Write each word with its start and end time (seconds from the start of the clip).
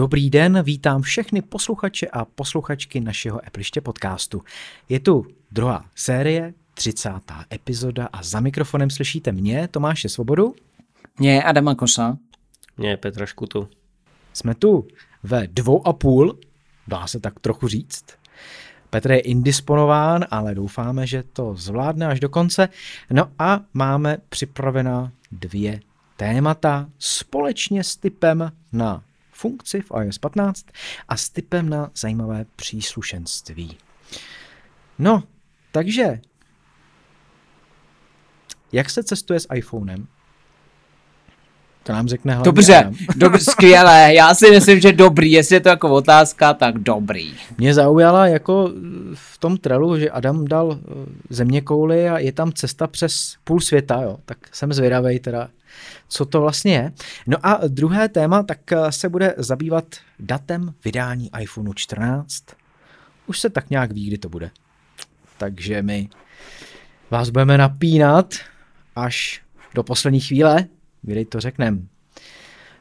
dobrý 0.00 0.30
den, 0.30 0.62
vítám 0.62 1.02
všechny 1.02 1.42
posluchače 1.42 2.06
a 2.06 2.24
posluchačky 2.24 3.00
našeho 3.00 3.46
Epliště 3.46 3.80
podcastu. 3.80 4.42
Je 4.88 5.00
tu 5.00 5.26
druhá 5.52 5.84
série, 5.94 6.54
30. 6.74 7.10
epizoda 7.52 8.08
a 8.12 8.22
za 8.22 8.40
mikrofonem 8.40 8.90
slyšíte 8.90 9.32
mě, 9.32 9.68
Tomáše 9.68 10.08
Svobodu. 10.08 10.54
Mě 11.18 11.42
Adama 11.42 11.74
Kosa. 11.74 12.18
Mě 12.76 12.96
Petra 12.96 13.26
Škutu. 13.26 13.68
Jsme 14.32 14.54
tu 14.54 14.88
ve 15.22 15.46
dvou 15.46 15.86
a 15.86 15.92
půl, 15.92 16.38
dá 16.88 17.06
se 17.06 17.20
tak 17.20 17.40
trochu 17.40 17.68
říct. 17.68 18.04
Petr 18.90 19.10
je 19.10 19.20
indisponován, 19.20 20.24
ale 20.30 20.54
doufáme, 20.54 21.06
že 21.06 21.22
to 21.22 21.54
zvládne 21.56 22.06
až 22.06 22.20
do 22.20 22.28
konce. 22.28 22.68
No 23.10 23.30
a 23.38 23.60
máme 23.74 24.18
připravená 24.28 25.12
dvě 25.32 25.80
témata 26.16 26.88
společně 26.98 27.84
s 27.84 27.96
typem 27.96 28.52
na 28.72 29.02
funkci 29.40 29.80
v 29.80 29.92
iOS 30.02 30.18
15 30.18 30.66
a 31.08 31.16
s 31.16 31.28
typem 31.28 31.68
na 31.68 31.90
zajímavé 31.94 32.44
příslušenství. 32.56 33.76
No, 34.98 35.22
takže 35.72 36.20
jak 38.72 38.90
se 38.90 39.02
cestuje 39.02 39.40
s 39.40 39.46
iPhonem? 39.54 40.06
To 41.82 41.92
nám 41.92 42.08
řekne 42.08 42.34
hlavně 42.34 42.44
Dobře, 42.44 42.92
dobře, 43.16 43.44
skvělé. 43.50 44.14
Já 44.14 44.34
si 44.34 44.50
myslím, 44.50 44.80
že 44.80 44.92
dobrý. 44.92 45.32
Jestli 45.32 45.56
je 45.56 45.60
to 45.60 45.68
jako 45.68 45.88
otázka, 45.88 46.54
tak 46.54 46.78
dobrý. 46.78 47.34
Mě 47.58 47.74
zaujala 47.74 48.26
jako 48.26 48.72
v 49.14 49.38
tom 49.38 49.56
trelu, 49.56 49.98
že 49.98 50.10
Adam 50.10 50.44
dal 50.44 50.78
eh, 50.82 50.94
země 51.30 51.60
kouli 51.60 52.08
a 52.08 52.18
je 52.18 52.32
tam 52.32 52.52
cesta 52.52 52.86
přes 52.86 53.34
půl 53.44 53.60
světa, 53.60 54.02
jo. 54.02 54.18
Tak 54.24 54.38
jsem 54.52 54.72
zvědavý 54.72 55.18
teda, 55.18 55.48
co 56.10 56.24
to 56.24 56.40
vlastně 56.40 56.72
je. 56.72 56.92
No 57.26 57.36
a 57.42 57.60
druhé 57.68 58.08
téma, 58.08 58.42
tak 58.42 58.72
eh, 58.72 58.92
se 58.92 59.08
bude 59.08 59.34
zabývat 59.38 59.84
datem 60.18 60.74
vydání 60.84 61.30
iPhoneu 61.40 61.72
14. 61.74 62.44
Už 63.26 63.40
se 63.40 63.50
tak 63.50 63.70
nějak 63.70 63.92
ví, 63.92 64.06
kdy 64.06 64.18
to 64.18 64.28
bude. 64.28 64.50
Takže 65.38 65.82
my 65.82 66.08
vás 67.10 67.30
budeme 67.30 67.58
napínat 67.58 68.34
až 68.96 69.42
do 69.74 69.82
poslední 69.82 70.20
chvíle, 70.20 70.66
kdy 71.02 71.24
to 71.24 71.40
řekneme. 71.40 71.78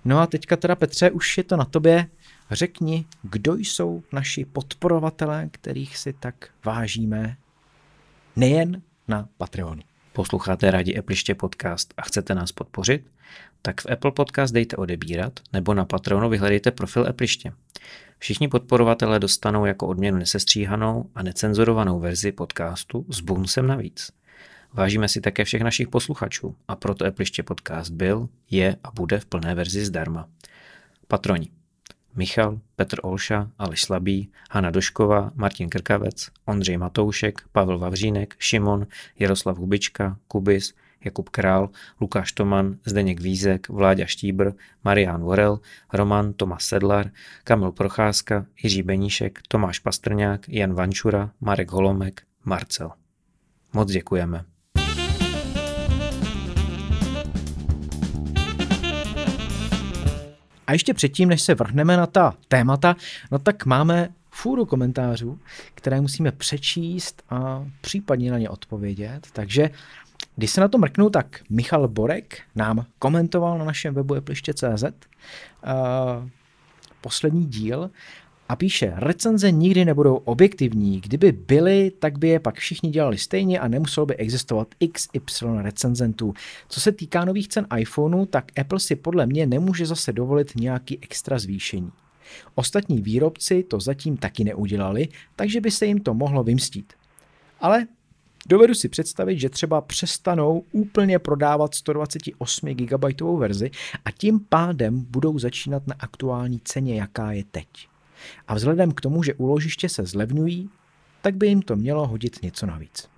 No 0.05 0.19
a 0.19 0.27
teďka 0.27 0.55
teda 0.55 0.75
Petře, 0.75 1.11
už 1.11 1.37
je 1.37 1.43
to 1.43 1.57
na 1.57 1.65
tobě. 1.65 2.07
Řekni, 2.51 3.05
kdo 3.21 3.55
jsou 3.55 4.03
naši 4.13 4.45
podporovatelé, 4.45 5.49
kterých 5.51 5.97
si 5.97 6.13
tak 6.13 6.49
vážíme 6.65 7.37
nejen 8.35 8.81
na 9.07 9.29
Patreonu. 9.37 9.88
Posloucháte 10.19 10.71
rádi 10.71 10.97
Appliště 10.97 11.35
podcast 11.35 11.93
a 11.97 12.01
chcete 12.01 12.35
nás 12.35 12.51
podpořit? 12.51 13.05
Tak 13.61 13.81
v 13.81 13.91
Apple 13.91 14.11
Podcast 14.11 14.53
dejte 14.53 14.75
odebírat 14.75 15.39
nebo 15.53 15.73
na 15.73 15.85
Patreonu 15.85 16.29
vyhledejte 16.29 16.71
profil 16.71 17.07
Appliště. 17.09 17.53
Všichni 18.17 18.47
podporovatelé 18.47 19.19
dostanou 19.19 19.65
jako 19.65 19.87
odměnu 19.87 20.17
nesestříhanou 20.17 21.09
a 21.15 21.23
necenzurovanou 21.23 21.99
verzi 21.99 22.31
podcastu 22.31 23.05
s 23.09 23.19
bonusem 23.19 23.67
navíc. 23.67 24.11
Vážíme 24.73 25.07
si 25.07 25.21
také 25.21 25.45
všech 25.45 25.61
našich 25.61 25.87
posluchačů 25.87 26.55
a 26.67 26.75
proto 26.75 27.05
Appliště 27.05 27.43
podcast 27.43 27.91
byl, 27.91 28.29
je 28.51 28.75
a 28.83 28.91
bude 28.91 29.19
v 29.19 29.25
plné 29.25 29.55
verzi 29.55 29.85
zdarma. 29.85 30.27
Patroni. 31.07 31.58
Michal, 32.19 32.59
Petr 32.75 32.99
Olša, 33.03 33.51
Aleš 33.57 33.81
Slabý, 33.81 34.29
Hana 34.51 34.69
Došková, 34.71 35.31
Martin 35.35 35.69
Krkavec, 35.69 36.29
Ondřej 36.45 36.77
Matoušek, 36.77 37.41
Pavel 37.51 37.79
Vavřínek, 37.79 38.35
Šimon, 38.39 38.87
Jaroslav 39.19 39.57
Hubička, 39.57 40.17
Kubis, 40.27 40.73
Jakub 41.05 41.29
Král, 41.29 41.69
Lukáš 42.01 42.31
Toman, 42.31 42.77
Zdeněk 42.85 43.19
Vízek, 43.19 43.69
Vláďa 43.69 44.05
Štíbr, 44.05 44.51
Marián 44.83 45.21
Vorel, 45.21 45.59
Roman 45.93 46.33
Tomas 46.33 46.63
Sedlar, 46.63 47.11
Kamil 47.43 47.71
Procházka, 47.71 48.45
Jiří 48.63 48.83
Beníšek, 48.83 49.39
Tomáš 49.47 49.79
Pastrňák, 49.79 50.49
Jan 50.49 50.73
Vančura, 50.73 51.31
Marek 51.41 51.71
Holomek, 51.71 52.21
Marcel. 52.45 52.91
Moc 53.73 53.91
děkujeme. 53.91 54.45
A 60.69 60.73
ještě 60.73 60.93
předtím, 60.93 61.29
než 61.29 61.41
se 61.41 61.55
vrhneme 61.55 61.97
na 61.97 62.05
ta 62.05 62.33
témata, 62.47 62.95
no 63.31 63.39
tak 63.39 63.65
máme 63.65 64.09
fůru 64.31 64.65
komentářů, 64.65 65.39
které 65.73 66.01
musíme 66.01 66.31
přečíst 66.31 67.23
a 67.29 67.65
případně 67.81 68.31
na 68.31 68.37
ně 68.37 68.49
odpovědět. 68.49 69.27
Takže 69.33 69.69
když 70.35 70.51
se 70.51 70.61
na 70.61 70.67
to 70.67 70.77
mrknu, 70.77 71.09
tak 71.09 71.41
Michal 71.49 71.87
Borek 71.87 72.41
nám 72.55 72.85
komentoval 72.99 73.57
na 73.57 73.65
našem 73.65 73.93
webu 73.93 74.15
epliště.cz 74.15 74.83
uh, 74.83 74.89
poslední 77.01 77.45
díl 77.45 77.91
a 78.49 78.55
píše, 78.55 78.93
recenze 78.95 79.51
nikdy 79.51 79.85
nebudou 79.85 80.15
objektivní. 80.15 81.01
Kdyby 81.01 81.31
byly, 81.31 81.91
tak 81.99 82.17
by 82.17 82.27
je 82.27 82.39
pak 82.39 82.55
všichni 82.55 82.89
dělali 82.89 83.17
stejně 83.17 83.59
a 83.59 83.67
nemuselo 83.67 84.05
by 84.05 84.15
existovat 84.15 84.67
XY 84.91 85.45
recenzentů. 85.61 86.33
Co 86.69 86.81
se 86.81 86.91
týká 86.91 87.25
nových 87.25 87.47
cen 87.47 87.67
iPhoneu, 87.77 88.25
tak 88.25 88.59
Apple 88.59 88.79
si 88.79 88.95
podle 88.95 89.25
mě 89.25 89.45
nemůže 89.45 89.85
zase 89.85 90.13
dovolit 90.13 90.55
nějaký 90.55 90.99
extra 91.01 91.39
zvýšení. 91.39 91.91
Ostatní 92.55 93.01
výrobci 93.01 93.63
to 93.63 93.79
zatím 93.79 94.17
taky 94.17 94.43
neudělali, 94.43 95.07
takže 95.35 95.61
by 95.61 95.71
se 95.71 95.85
jim 95.85 95.99
to 95.99 96.13
mohlo 96.13 96.43
vymstít. 96.43 96.93
Ale 97.59 97.87
Dovedu 98.47 98.73
si 98.73 98.89
představit, 98.89 99.39
že 99.39 99.49
třeba 99.49 99.81
přestanou 99.81 100.63
úplně 100.71 101.19
prodávat 101.19 101.75
128 101.75 102.69
GB 102.69 103.21
verzi 103.37 103.71
a 104.05 104.11
tím 104.11 104.39
pádem 104.49 105.05
budou 105.09 105.39
začínat 105.39 105.87
na 105.87 105.95
aktuální 105.99 106.59
ceně, 106.63 106.95
jaká 106.95 107.31
je 107.31 107.43
teď. 107.51 107.67
A 108.47 108.55
vzhledem 108.55 108.91
k 108.91 109.01
tomu, 109.01 109.23
že 109.23 109.33
úložiště 109.33 109.89
se 109.89 110.05
zlevňují, 110.05 110.69
tak 111.21 111.35
by 111.35 111.47
jim 111.47 111.61
to 111.61 111.75
mělo 111.75 112.07
hodit 112.07 112.43
něco 112.43 112.65
navíc. 112.65 113.09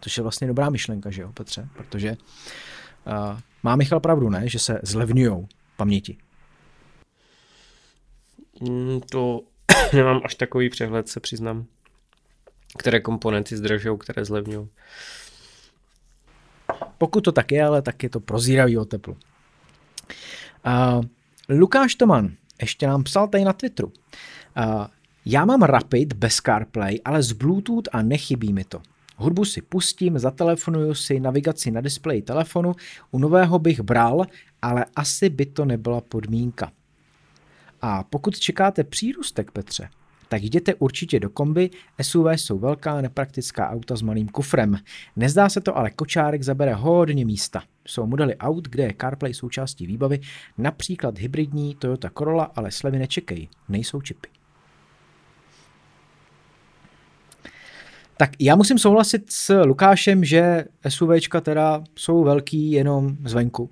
Což 0.00 0.16
je 0.16 0.22
vlastně 0.22 0.46
dobrá 0.46 0.70
myšlenka, 0.70 1.10
že 1.10 1.22
jo, 1.22 1.32
Petře? 1.32 1.68
Protože 1.76 2.10
uh, 2.10 3.38
má 3.62 3.76
Michal 3.76 4.00
pravdu, 4.00 4.30
ne? 4.30 4.48
Že 4.48 4.58
se 4.58 4.80
zlevňují 4.82 5.46
paměti. 5.76 6.16
Mm, 8.60 9.00
to 9.10 9.40
nemám 9.92 10.20
až 10.24 10.34
takový 10.34 10.70
přehled, 10.70 11.08
se 11.08 11.20
přiznám. 11.20 11.66
Které 12.78 13.00
komponenty 13.00 13.56
zdražují, 13.56 13.98
které 13.98 14.24
zlevňují. 14.24 14.68
Pokud 16.98 17.20
to 17.20 17.32
tak 17.32 17.52
je, 17.52 17.64
ale 17.64 17.82
tak 17.82 18.02
je 18.02 18.08
to 18.08 18.20
prozíravý 18.20 18.78
o 18.78 18.84
teplu. 18.84 19.16
Uh, 20.66 21.04
Lukáš 21.48 21.94
Toman 21.94 22.32
ještě 22.60 22.86
nám 22.86 23.02
psal 23.02 23.28
tady 23.28 23.44
na 23.44 23.52
Twitteru. 23.52 23.88
Uh, 23.88 24.86
já 25.26 25.44
mám 25.44 25.62
Rapid 25.62 26.12
bez 26.12 26.36
CarPlay, 26.36 27.00
ale 27.04 27.22
z 27.22 27.32
Bluetooth 27.32 27.88
a 27.92 28.02
nechybí 28.02 28.52
mi 28.52 28.64
to. 28.64 28.82
Hudbu 29.16 29.44
si 29.44 29.62
pustím, 29.62 30.18
zatelefonuju 30.18 30.94
si 30.94 31.20
navigaci 31.20 31.70
na 31.70 31.80
displeji 31.80 32.22
telefonu, 32.22 32.76
u 33.10 33.18
nového 33.18 33.58
bych 33.58 33.80
bral, 33.80 34.26
ale 34.62 34.84
asi 34.96 35.28
by 35.28 35.46
to 35.46 35.64
nebyla 35.64 36.00
podmínka. 36.00 36.72
A 37.82 38.02
pokud 38.02 38.38
čekáte 38.38 38.84
přírůstek, 38.84 39.50
Petře, 39.50 39.88
tak 40.28 40.42
jděte 40.42 40.74
určitě 40.74 41.20
do 41.20 41.30
kombi, 41.30 41.70
SUV 42.02 42.26
jsou 42.30 42.58
velká 42.58 43.00
nepraktická 43.00 43.70
auta 43.70 43.96
s 43.96 44.02
malým 44.02 44.28
kufrem. 44.28 44.76
Nezdá 45.16 45.48
se 45.48 45.60
to, 45.60 45.76
ale 45.76 45.90
kočárek 45.90 46.42
zabere 46.42 46.74
hodně 46.74 47.24
místa. 47.24 47.62
Jsou 47.86 48.06
modely 48.06 48.36
aut, 48.36 48.68
kde 48.68 48.82
je 48.82 48.94
CarPlay 49.00 49.34
součástí 49.34 49.86
výbavy, 49.86 50.20
například 50.58 51.18
hybridní 51.18 51.74
Toyota 51.74 52.10
Corolla, 52.18 52.44
ale 52.44 52.70
slevy 52.70 52.98
nečekej, 52.98 53.48
nejsou 53.68 54.00
čipy. 54.00 54.28
Tak 58.18 58.30
já 58.40 58.56
musím 58.56 58.78
souhlasit 58.78 59.32
s 59.32 59.62
Lukášem, 59.62 60.24
že 60.24 60.64
SUVčka 60.88 61.40
teda 61.40 61.84
jsou 61.94 62.24
velký 62.24 62.70
jenom 62.70 63.16
zvenku 63.24 63.70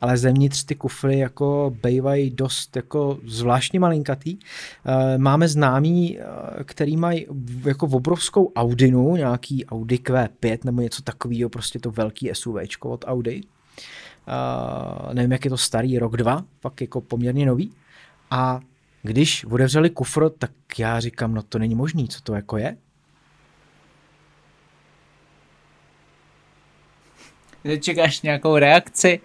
ale 0.00 0.16
zevnitř 0.16 0.64
ty 0.64 0.74
kufry 0.74 1.18
jako 1.18 1.76
bývají 1.82 2.30
dost 2.30 2.76
jako 2.76 3.18
zvláštně 3.24 3.80
malinkatý. 3.80 4.38
Eh, 4.86 5.18
máme 5.18 5.48
známí, 5.48 6.18
eh, 6.18 6.24
který 6.64 6.96
mají 6.96 7.26
jako 7.66 7.86
obrovskou 7.86 8.52
Audinu, 8.56 9.16
nějaký 9.16 9.66
Audi 9.66 9.96
Q5 9.96 10.58
nebo 10.64 10.82
něco 10.82 11.02
takového, 11.02 11.50
prostě 11.50 11.78
to 11.78 11.90
velký 11.90 12.30
SUVčko 12.32 12.90
od 12.90 13.04
Audi. 13.06 13.42
Uh, 14.28 15.14
nevím, 15.14 15.32
jak 15.32 15.44
je 15.44 15.50
to 15.50 15.56
starý, 15.56 15.98
rok, 15.98 16.16
dva, 16.16 16.44
pak 16.60 16.80
jako 16.80 17.00
poměrně 17.00 17.46
nový. 17.46 17.72
A 18.30 18.60
když 19.02 19.44
otevřeli 19.44 19.90
kufr, 19.90 20.30
tak 20.30 20.50
já 20.78 21.00
říkám, 21.00 21.34
no 21.34 21.42
to 21.42 21.58
není 21.58 21.74
možný, 21.74 22.08
co 22.08 22.20
to 22.20 22.34
jako 22.34 22.56
je? 22.56 22.76
Čekáš 27.80 28.22
nějakou 28.22 28.56
reakci? 28.56 29.20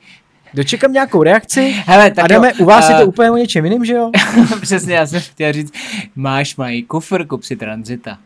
Dočekám 0.56 0.94
nějakou 0.94 1.24
reakci. 1.24 1.76
Hele, 1.86 2.12
tak 2.12 2.26
Adame, 2.26 2.48
jo, 2.48 2.54
u 2.60 2.66
vás 2.66 2.86
uh, 2.86 2.92
je 2.92 2.98
to 2.98 3.08
úplně 3.08 3.32
o 3.32 3.38
něčem 3.38 3.66
jiným, 3.66 3.86
že 3.86 3.94
jo? 3.94 4.12
Přesně, 4.62 4.96
já 4.96 5.08
jsem 5.08 5.22
chtěl 5.22 5.54
říct, 5.54 5.74
máš 6.16 6.56
mají 6.56 6.84
kufr, 6.84 7.28
kup 7.28 7.44
si 7.44 7.56
tranzita. 7.56 8.18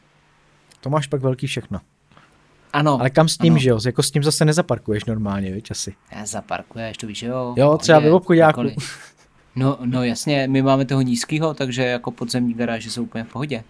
To 0.81 0.90
máš 0.90 1.08
pak 1.08 1.22
velký 1.22 1.48
všechno. 1.48 1.80
Ano. 2.74 2.98
Ale 3.00 3.10
kam 3.10 3.28
s 3.28 3.38
tím, 3.38 3.54
ano. 3.54 3.60
že 3.60 3.70
jo? 3.70 3.80
Jako 3.86 4.04
s 4.04 4.12
tím 4.12 4.24
zase 4.24 4.46
nezaparkuješ 4.46 5.06
normálně, 5.06 5.52
víš, 5.52 5.72
asi. 5.72 5.94
Já 6.12 6.26
zaparkuješ, 6.26 6.98
to 6.98 7.08
víš, 7.08 7.24
jo. 7.24 7.54
Jo, 7.58 7.78
třeba 7.78 8.00
ve 8.00 8.12
obchodáku. 8.12 8.62
No, 9.56 9.78
no 9.86 10.04
jasně, 10.04 10.48
my 10.48 10.62
máme 10.62 10.86
toho 10.86 11.02
nízkýho, 11.02 11.54
takže 11.54 11.84
jako 11.84 12.12
podzemní 12.12 12.54
garáže 12.54 12.92
jsou 12.92 13.04
úplně 13.04 13.24
v 13.24 13.28
pohodě. 13.28 13.64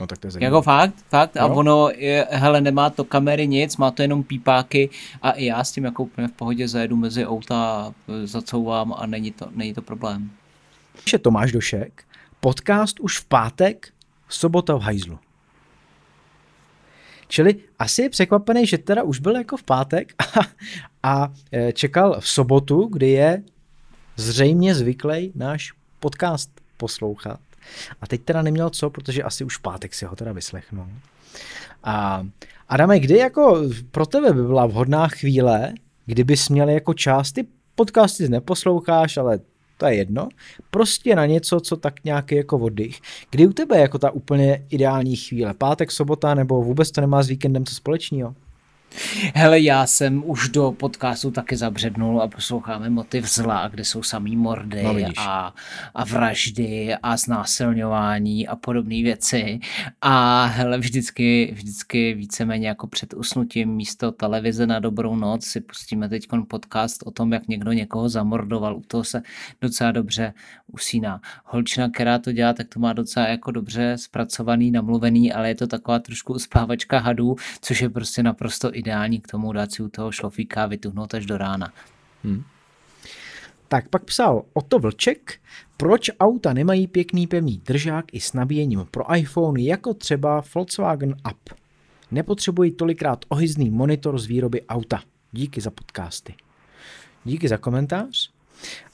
No 0.00 0.06
tak 0.06 0.18
to 0.18 0.26
je 0.26 0.30
zajímavé. 0.30 0.46
Jako 0.56 0.62
fakt, 0.62 0.94
fakt. 1.08 1.36
A 1.36 1.46
Jo. 1.46 1.54
ono, 1.54 1.88
je, 1.96 2.26
hele, 2.30 2.60
nemá 2.60 2.90
to 2.90 3.04
kamery 3.04 3.46
nic, 3.46 3.76
má 3.76 3.90
to 3.90 4.02
jenom 4.02 4.22
pípáky 4.22 4.90
a 5.22 5.30
i 5.30 5.44
já 5.44 5.64
s 5.64 5.72
tím 5.72 5.84
jako 5.84 6.02
úplně 6.02 6.28
v 6.28 6.32
pohodě 6.32 6.68
zajedu 6.68 6.96
mezi 6.96 7.26
auta, 7.26 7.92
zacouvám 8.24 8.94
a 8.98 9.06
není 9.06 9.30
to, 9.32 9.48
není 9.54 9.74
to 9.74 9.82
problém. 9.82 10.30
Píše 11.04 11.18
Tomáš 11.18 11.52
Došek, 11.52 12.04
podcast 12.40 13.00
už 13.00 13.18
v 13.18 13.24
pátek, 13.24 13.88
sobota 14.28 14.74
v 14.76 14.80
hajzlu. 14.80 15.18
Čili 17.28 17.54
asi 17.78 18.02
je 18.02 18.10
překvapený, 18.10 18.66
že 18.66 18.78
teda 18.78 19.02
už 19.02 19.20
byl 19.20 19.36
jako 19.36 19.56
v 19.56 19.62
pátek 19.62 20.12
a, 20.36 20.40
a 21.02 21.32
e, 21.52 21.72
čekal 21.72 22.20
v 22.20 22.28
sobotu, 22.28 22.88
kdy 22.92 23.08
je 23.08 23.42
zřejmě 24.16 24.74
zvyklý 24.74 25.32
náš 25.34 25.72
podcast 26.00 26.50
poslouchat. 26.76 27.40
A 28.00 28.06
teď 28.06 28.22
teda 28.22 28.42
neměl 28.42 28.70
co, 28.70 28.90
protože 28.90 29.22
asi 29.22 29.44
už 29.44 29.56
v 29.56 29.62
pátek 29.62 29.94
si 29.94 30.04
ho 30.04 30.16
teda 30.16 30.32
vyslechnul. 30.32 30.86
A 31.84 32.26
Adame, 32.68 33.00
kdy 33.00 33.16
jako 33.16 33.62
pro 33.90 34.06
tebe 34.06 34.32
by 34.32 34.42
byla 34.42 34.66
vhodná 34.66 35.08
chvíle, 35.08 35.72
kdybys 36.06 36.48
měl 36.48 36.68
jako 36.68 36.94
část, 36.94 37.32
ty 37.32 37.46
podcasty 37.74 38.28
neposloucháš, 38.28 39.16
ale 39.16 39.38
to 39.76 39.86
je 39.86 39.94
jedno, 39.94 40.28
prostě 40.70 41.16
na 41.16 41.26
něco, 41.26 41.60
co 41.60 41.76
tak 41.76 42.04
nějaký 42.04 42.34
jako 42.34 42.58
oddych. 42.58 43.00
Kdy 43.30 43.46
u 43.46 43.52
tebe 43.52 43.76
je 43.76 43.82
jako 43.82 43.98
ta 43.98 44.10
úplně 44.10 44.66
ideální 44.70 45.16
chvíle? 45.16 45.54
Pátek, 45.54 45.90
sobota, 45.90 46.34
nebo 46.34 46.62
vůbec 46.62 46.90
to 46.90 47.00
nemá 47.00 47.22
s 47.22 47.28
víkendem 47.28 47.64
co 47.64 47.74
společného? 47.74 48.34
Hele, 49.34 49.60
já 49.60 49.86
jsem 49.86 50.22
už 50.26 50.48
do 50.48 50.72
podcastu 50.72 51.30
taky 51.30 51.56
zabřednul 51.56 52.22
a 52.22 52.28
posloucháme 52.28 52.90
Motiv 52.90 53.34
zla, 53.34 53.68
kde 53.68 53.84
jsou 53.84 54.02
samý 54.02 54.36
mordy 54.36 54.82
No, 54.82 54.94
vidíš. 54.94 55.14
a, 55.18 55.54
a 55.94 56.04
vraždy 56.04 56.94
a 57.02 57.16
znásilňování 57.16 58.48
a 58.48 58.56
podobné 58.56 59.02
věci. 59.02 59.60
A 60.02 60.44
hele, 60.44 60.78
vždycky, 60.78 61.50
vždycky 61.54 62.14
víceméně 62.14 62.68
jako 62.68 62.86
před 62.86 63.14
usnutím 63.14 63.68
místo 63.68 64.12
televize 64.12 64.66
na 64.66 64.78
dobrou 64.78 65.16
noc 65.16 65.44
si 65.44 65.60
pustíme 65.60 66.08
teď 66.08 66.26
podcast 66.48 67.02
o 67.06 67.10
tom, 67.10 67.32
jak 67.32 67.48
někdo 67.48 67.72
někoho 67.72 68.08
zamordoval. 68.08 68.76
U 68.76 68.82
toho 68.86 69.04
se 69.04 69.22
docela 69.60 69.92
dobře 69.92 70.34
usíná. 70.72 71.20
Holčina, 71.44 71.90
která 71.90 72.18
to 72.18 72.32
dělá, 72.32 72.52
tak 72.52 72.68
to 72.68 72.80
má 72.80 72.92
docela 72.92 73.28
jako 73.28 73.50
dobře 73.50 73.96
zpracovaný, 73.98 74.70
namluvený, 74.70 75.32
ale 75.32 75.48
je 75.48 75.54
to 75.54 75.66
taková 75.66 75.98
trošku 75.98 76.34
uspávačka 76.34 76.98
hadů, 76.98 77.36
což 77.60 77.80
je 77.80 77.88
prostě 77.90 78.22
naprosto 78.22 78.77
ideální 78.78 79.20
k 79.20 79.28
tomu 79.28 79.52
dát 79.52 79.72
si 79.72 79.82
u 79.82 79.88
toho 79.88 80.12
šlofíka 80.12 80.64
a 80.64 80.66
vytuhnout 80.66 81.14
až 81.14 81.26
do 81.26 81.38
rána. 81.38 81.72
Tak 83.68 83.88
pak 83.88 84.04
psal 84.04 84.44
Otto 84.52 84.78
Vlček, 84.78 85.40
proč 85.76 86.10
auta 86.20 86.52
nemají 86.52 86.86
pěkný 86.86 87.26
pevný 87.26 87.58
držák 87.58 88.04
i 88.12 88.20
s 88.20 88.32
nabíjením 88.32 88.86
pro 88.90 89.16
iPhone 89.16 89.62
jako 89.62 89.94
třeba 89.94 90.42
Volkswagen 90.54 91.14
Up. 91.30 91.50
Nepotřebují 92.10 92.72
tolikrát 92.72 93.24
ohyzný 93.28 93.70
monitor 93.70 94.18
z 94.18 94.26
výroby 94.26 94.66
auta. 94.66 95.02
Díky 95.32 95.60
za 95.60 95.70
podcasty. 95.70 96.34
Díky 97.24 97.48
za 97.48 97.56
komentář. 97.56 98.30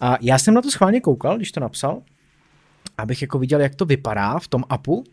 A 0.00 0.16
já 0.20 0.38
jsem 0.38 0.54
na 0.54 0.62
to 0.62 0.70
schválně 0.70 1.00
koukal, 1.00 1.36
když 1.36 1.52
to 1.52 1.60
napsal, 1.60 2.02
abych 2.98 3.22
jako 3.22 3.38
viděl, 3.38 3.60
jak 3.60 3.74
to 3.74 3.84
vypadá 3.84 4.38
v 4.38 4.48
tom 4.48 4.64
appu 4.68 5.04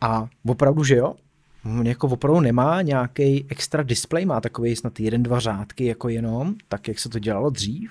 a 0.00 0.28
opravdu, 0.46 0.84
že 0.84 0.96
jo, 0.96 1.14
On 1.64 1.86
jako 1.86 2.08
opravdu 2.08 2.40
nemá 2.40 2.82
nějaký 2.82 3.46
extra 3.48 3.82
display, 3.82 4.24
má 4.24 4.40
takový 4.40 4.76
snad 4.76 5.00
jeden, 5.00 5.22
dva 5.22 5.40
řádky 5.40 5.84
jako 5.84 6.08
jenom, 6.08 6.54
tak 6.68 6.88
jak 6.88 6.98
se 6.98 7.08
to 7.08 7.18
dělalo 7.18 7.50
dřív 7.50 7.90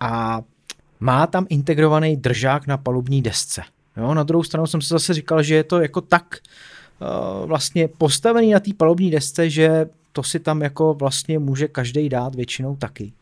a 0.00 0.42
má 1.00 1.26
tam 1.26 1.46
integrovaný 1.48 2.16
držák 2.16 2.66
na 2.66 2.76
palubní 2.76 3.22
desce. 3.22 3.62
Jo, 3.96 4.14
na 4.14 4.22
druhou 4.22 4.42
stranu 4.42 4.66
jsem 4.66 4.82
si 4.82 4.88
zase 4.88 5.14
říkal, 5.14 5.42
že 5.42 5.54
je 5.54 5.64
to 5.64 5.80
jako 5.80 6.00
tak 6.00 6.36
uh, 7.00 7.46
vlastně 7.46 7.88
postavený 7.88 8.50
na 8.50 8.60
té 8.60 8.70
palubní 8.76 9.10
desce, 9.10 9.50
že 9.50 9.86
to 10.12 10.22
si 10.22 10.40
tam 10.40 10.62
jako 10.62 10.94
vlastně 10.94 11.38
může 11.38 11.68
každý 11.68 12.08
dát 12.08 12.34
většinou 12.34 12.76
taky. 12.76 13.12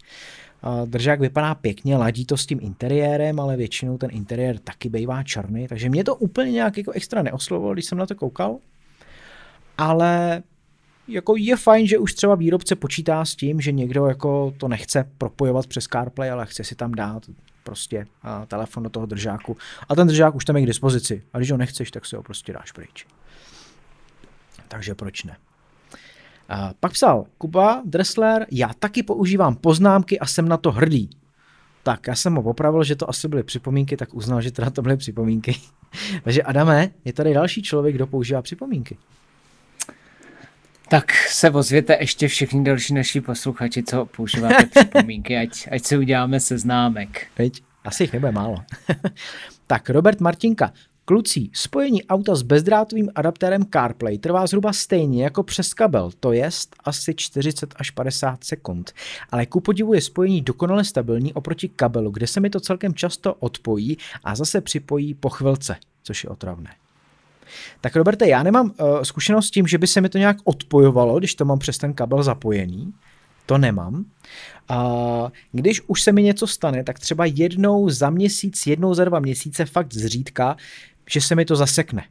Držák 0.84 1.20
vypadá 1.20 1.54
pěkně, 1.54 1.96
ladí 1.96 2.26
to 2.26 2.36
s 2.36 2.46
tím 2.46 2.58
interiérem, 2.62 3.40
ale 3.40 3.56
většinou 3.56 3.98
ten 3.98 4.10
interiér 4.12 4.58
taky 4.58 4.88
bývá 4.88 5.22
černý, 5.22 5.68
takže 5.68 5.88
mě 5.88 6.04
to 6.04 6.16
úplně 6.16 6.52
nějak 6.52 6.78
jako 6.78 6.90
extra 6.90 7.22
neoslovilo, 7.22 7.72
když 7.72 7.84
jsem 7.84 7.98
na 7.98 8.06
to 8.06 8.14
koukal. 8.14 8.56
Ale 9.80 10.42
jako 11.08 11.36
je 11.36 11.56
fajn, 11.56 11.86
že 11.86 11.98
už 11.98 12.14
třeba 12.14 12.34
výrobce 12.34 12.76
počítá 12.76 13.24
s 13.24 13.36
tím, 13.36 13.60
že 13.60 13.72
někdo 13.72 14.06
jako 14.06 14.54
to 14.58 14.68
nechce 14.68 15.10
propojovat 15.18 15.66
přes 15.66 15.84
CarPlay, 15.84 16.30
ale 16.30 16.46
chce 16.46 16.64
si 16.64 16.74
tam 16.74 16.92
dát 16.92 17.22
prostě 17.62 18.06
a, 18.22 18.46
telefon 18.46 18.82
do 18.82 18.90
toho 18.90 19.06
držáku. 19.06 19.56
A 19.88 19.94
ten 19.94 20.06
držák 20.06 20.34
už 20.34 20.44
tam 20.44 20.56
je 20.56 20.62
k 20.62 20.66
dispozici. 20.66 21.22
A 21.32 21.38
když 21.38 21.50
ho 21.50 21.56
nechceš, 21.56 21.90
tak 21.90 22.06
si 22.06 22.16
ho 22.16 22.22
prostě 22.22 22.52
dáš 22.52 22.72
pryč. 22.72 23.06
Takže 24.68 24.94
proč 24.94 25.24
ne? 25.24 25.36
A 26.48 26.74
pak 26.80 26.92
psal 26.92 27.24
Kuba 27.38 27.82
Dressler, 27.84 28.46
já 28.50 28.70
taky 28.78 29.02
používám 29.02 29.54
poznámky 29.54 30.18
a 30.18 30.26
jsem 30.26 30.48
na 30.48 30.56
to 30.56 30.72
hrdý. 30.72 31.10
Tak, 31.82 32.06
já 32.06 32.14
jsem 32.14 32.34
ho 32.34 32.42
opravil, 32.42 32.84
že 32.84 32.96
to 32.96 33.10
asi 33.10 33.28
byly 33.28 33.42
připomínky, 33.42 33.96
tak 33.96 34.14
uznal, 34.14 34.40
že 34.40 34.50
teda 34.50 34.70
to 34.70 34.82
byly 34.82 34.96
připomínky. 34.96 35.56
Takže 36.24 36.42
Adame, 36.42 36.90
je 37.04 37.12
tady 37.12 37.34
další 37.34 37.62
člověk, 37.62 37.94
kdo 37.94 38.06
používá 38.06 38.42
připomínky. 38.42 38.96
Tak 40.90 41.12
se 41.14 41.50
ozvěte 41.50 41.96
ještě 42.00 42.28
všichni 42.28 42.64
další 42.64 42.94
naši 42.94 43.20
posluchači, 43.20 43.82
co 43.82 44.06
používáte 44.06 44.66
připomínky, 44.66 45.36
ať, 45.36 45.68
ať 45.70 45.84
si 45.84 45.98
uděláme 45.98 46.40
seznámek. 46.40 47.26
Veď? 47.38 47.62
Asi 47.84 48.02
jich 48.02 48.12
nebude 48.12 48.32
málo. 48.32 48.56
tak, 49.66 49.90
Robert 49.90 50.20
Martinka. 50.20 50.72
Kluci, 51.04 51.50
spojení 51.52 52.04
auta 52.04 52.34
s 52.34 52.42
bezdrátovým 52.42 53.10
adaptérem 53.14 53.62
CarPlay 53.72 54.18
trvá 54.18 54.46
zhruba 54.46 54.72
stejně 54.72 55.24
jako 55.24 55.42
přes 55.42 55.74
kabel, 55.74 56.10
to 56.20 56.32
jest 56.32 56.76
asi 56.84 57.14
40 57.14 57.74
až 57.76 57.90
50 57.90 58.44
sekund. 58.44 58.92
Ale 59.30 59.46
ku 59.46 59.60
podivu 59.60 59.94
je 59.94 60.00
spojení 60.00 60.40
dokonale 60.40 60.84
stabilní 60.84 61.34
oproti 61.34 61.68
kabelu, 61.68 62.10
kde 62.10 62.26
se 62.26 62.40
mi 62.40 62.50
to 62.50 62.60
celkem 62.60 62.94
často 62.94 63.34
odpojí 63.34 63.96
a 64.24 64.34
zase 64.34 64.60
připojí 64.60 65.14
po 65.14 65.28
chvilce, 65.28 65.76
což 66.02 66.24
je 66.24 66.30
otravné. 66.30 66.70
Tak 67.80 67.96
Roberte, 67.96 68.28
já 68.28 68.42
nemám 68.42 68.66
uh, 68.66 69.02
zkušenost 69.02 69.46
s 69.46 69.50
tím, 69.50 69.66
že 69.66 69.78
by 69.78 69.86
se 69.86 70.00
mi 70.00 70.08
to 70.08 70.18
nějak 70.18 70.36
odpojovalo, 70.44 71.18
když 71.18 71.34
to 71.34 71.44
mám 71.44 71.58
přes 71.58 71.78
ten 71.78 71.94
kabel 71.94 72.22
zapojený. 72.22 72.92
To 73.46 73.58
nemám. 73.58 74.04
A 74.68 75.28
když 75.52 75.80
už 75.86 76.02
se 76.02 76.12
mi 76.12 76.22
něco 76.22 76.46
stane, 76.46 76.84
tak 76.84 76.98
třeba 76.98 77.24
jednou 77.24 77.88
za 77.88 78.10
měsíc, 78.10 78.66
jednou 78.66 78.94
za 78.94 79.04
dva 79.04 79.20
měsíce 79.20 79.64
fakt 79.64 79.94
zřídka, 79.94 80.56
že 81.10 81.20
se 81.20 81.34
mi 81.34 81.44
to 81.44 81.56
zasekne. 81.56 82.04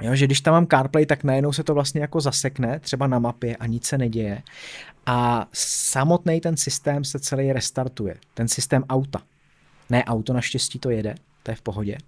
Jo, 0.00 0.14
že 0.14 0.26
když 0.26 0.40
tam 0.40 0.54
mám 0.54 0.66
CarPlay, 0.66 1.06
tak 1.06 1.24
najednou 1.24 1.52
se 1.52 1.64
to 1.64 1.74
vlastně 1.74 2.00
jako 2.00 2.20
zasekne, 2.20 2.80
třeba 2.80 3.06
na 3.06 3.18
mapě 3.18 3.56
a 3.56 3.66
nic 3.66 3.86
se 3.86 3.98
neděje. 3.98 4.42
A 5.06 5.46
samotný 5.52 6.40
ten 6.40 6.56
systém 6.56 7.04
se 7.04 7.18
celý 7.18 7.52
restartuje. 7.52 8.16
Ten 8.34 8.48
systém 8.48 8.84
auta. 8.88 9.22
Ne 9.90 10.04
auto, 10.04 10.32
naštěstí 10.32 10.78
to 10.78 10.90
jede, 10.90 11.14
to 11.42 11.50
je 11.50 11.54
v 11.54 11.62
pohodě. 11.62 11.98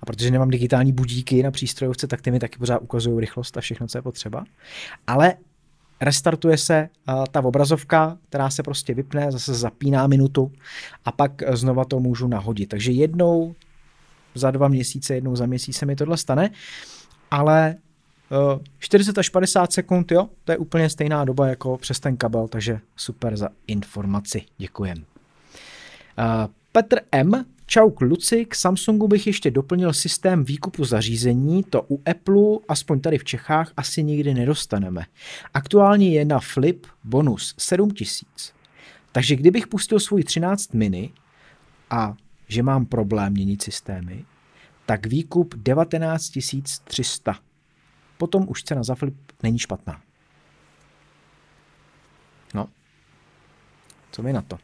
A 0.00 0.06
protože 0.06 0.30
nemám 0.30 0.50
digitální 0.50 0.92
budíky 0.92 1.42
na 1.42 1.50
přístrojovce, 1.50 2.06
tak 2.06 2.22
ty 2.22 2.30
mi 2.30 2.40
taky 2.40 2.58
pořád 2.58 2.78
ukazují 2.78 3.20
rychlost 3.20 3.56
a 3.56 3.60
všechno, 3.60 3.86
co 3.86 3.98
je 3.98 4.02
potřeba. 4.02 4.44
Ale 5.06 5.34
restartuje 6.00 6.58
se 6.58 6.88
uh, 7.08 7.24
ta 7.30 7.44
obrazovka, 7.44 8.18
která 8.28 8.50
se 8.50 8.62
prostě 8.62 8.94
vypne, 8.94 9.32
zase 9.32 9.54
zapíná 9.54 10.06
minutu 10.06 10.52
a 11.04 11.12
pak 11.12 11.32
uh, 11.48 11.54
znova 11.54 11.84
to 11.84 12.00
můžu 12.00 12.28
nahodit. 12.28 12.68
Takže 12.68 12.92
jednou 12.92 13.54
za 14.34 14.50
dva 14.50 14.68
měsíce, 14.68 15.14
jednou 15.14 15.36
za 15.36 15.46
měsíc 15.46 15.76
se 15.76 15.86
mi 15.86 15.96
tohle 15.96 16.16
stane, 16.16 16.50
ale 17.30 17.76
uh, 18.54 18.62
40 18.78 19.18
až 19.18 19.28
50 19.28 19.72
sekund, 19.72 20.12
jo, 20.12 20.28
to 20.44 20.52
je 20.52 20.58
úplně 20.58 20.90
stejná 20.90 21.24
doba 21.24 21.46
jako 21.46 21.76
přes 21.78 22.00
ten 22.00 22.16
kabel, 22.16 22.48
takže 22.48 22.80
super 22.96 23.36
za 23.36 23.48
informaci, 23.66 24.42
děkujem. 24.58 25.04
Petr 26.72 27.00
M. 27.12 27.44
Čau 27.74 27.90
kluci, 27.90 28.44
k 28.44 28.54
Samsungu 28.54 29.08
bych 29.08 29.26
ještě 29.26 29.50
doplnil 29.50 29.92
systém 29.92 30.44
výkupu 30.44 30.84
zařízení, 30.84 31.64
to 31.64 31.86
u 31.90 32.02
Apple, 32.10 32.58
aspoň 32.68 33.00
tady 33.00 33.18
v 33.18 33.24
Čechách, 33.24 33.72
asi 33.76 34.02
nikdy 34.04 34.34
nedostaneme. 34.34 35.06
Aktuálně 35.54 36.10
je 36.10 36.24
na 36.24 36.40
Flip 36.40 36.86
bonus 37.04 37.54
7000. 37.58 38.52
Takže 39.12 39.36
kdybych 39.36 39.66
pustil 39.66 40.00
svůj 40.00 40.24
13 40.24 40.74
mini 40.74 41.12
a 41.90 42.16
že 42.48 42.62
mám 42.62 42.86
problém 42.86 43.32
měnit 43.32 43.62
systémy, 43.62 44.24
tak 44.86 45.06
výkup 45.06 45.54
19 45.54 46.32
300. 46.84 47.38
Potom 48.18 48.46
už 48.48 48.62
cena 48.62 48.82
za 48.82 48.94
Flip 48.94 49.16
není 49.42 49.58
špatná. 49.58 50.00
No. 52.54 52.68
Co 54.10 54.22
mi 54.22 54.32
na 54.32 54.42
to? 54.42 54.58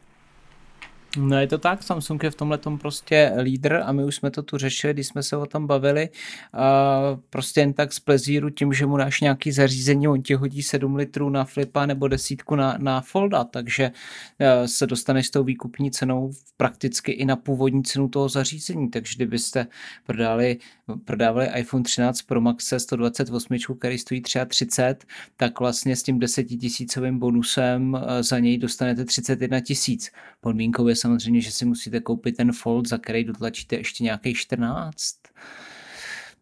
No 1.17 1.39
je 1.39 1.47
to 1.47 1.57
tak, 1.57 1.83
Samsung 1.83 2.23
je 2.23 2.31
v 2.31 2.35
tomhle 2.35 2.59
prostě 2.81 3.33
lídr 3.41 3.81
a 3.85 3.91
my 3.91 4.03
už 4.03 4.15
jsme 4.15 4.31
to 4.31 4.43
tu 4.43 4.57
řešili, 4.57 4.93
když 4.93 5.07
jsme 5.07 5.23
se 5.23 5.37
o 5.37 5.45
tom 5.45 5.67
bavili. 5.67 6.09
A 6.53 7.01
prostě 7.29 7.59
jen 7.59 7.73
tak 7.73 7.93
z 7.93 7.99
plezíru 7.99 8.49
tím, 8.49 8.73
že 8.73 8.85
mu 8.85 8.97
dáš 8.97 9.21
nějaký 9.21 9.51
zařízení, 9.51 10.07
on 10.07 10.21
ti 10.21 10.33
hodí 10.33 10.63
7 10.63 10.95
litrů 10.95 11.29
na 11.29 11.45
flipa 11.45 11.85
nebo 11.85 12.07
desítku 12.07 12.55
na, 12.55 12.77
na 12.77 13.01
folda, 13.01 13.43
takže 13.43 13.91
e, 14.39 14.67
se 14.67 14.87
dostaneš 14.87 15.27
s 15.27 15.31
tou 15.31 15.43
výkupní 15.43 15.91
cenou 15.91 16.31
prakticky 16.57 17.11
i 17.11 17.25
na 17.25 17.35
původní 17.35 17.83
cenu 17.83 18.09
toho 18.09 18.29
zařízení. 18.29 18.89
Takže 18.89 19.15
kdybyste 19.15 19.67
prodali, 20.05 20.57
prodávali 21.05 21.49
iPhone 21.55 21.83
13 21.83 22.21
Pro 22.21 22.41
Max 22.41 22.73
128, 22.77 23.57
který 23.79 23.97
stojí 23.97 24.21
33, 24.21 25.07
tak 25.37 25.59
vlastně 25.59 25.95
s 25.95 26.03
tím 26.03 26.19
10 26.19 26.43
tisícovým 26.43 27.19
bonusem 27.19 27.95
e, 27.95 28.23
za 28.23 28.39
něj 28.39 28.57
dostanete 28.57 29.05
31 29.05 29.59
tisíc. 29.59 30.11
Podmínkou 30.41 30.87
je 30.87 30.95
samozřejmě, 31.01 31.41
že 31.41 31.51
si 31.51 31.65
musíte 31.65 31.99
koupit 31.99 32.37
ten 32.37 32.51
Fold, 32.51 32.87
za 32.87 32.97
který 32.97 33.23
dotlačíte 33.23 33.75
ještě 33.75 34.03
nějaký 34.03 34.33
14. 34.33 35.15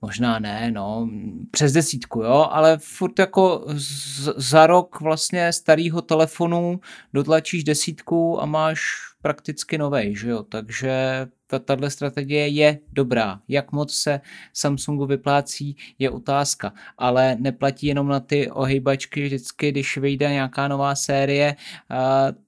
Možná 0.01 0.39
ne, 0.39 0.71
no, 0.71 1.09
přes 1.51 1.73
desítku, 1.73 2.21
jo, 2.21 2.47
ale 2.51 2.77
furt 2.77 3.19
jako 3.19 3.65
z, 3.67 4.29
za 4.35 4.67
rok 4.67 5.01
vlastně 5.01 5.53
starého 5.53 6.01
telefonu 6.01 6.79
dotlačíš 7.13 7.63
desítku 7.63 8.41
a 8.41 8.45
máš 8.45 8.81
prakticky 9.21 9.77
novej, 9.77 10.15
že 10.15 10.29
jo, 10.29 10.43
takže 10.43 11.27
tahle 11.65 11.89
strategie 11.89 12.47
je 12.47 12.79
dobrá. 12.93 13.39
Jak 13.47 13.71
moc 13.71 13.93
se 13.93 14.21
Samsungu 14.53 15.05
vyplácí, 15.05 15.75
je 15.99 16.09
otázka. 16.09 16.73
Ale 16.97 17.37
neplatí 17.39 17.87
jenom 17.87 18.07
na 18.07 18.19
ty 18.19 18.51
ohejbačky 18.51 19.23
vždycky, 19.23 19.71
když 19.71 19.97
vyjde 19.97 20.29
nějaká 20.29 20.67
nová 20.67 20.95
série, 20.95 21.55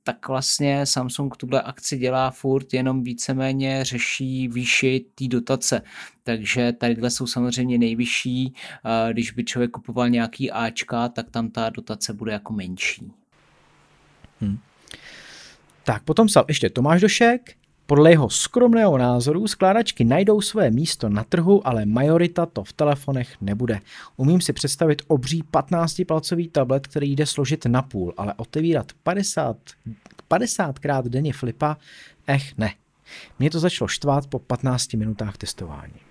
tak 0.04 0.28
vlastně 0.28 0.86
Samsung 0.86 1.38
tuhle 1.38 1.62
akci 1.62 1.98
dělá 1.98 2.32
furt, 2.32 2.74
jenom 2.74 3.04
víceméně 3.04 3.84
řeší 3.86 4.48
výši 4.48 5.06
té 5.16 5.28
dotace. 5.28 5.82
Takže 6.24 6.74
tadyhle 6.74 7.10
jsou 7.10 7.28
samozřejmě 7.28 7.78
nejvyšší. 7.78 8.54
Když 9.12 9.32
by 9.32 9.44
člověk 9.44 9.72
kupoval 9.72 10.10
nějaký 10.10 10.52
Ačka, 10.52 11.10
tak 11.10 11.30
tam 11.30 11.50
ta 11.50 11.70
dotace 11.70 12.14
bude 12.14 12.32
jako 12.32 12.54
menší. 12.54 13.12
Hmm. 14.42 14.58
Tak 15.84 16.04
potom 16.04 16.28
psal 16.28 16.46
ještě 16.48 16.70
Tomáš 16.70 17.02
Došek, 17.02 17.54
podle 17.92 18.12
jeho 18.12 18.30
skromného 18.30 18.98
názoru 18.98 19.48
skládačky 19.48 20.04
najdou 20.04 20.42
své 20.42 20.72
místo 20.72 21.10
na 21.10 21.24
trhu, 21.24 21.68
ale 21.68 21.86
majorita 21.86 22.46
to 22.46 22.64
v 22.64 22.74
telefonech 22.74 23.42
nebude. 23.42 23.80
Umím 24.18 24.42
si 24.42 24.54
představit 24.54 25.02
obří 25.08 25.44
15-palcový 25.44 26.52
tablet, 26.52 26.88
který 26.88 27.12
jde 27.12 27.26
složit 27.26 27.66
na 27.66 27.82
půl, 27.82 28.14
ale 28.18 28.34
otevírat 28.38 28.92
50, 29.04 29.58
50 30.28 30.80
krát 30.80 31.08
denně 31.08 31.34
flipa, 31.34 31.78
ech 32.28 32.58
ne. 32.58 32.74
Mě 33.40 33.50
to 33.50 33.60
začalo 33.60 33.88
štvát 33.88 34.28
po 34.28 34.40
15 34.40 34.94
minutách 34.94 35.38
testování. 35.38 36.11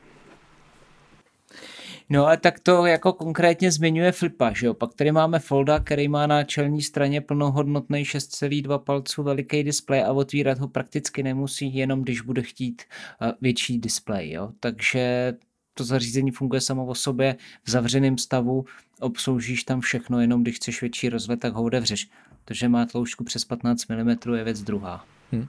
No 2.12 2.26
a 2.26 2.37
tak 2.37 2.61
to 2.61 2.87
jako 2.87 3.12
konkrétně 3.12 3.73
zmiňuje 3.73 4.12
Flipa, 4.12 4.52
že 4.52 4.67
jo? 4.67 4.75
Pak 4.75 4.95
tady 4.95 5.12
máme 5.12 5.38
Folda, 5.38 5.81
který 5.81 6.09
má 6.09 6.26
na 6.26 6.45
čelní 6.45 6.83
straně 6.83 7.21
plnohodnotný 7.21 8.05
6,2 8.05 8.79
palců 8.79 9.23
veliký 9.23 9.62
displej 9.62 10.02
a 10.02 10.12
otvírat 10.12 10.59
ho 10.59 10.69
prakticky 10.69 11.23
nemusí, 11.23 11.75
jenom 11.75 12.02
když 12.02 12.21
bude 12.21 12.43
chtít 12.43 12.83
eh, 13.23 13.33
větší 13.40 13.79
displej, 13.79 14.31
jo? 14.31 14.50
Takže 14.61 15.35
to 15.75 15.85
zařízení 15.85 16.31
funguje 16.31 16.61
samo 16.61 16.87
o 16.87 16.95
sobě 16.95 17.37
v 17.64 17.71
zavřeném 17.71 18.19
stavu, 18.19 18.64
obsloužíš 19.00 19.64
tam 19.64 19.81
všechno, 19.81 20.21
jenom 20.21 20.43
když 20.43 20.57
chceš 20.57 20.81
větší 20.81 21.09
rozhled, 21.09 21.40
tak 21.40 21.52
ho 21.52 21.62
otevřeš. 21.62 22.09
Protože 22.45 22.69
má 22.69 22.87
tloušťku 22.87 23.25
přes 23.25 23.45
15 23.45 23.87
mm 23.88 24.35
je 24.35 24.45
věc 24.45 24.62
druhá. 24.62 25.05
Hmm. 25.33 25.49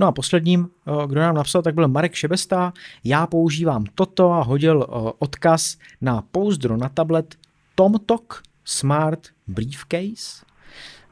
No 0.00 0.06
a 0.06 0.12
posledním, 0.12 0.68
eh, 0.86 1.06
kdo 1.06 1.20
nám 1.20 1.34
napsal, 1.34 1.62
tak 1.62 1.74
byl 1.74 1.88
Marek 1.88 2.14
Šebesta. 2.14 2.72
Já 3.04 3.26
používám 3.26 3.84
toto 3.94 4.32
a 4.32 4.42
hodil 4.42 4.82
eh, 4.82 5.12
odkaz 5.18 5.76
na 6.00 6.22
pouzdro 6.22 6.76
na 6.76 6.88
tablet 6.88 7.34
TomTok 7.74 8.42
Smart 8.64 9.28
Briefcase 9.46 10.44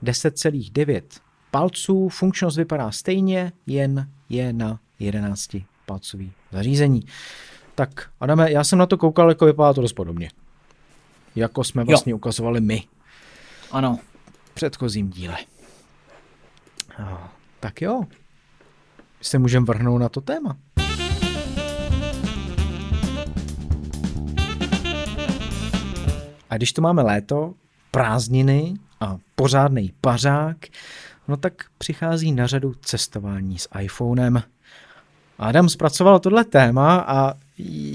10,9 0.03 1.03
palců. 1.51 2.09
Funkčnost 2.09 2.57
vypadá 2.57 2.91
stejně, 2.91 3.53
jen 3.67 4.09
je 4.29 4.53
na 4.53 4.81
11 4.99 5.57
palcový 5.87 6.33
zařízení. 6.53 7.03
Tak 7.75 8.11
Adame, 8.21 8.53
já 8.53 8.65
jsem 8.65 8.79
na 8.79 8.87
to 8.87 8.99
koukal, 8.99 9.29
jako 9.29 9.45
vypadá 9.45 9.73
to 9.73 9.83
dost 9.83 9.93
podobně. 9.93 10.31
Jako 11.37 11.65
jsme 11.65 11.85
vlastně 11.85 12.11
jo. 12.11 12.17
ukazovali 12.17 12.61
my. 12.61 12.85
Ano. 13.71 13.99
V 14.45 14.55
předchozím 14.55 15.11
díle. 15.11 15.37
Tak 17.61 17.83
jo, 17.83 18.05
se 19.21 19.39
můžeme 19.39 19.67
vrhnout 19.67 20.01
na 20.01 20.09
to 20.09 20.21
téma. 20.21 20.57
A 26.51 26.57
když 26.57 26.73
tu 26.73 26.83
máme 26.83 27.03
léto, 27.03 27.55
prázdniny 27.91 28.75
a 29.01 29.17
pořádný 29.35 29.93
pařák, 30.01 30.57
no 31.29 31.37
tak 31.37 31.53
přichází 31.79 32.33
na 32.33 32.47
řadu 32.47 32.75
cestování 32.81 33.59
s 33.59 33.69
iPhonem. 33.81 34.43
Adam 35.39 35.69
zpracoval 35.69 36.19
tohle 36.19 36.45
téma 36.45 36.97
a 36.99 37.35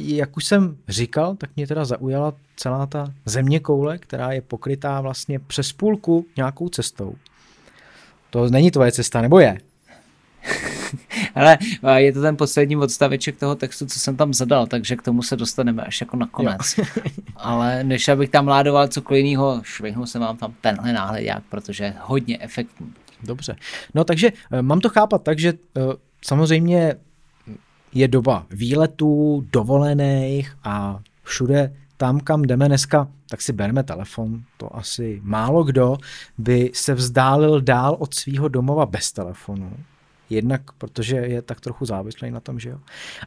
jak 0.03 0.37
už 0.37 0.45
jsem 0.45 0.77
říkal, 0.87 1.35
tak 1.35 1.49
mě 1.55 1.67
teda 1.67 1.85
zaujala 1.85 2.33
celá 2.55 2.85
ta 2.85 3.13
země 3.25 3.59
koule, 3.59 3.97
která 3.97 4.31
je 4.31 4.41
pokrytá 4.41 5.01
vlastně 5.01 5.39
přes 5.39 5.73
půlku 5.73 6.25
nějakou 6.37 6.69
cestou. 6.69 7.15
To 8.29 8.49
není 8.49 8.71
tvoje 8.71 8.91
cesta, 8.91 9.21
nebo 9.21 9.39
je? 9.39 9.57
Ale 11.35 11.57
je 11.97 12.13
to 12.13 12.21
ten 12.21 12.37
poslední 12.37 12.77
odstaveček 12.77 13.39
toho 13.39 13.55
textu, 13.55 13.85
co 13.85 13.99
jsem 13.99 14.15
tam 14.15 14.33
zadal, 14.33 14.67
takže 14.67 14.95
k 14.95 15.01
tomu 15.01 15.21
se 15.21 15.35
dostaneme 15.35 15.83
až 15.83 16.01
jako 16.01 16.17
nakonec. 16.17 16.79
Ale 17.35 17.83
než 17.83 18.07
abych 18.07 18.29
tam 18.29 18.47
ládoval 18.47 18.87
cokoliv 18.87 19.25
jiného, 19.25 19.61
švihnu 19.63 20.05
se 20.05 20.19
vám 20.19 20.37
tam 20.37 20.53
tenhle 20.61 20.93
náhledák, 20.93 21.43
protože 21.49 21.83
je 21.83 21.93
hodně 22.01 22.37
efektní. 22.41 22.93
Dobře. 23.23 23.55
No 23.93 24.03
takže 24.03 24.31
eh, 24.51 24.61
mám 24.61 24.79
to 24.79 24.89
chápat 24.89 25.23
tak, 25.23 25.39
že 25.39 25.53
eh, 25.77 25.81
samozřejmě 26.25 26.95
je 27.93 28.07
doba 28.07 28.45
výletů, 28.49 29.45
dovolených 29.51 30.57
a 30.63 30.99
všude 31.23 31.73
tam, 31.97 32.19
kam 32.19 32.41
jdeme 32.41 32.67
dneska, 32.67 33.07
tak 33.29 33.41
si 33.41 33.53
bereme 33.53 33.83
telefon. 33.83 34.43
To 34.57 34.75
asi 34.75 35.19
málo 35.23 35.63
kdo 35.63 35.97
by 36.37 36.71
se 36.73 36.93
vzdálil 36.93 37.61
dál 37.61 37.95
od 37.99 38.13
svého 38.13 38.47
domova 38.47 38.85
bez 38.85 39.11
telefonu. 39.11 39.71
Jednak 40.33 40.71
protože 40.71 41.15
je 41.15 41.41
tak 41.41 41.61
trochu 41.61 41.85
závislý 41.85 42.31
na 42.31 42.39
tom, 42.39 42.59
že 42.59 42.69
jo. 42.69 42.79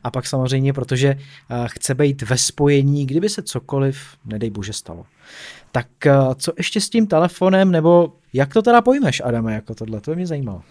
A 0.04 0.10
pak 0.10 0.26
samozřejmě, 0.26 0.72
protože 0.72 1.08
eh, 1.08 1.54
chce 1.66 1.94
být 1.94 2.22
ve 2.22 2.38
spojení, 2.38 3.06
kdyby 3.06 3.28
se 3.28 3.42
cokoliv, 3.42 3.98
nedej 4.24 4.50
bože, 4.50 4.72
stalo. 4.72 5.06
Tak 5.76 6.06
eh, 6.06 6.12
co 6.36 6.52
ještě 6.58 6.80
s 6.80 6.90
tím 6.90 7.06
telefonem, 7.06 7.70
nebo 7.70 8.12
jak 8.32 8.52
to 8.52 8.62
teda 8.62 8.80
pojmeš, 8.80 9.22
Adame, 9.24 9.54
jako 9.54 9.74
tohle? 9.74 10.00
To 10.00 10.10
by 10.10 10.16
mě 10.16 10.26
zajímalo. 10.26 10.62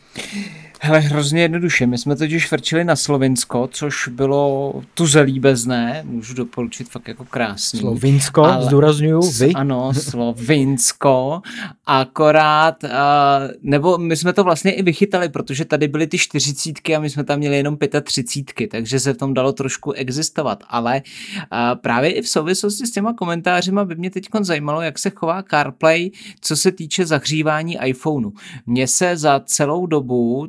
Hele, 0.82 1.00
hrozně 1.00 1.42
jednoduše. 1.42 1.88
My 1.88 1.98
jsme 1.98 2.16
totiž 2.16 2.52
vrčili 2.52 2.84
na 2.84 2.96
Slovinsko, 2.96 3.70
což 3.72 4.08
bylo 4.08 4.74
tu 4.94 5.08
zelíbezné, 5.08 6.04
můžu 6.06 6.34
doporučit 6.34 6.90
fakt 6.90 7.08
jako 7.08 7.26
krásný. 7.26 7.80
Slovinsko, 7.80 8.44
ale, 8.44 8.66
zdůraznuju, 8.66 9.32
vy? 9.40 9.54
Ano, 9.54 9.94
Slovinsko, 9.94 11.42
akorát, 11.86 12.84
uh, 12.84 12.90
nebo 13.62 13.98
my 13.98 14.18
jsme 14.18 14.34
to 14.34 14.44
vlastně 14.44 14.72
i 14.72 14.84
vychytali, 14.84 15.30
protože 15.30 15.66
tady 15.66 15.88
byly 15.88 16.08
ty 16.08 16.18
čtyřicítky 16.18 16.96
a 16.96 17.00
my 17.00 17.10
jsme 17.10 17.24
tam 17.24 17.40
měli 17.40 17.58
jenom 17.58 17.78
pětatřicítky, 17.78 18.68
takže 18.68 19.00
se 19.00 19.14
v 19.14 19.18
tom 19.18 19.34
dalo 19.34 19.54
trošku 19.54 19.92
existovat, 19.92 20.64
ale 20.70 21.02
uh, 21.02 21.82
právě 21.82 22.12
i 22.12 22.22
v 22.22 22.30
souvislosti 22.30 22.88
s 22.88 22.92
těma 22.92 23.14
komentářima 23.14 23.86
by 23.86 23.96
mě 23.96 24.10
teď 24.10 24.28
zajímalo, 24.42 24.82
jak 24.82 24.95
se 25.00 25.10
chová 25.10 25.44
CarPlay, 25.44 26.12
co 26.42 26.58
se 26.58 26.72
týče 26.72 27.06
zahřívání 27.06 27.78
iPhoneu. 27.86 28.32
Mně 28.66 28.88
se 28.88 29.18
za 29.18 29.40
celou 29.40 29.86
dobu 29.86 30.48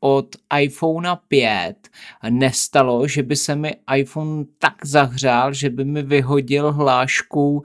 od 0.00 0.36
iPhone 0.60 1.08
5 1.28 1.88
nestalo, 2.30 3.08
že 3.08 3.22
by 3.22 3.36
se 3.36 3.56
mi 3.56 3.74
iPhone 3.96 4.44
tak 4.58 4.74
zahřál, 4.86 5.52
že 5.52 5.70
by 5.70 5.84
mi 5.84 6.02
vyhodil 6.02 6.72
hlášku 6.72 7.62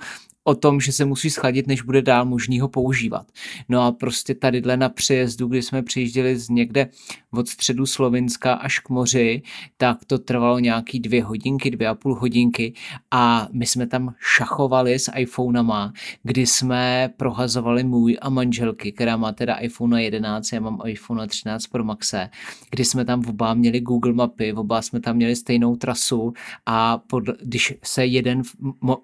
o 0.47 0.55
tom, 0.55 0.79
že 0.79 0.91
se 0.91 1.05
musí 1.05 1.29
schladit, 1.29 1.67
než 1.67 1.81
bude 1.81 2.01
dál 2.01 2.25
možný 2.25 2.59
ho 2.59 2.67
používat. 2.67 3.27
No 3.69 3.81
a 3.81 3.91
prostě 3.91 4.35
tadyhle 4.35 4.77
na 4.77 4.89
přejezdu, 4.89 5.47
kdy 5.47 5.61
jsme 5.61 5.83
přijížděli 5.83 6.39
z 6.39 6.49
někde 6.49 6.89
od 7.31 7.47
středu 7.47 7.85
Slovinska 7.85 8.53
až 8.53 8.79
k 8.79 8.89
moři, 8.89 9.41
tak 9.77 10.05
to 10.05 10.17
trvalo 10.17 10.59
nějaký 10.59 10.99
dvě 10.99 11.23
hodinky, 11.23 11.71
dvě 11.71 11.87
a 11.87 11.95
půl 11.95 12.15
hodinky 12.15 12.73
a 13.11 13.47
my 13.51 13.65
jsme 13.65 13.87
tam 13.87 14.13
šachovali 14.19 14.99
s 14.99 15.11
iPhonama, 15.15 15.93
kdy 16.23 16.45
jsme 16.45 17.09
prohazovali 17.17 17.83
můj 17.83 18.17
a 18.21 18.29
manželky, 18.29 18.91
která 18.91 19.17
má 19.17 19.31
teda 19.31 19.55
iPhone 19.55 20.03
11, 20.03 20.51
já 20.51 20.59
mám 20.59 20.79
iPhone 20.85 21.27
13 21.27 21.67
Pro 21.67 21.83
Maxe, 21.83 22.29
kdy 22.71 22.85
jsme 22.85 23.05
tam 23.05 23.23
oba 23.27 23.53
měli 23.53 23.79
Google 23.79 24.13
mapy, 24.13 24.53
oba 24.53 24.81
jsme 24.81 24.99
tam 24.99 25.15
měli 25.15 25.35
stejnou 25.35 25.75
trasu 25.75 26.33
a 26.65 26.97
pod, 26.97 27.23
když 27.43 27.73
se 27.83 28.05
jeden 28.05 28.41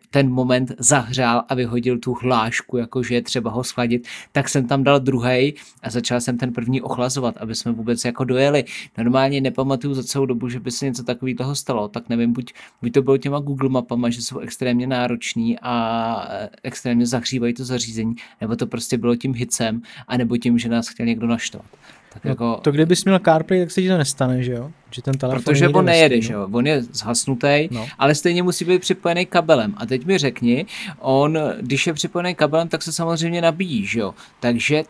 ten 0.09 0.29
moment 0.29 0.71
zahřál, 0.79 1.32
nasral 1.33 1.45
a 1.49 1.55
vyhodil 1.55 1.97
tu 1.97 2.13
hlášku, 2.13 2.77
jakože 2.77 3.15
je 3.15 3.21
třeba 3.21 3.51
ho 3.51 3.63
schladit, 3.63 4.07
tak 4.31 4.49
jsem 4.49 4.67
tam 4.67 4.83
dal 4.83 4.99
druhý 4.99 5.53
a 5.81 5.89
začal 5.89 6.21
jsem 6.21 6.37
ten 6.37 6.53
první 6.53 6.81
ochlazovat, 6.81 7.37
aby 7.37 7.55
jsme 7.55 7.71
vůbec 7.71 8.05
jako 8.05 8.23
dojeli. 8.23 8.63
Normálně 8.97 9.41
nepamatuju 9.41 9.93
za 9.93 10.03
celou 10.03 10.25
dobu, 10.25 10.49
že 10.49 10.59
by 10.59 10.71
se 10.71 10.85
něco 10.85 11.03
takového 11.03 11.55
stalo, 11.55 11.87
tak 11.87 12.09
nevím, 12.09 12.33
buď, 12.33 12.53
buď 12.81 12.93
to 12.93 13.01
bylo 13.01 13.17
těma 13.17 13.39
Google 13.39 13.69
mapama, 13.69 14.09
že 14.09 14.21
jsou 14.21 14.39
extrémně 14.39 14.87
nároční 14.87 15.59
a 15.61 16.27
eh, 16.29 16.49
extrémně 16.63 17.05
zahřívají 17.05 17.53
to 17.53 17.65
zařízení, 17.65 18.15
nebo 18.41 18.55
to 18.55 18.67
prostě 18.67 18.97
bylo 18.97 19.15
tím 19.15 19.33
hicem, 19.33 19.81
anebo 20.07 20.37
tím, 20.37 20.59
že 20.59 20.69
nás 20.69 20.87
chtěl 20.87 21.05
někdo 21.05 21.27
naštvat. 21.27 21.65
Tak 22.13 22.25
no, 22.25 22.29
jako, 22.29 22.59
to 22.61 22.71
kdybys 22.71 23.05
měl 23.05 23.19
CarPlay, 23.19 23.59
tak 23.59 23.71
se 23.71 23.81
ti 23.81 23.89
to 23.89 23.97
nestane, 23.97 24.43
že 24.43 24.51
jo? 24.51 24.71
Že 24.91 25.01
ten 25.01 25.17
telefon 25.17 25.43
Protože 25.43 25.69
on 25.69 25.85
nejede, 25.85 26.21
že 26.21 26.33
jo? 26.33 26.47
On 26.51 26.67
je 26.67 26.83
zhasnutý, 26.83 27.67
no. 27.71 27.87
ale 27.99 28.15
stejně 28.15 28.43
musí 28.43 28.65
být 28.65 28.81
připojený 28.81 29.25
kabelem. 29.25 29.73
A 29.77 29.85
teď 29.85 30.05
mi 30.05 30.17
řekni, 30.17 30.65
on, 30.99 31.39
když 31.61 31.87
je 31.87 31.93
připojený 31.93 32.35
kabelem, 32.35 32.67
tak 32.67 32.83
se 32.83 32.91
samozřejmě 32.91 33.41
nabíjí, 33.41 33.85
že 33.85 33.99
jo? 33.99 34.13
Takže 34.39 34.83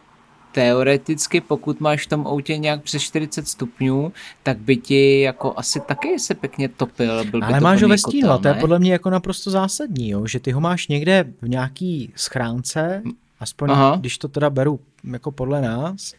teoreticky, 0.51 1.42
pokud 1.42 1.80
máš 1.80 2.06
v 2.06 2.10
tom 2.10 2.27
autě 2.27 2.58
nějak 2.58 2.82
přes 2.82 3.01
40 3.01 3.48
stupňů, 3.48 4.13
tak 4.44 4.58
by 4.58 4.77
ti 4.77 5.22
jako 5.22 5.53
asi 5.58 5.80
taky 5.80 6.20
se 6.20 6.34
pěkně 6.34 6.70
topil. 6.70 7.25
Byl 7.25 7.44
Ale 7.44 7.53
by 7.53 7.63
máš 7.63 7.82
ho 7.82 7.88
ve 7.88 7.98
stínu, 7.98 8.38
to 8.38 8.48
je 8.48 8.53
podle 8.53 8.80
mě 8.80 8.92
jako 8.92 9.10
naprosto 9.10 9.51
zásadní, 9.51 10.10
jo? 10.10 10.27
že 10.27 10.39
ty 10.39 10.51
ho 10.51 10.62
máš 10.62 10.88
někde 10.88 11.25
v 11.42 11.50
nějaký 11.50 12.13
schránce, 12.15 13.03
aspoň 13.39 13.70
Aha. 13.72 13.98
když 14.00 14.18
to 14.18 14.27
teda 14.27 14.50
beru 14.50 14.80
jako 15.12 15.32
podle 15.32 15.62
nás, 15.62 16.13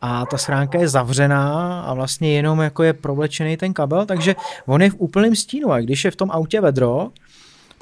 a 0.00 0.26
ta 0.26 0.38
schránka 0.38 0.78
je 0.78 0.88
zavřená 0.88 1.80
a 1.82 1.94
vlastně 1.94 2.32
jenom 2.32 2.60
jako 2.60 2.82
je 2.82 2.92
provlečený 2.92 3.56
ten 3.56 3.72
kabel, 3.72 4.06
takže 4.06 4.36
on 4.66 4.82
je 4.82 4.90
v 4.90 4.96
úplném 4.98 5.36
stínu 5.36 5.72
a 5.72 5.80
když 5.80 6.04
je 6.04 6.10
v 6.10 6.16
tom 6.16 6.30
autě 6.30 6.60
vedro, 6.60 7.10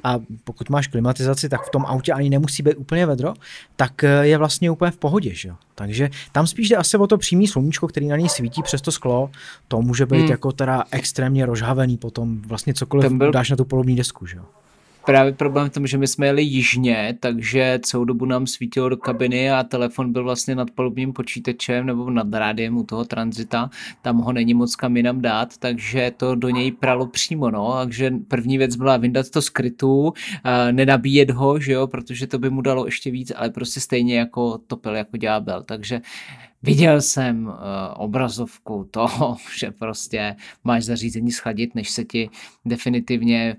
a 0.04 0.18
pokud 0.44 0.70
máš 0.70 0.86
klimatizaci, 0.86 1.48
tak 1.48 1.66
v 1.66 1.70
tom 1.70 1.84
autě 1.86 2.12
ani 2.12 2.30
nemusí 2.30 2.62
být 2.62 2.74
úplně 2.74 3.06
vedro, 3.06 3.34
tak 3.76 4.04
eh, 4.04 4.26
je 4.26 4.38
vlastně 4.38 4.70
úplně 4.70 4.90
v 4.90 4.96
pohodě. 4.96 5.34
Že? 5.34 5.50
Takže 5.74 6.10
tam 6.32 6.46
spíš 6.46 6.68
jde 6.68 6.76
asi 6.76 6.96
o 6.96 7.06
to 7.06 7.18
přímý 7.18 7.48
sluníčko, 7.48 7.88
který 7.88 8.08
na 8.08 8.16
něj 8.16 8.28
svítí 8.28 8.62
přes 8.62 8.82
to 8.82 8.92
sklo. 8.92 9.30
To 9.68 9.82
může 9.82 10.06
být 10.06 10.18
hmm. 10.18 10.30
jako 10.30 10.52
teda 10.52 10.84
extrémně 10.90 11.46
rozhavený 11.46 11.96
potom 11.96 12.42
vlastně 12.42 12.74
cokoliv 12.74 13.12
byl... 13.12 13.32
dáš 13.32 13.50
na 13.50 13.56
tu 13.56 13.64
polubní 13.64 13.96
desku. 13.96 14.26
Že? 14.26 14.38
Právě 15.08 15.32
problém 15.32 15.70
v 15.70 15.72
tom, 15.72 15.86
že 15.86 15.98
my 15.98 16.06
jsme 16.06 16.26
jeli 16.26 16.42
jižně, 16.42 17.16
takže 17.20 17.80
celou 17.82 18.04
dobu 18.04 18.24
nám 18.24 18.46
svítilo 18.46 18.88
do 18.88 18.96
kabiny 18.96 19.50
a 19.50 19.64
telefon 19.64 20.12
byl 20.12 20.24
vlastně 20.24 20.54
nad 20.54 20.70
palubním 20.70 21.12
počítačem 21.12 21.86
nebo 21.86 22.10
nad 22.10 22.34
rádiem 22.34 22.76
u 22.76 22.84
toho 22.84 23.04
tranzita. 23.04 23.70
Tam 24.02 24.18
ho 24.18 24.32
není 24.32 24.54
moc 24.54 24.76
kam 24.76 24.96
jinam 24.96 25.20
dát, 25.20 25.58
takže 25.58 26.12
to 26.16 26.34
do 26.34 26.50
něj 26.50 26.72
pralo 26.72 27.06
přímo. 27.06 27.50
No. 27.50 27.72
Takže 27.78 28.10
první 28.28 28.58
věc 28.58 28.76
byla 28.76 28.96
vyndat 28.96 29.30
to 29.30 29.42
skrytu, 29.42 30.12
nenabíjet 30.70 31.30
ho, 31.30 31.60
že 31.60 31.72
jo, 31.72 31.86
protože 31.86 32.26
to 32.26 32.38
by 32.38 32.50
mu 32.50 32.60
dalo 32.60 32.84
ještě 32.84 33.10
víc, 33.10 33.32
ale 33.36 33.50
prostě 33.50 33.80
stejně 33.80 34.18
jako 34.18 34.58
topil 34.58 34.96
jako 34.96 35.16
ďábel. 35.16 35.62
Takže 35.62 36.00
Viděl 36.62 37.00
jsem 37.00 37.46
uh, 37.46 37.54
obrazovku 37.96 38.88
toho, 38.90 39.36
že 39.58 39.70
prostě 39.70 40.36
máš 40.64 40.84
zařízení 40.84 41.32
schladit, 41.32 41.74
než 41.74 41.90
se 41.90 42.04
ti 42.04 42.30
definitivně 42.64 43.56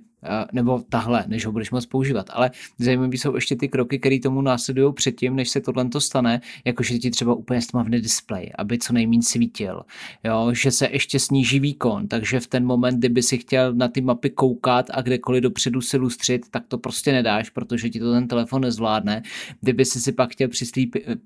nebo 0.51 0.83
tahle, 0.89 1.23
než 1.27 1.45
ho 1.45 1.51
budeš 1.51 1.71
moc 1.71 1.85
používat. 1.85 2.29
Ale 2.33 2.51
zajímavé 2.79 3.13
jsou 3.13 3.35
ještě 3.35 3.55
ty 3.55 3.67
kroky, 3.69 3.99
které 3.99 4.19
tomu 4.19 4.41
následují 4.41 4.93
předtím, 4.93 5.35
než 5.35 5.49
se 5.49 5.61
tohle 5.61 5.89
to 5.89 6.01
stane, 6.01 6.41
jakože 6.65 6.97
ti 6.97 7.11
třeba 7.11 7.33
úplně 7.33 7.61
stmavne 7.61 8.01
displej, 8.01 8.51
aby 8.57 8.77
co 8.77 8.93
nejméně 8.93 9.23
svítil, 9.23 9.81
jo, 10.23 10.53
že 10.53 10.71
se 10.71 10.87
ještě 10.91 11.19
sníží 11.19 11.59
výkon, 11.59 12.07
takže 12.07 12.39
v 12.39 12.47
ten 12.47 12.65
moment, 12.65 12.97
kdyby 12.97 13.23
si 13.23 13.37
chtěl 13.37 13.73
na 13.73 13.87
ty 13.87 14.01
mapy 14.01 14.29
koukat 14.29 14.85
a 14.93 15.01
kdekoliv 15.01 15.43
dopředu 15.43 15.81
se 15.81 15.97
lustřit, 15.97 16.45
tak 16.51 16.63
to 16.67 16.77
prostě 16.77 17.11
nedáš, 17.11 17.49
protože 17.49 17.89
ti 17.89 17.99
to 17.99 18.13
ten 18.13 18.27
telefon 18.27 18.61
nezvládne. 18.61 19.21
Kdyby 19.61 19.85
si 19.85 19.99
si 19.99 20.11
pak 20.11 20.31
chtěl 20.31 20.47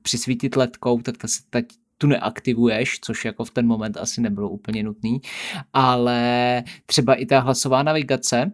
přisvítit 0.01 0.55
letkou, 0.55 1.01
tak 1.01 1.17
ta, 1.17 1.27
ta, 1.49 1.61
tu 1.97 2.07
neaktivuješ, 2.07 2.99
což 2.99 3.25
jako 3.25 3.45
v 3.45 3.51
ten 3.51 3.67
moment 3.67 3.97
asi 3.97 4.21
nebylo 4.21 4.49
úplně 4.49 4.83
nutný, 4.83 5.21
ale 5.73 6.63
třeba 6.85 7.15
i 7.15 7.25
ta 7.25 7.39
hlasová 7.39 7.83
navigace, 7.83 8.51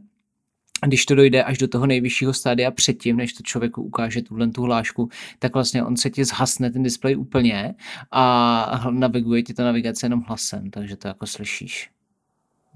když 0.88 1.05
to 1.05 1.15
dojde 1.15 1.43
až 1.43 1.57
do 1.57 1.67
toho 1.67 1.88
nejvyššího 1.88 2.33
stádia 2.33 2.71
předtím, 2.71 3.17
než 3.17 3.33
to 3.33 3.43
člověku 3.43 3.81
ukáže 3.83 4.21
tuhle 4.21 4.48
tu 4.48 4.62
hlášku, 4.62 5.09
tak 5.39 5.53
vlastně 5.53 5.83
on 5.83 5.98
se 5.98 6.09
ti 6.09 6.25
zhasne 6.25 6.71
ten 6.71 6.84
displej 6.84 7.17
úplně 7.17 7.75
a 8.12 8.86
naviguje 8.89 9.43
ti 9.43 9.54
ta 9.54 9.63
navigace 9.63 10.06
jenom 10.06 10.21
hlasem, 10.27 10.71
takže 10.71 10.95
to 10.95 11.08
jako 11.08 11.27
slyšíš. 11.27 11.89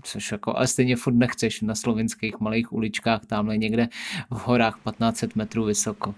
Což 0.03 0.31
jako, 0.31 0.57
ale 0.57 0.67
stejně 0.67 0.95
furt 0.95 1.13
nechceš 1.13 1.61
na 1.61 1.75
slovenských 1.75 2.39
malých 2.39 2.73
uličkách, 2.73 3.25
tamhle 3.25 3.57
někde 3.57 3.87
v 4.29 4.47
horách 4.47 4.75
1500 4.75 5.35
metrů 5.35 5.65
vysoko. 5.65 6.15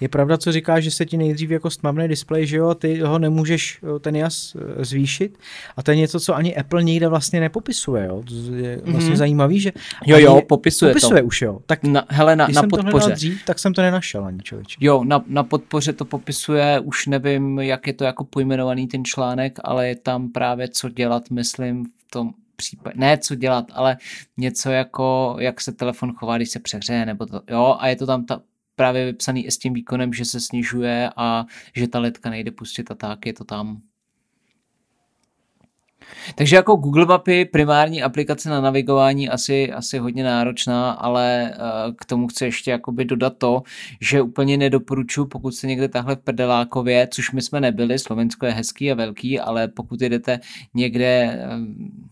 Je 0.00 0.08
pravda, 0.08 0.38
co 0.38 0.52
říká, 0.52 0.80
že 0.80 0.90
se 0.90 1.04
ti 1.06 1.16
nejdřív 1.16 1.50
jako 1.50 1.70
stmavný 1.70 2.08
displej, 2.08 2.46
že 2.46 2.56
jo, 2.56 2.74
ty 2.74 3.00
ho 3.00 3.18
nemůžeš 3.18 3.80
ten 4.00 4.16
jas 4.16 4.56
eh, 4.56 4.84
zvýšit 4.84 5.38
a 5.76 5.82
to 5.82 5.90
je 5.90 5.96
něco, 5.96 6.20
co 6.20 6.34
ani 6.34 6.56
Apple 6.56 6.82
nikde 6.82 7.08
vlastně 7.08 7.40
nepopisuje, 7.40 8.06
jo. 8.06 8.22
To 8.28 8.54
je 8.54 8.80
vlastně 8.84 9.14
mm-hmm. 9.14 9.16
zajímavý, 9.16 9.60
že 9.60 9.72
jo, 10.06 10.18
jo, 10.18 10.42
popisuje, 10.48 10.92
popisuje 10.92 11.20
to. 11.20 11.26
už, 11.26 11.42
jo. 11.42 11.58
Tak 11.66 11.82
na, 11.82 12.04
hele, 12.08 12.36
na, 12.36 12.44
Když 12.44 12.54
na 12.54 12.62
jsem 12.62 12.70
podpoře. 12.70 13.08
to 13.08 13.14
dřív, 13.14 13.44
tak 13.44 13.58
jsem 13.58 13.74
to 13.74 13.82
nenašel 13.82 14.24
ani 14.24 14.40
člověče. 14.40 14.76
Jo, 14.80 15.04
na, 15.04 15.24
na 15.26 15.42
podpoře 15.42 15.92
to 15.92 16.04
popisuje, 16.04 16.80
už 16.80 17.06
nevím, 17.06 17.58
jak 17.58 17.86
je 17.86 17.92
to 17.92 18.04
jako 18.04 18.24
pojmenovaný 18.24 18.86
ten 18.86 19.04
článek, 19.04 19.58
ale 19.64 19.88
je 19.88 19.96
tam 19.96 20.28
právě 20.28 20.68
co 20.68 20.88
dělat, 20.88 21.30
myslím, 21.30 21.84
v 21.84 22.10
tom 22.10 22.30
případ, 22.56 22.94
ne 22.96 23.18
co 23.18 23.34
dělat, 23.34 23.64
ale 23.74 23.96
něco 24.36 24.70
jako, 24.70 25.36
jak 25.38 25.60
se 25.60 25.72
telefon 25.72 26.12
chová, 26.12 26.36
když 26.36 26.50
se 26.50 26.60
přehřeje, 26.60 27.06
nebo 27.06 27.26
to, 27.26 27.42
jo, 27.50 27.76
a 27.78 27.88
je 27.88 27.96
to 27.96 28.06
tam 28.06 28.24
ta 28.24 28.40
právě 28.76 29.06
vypsaný 29.06 29.46
i 29.46 29.50
s 29.50 29.58
tím 29.58 29.74
výkonem, 29.74 30.12
že 30.12 30.24
se 30.24 30.40
snižuje 30.40 31.10
a 31.16 31.46
že 31.76 31.88
ta 31.88 31.98
letka 31.98 32.30
nejde 32.30 32.50
pustit 32.50 32.90
a 32.90 32.94
tak, 32.94 33.26
je 33.26 33.32
to 33.32 33.44
tam. 33.44 33.82
Takže 36.34 36.56
jako 36.56 36.76
Google 36.76 37.06
Mapy, 37.06 37.44
primární 37.44 38.02
aplikace 38.02 38.50
na 38.50 38.60
navigování, 38.60 39.28
asi, 39.28 39.72
asi 39.72 39.98
hodně 39.98 40.24
náročná, 40.24 40.90
ale 40.90 41.54
uh, 41.54 41.94
k 41.94 42.04
tomu 42.04 42.26
chci 42.26 42.44
ještě 42.44 42.70
jakoby 42.70 43.04
dodat 43.04 43.38
to, 43.38 43.62
že 44.00 44.22
úplně 44.22 44.56
nedoporučuji, 44.56 45.26
pokud 45.26 45.50
jste 45.50 45.66
někde 45.66 45.88
tahle 45.88 46.16
v 46.16 46.18
Prdelákově, 46.18 47.08
což 47.10 47.32
my 47.32 47.42
jsme 47.42 47.60
nebyli, 47.60 47.98
Slovensko 47.98 48.46
je 48.46 48.52
hezký 48.52 48.92
a 48.92 48.94
velký, 48.94 49.40
ale 49.40 49.68
pokud 49.68 50.00
jdete 50.00 50.40
někde, 50.74 51.40
um, 51.54 52.10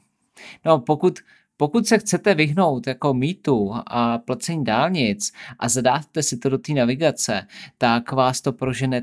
no 0.65 0.79
pokud 0.79 1.19
pokud 1.57 1.87
se 1.87 1.99
chcete 1.99 2.35
vyhnout 2.35 2.87
jako 2.87 3.15
mýtu 3.15 3.73
a 3.87 4.19
placení 4.19 4.65
dálnic 4.65 5.33
a 5.59 5.69
zadáte 5.69 6.23
si 6.23 6.39
to 6.39 6.49
do 6.49 6.59
té 6.59 6.73
navigace, 6.73 7.47
tak 7.79 8.13
vás 8.13 8.41
to 8.41 8.53
prožene 8.53 9.03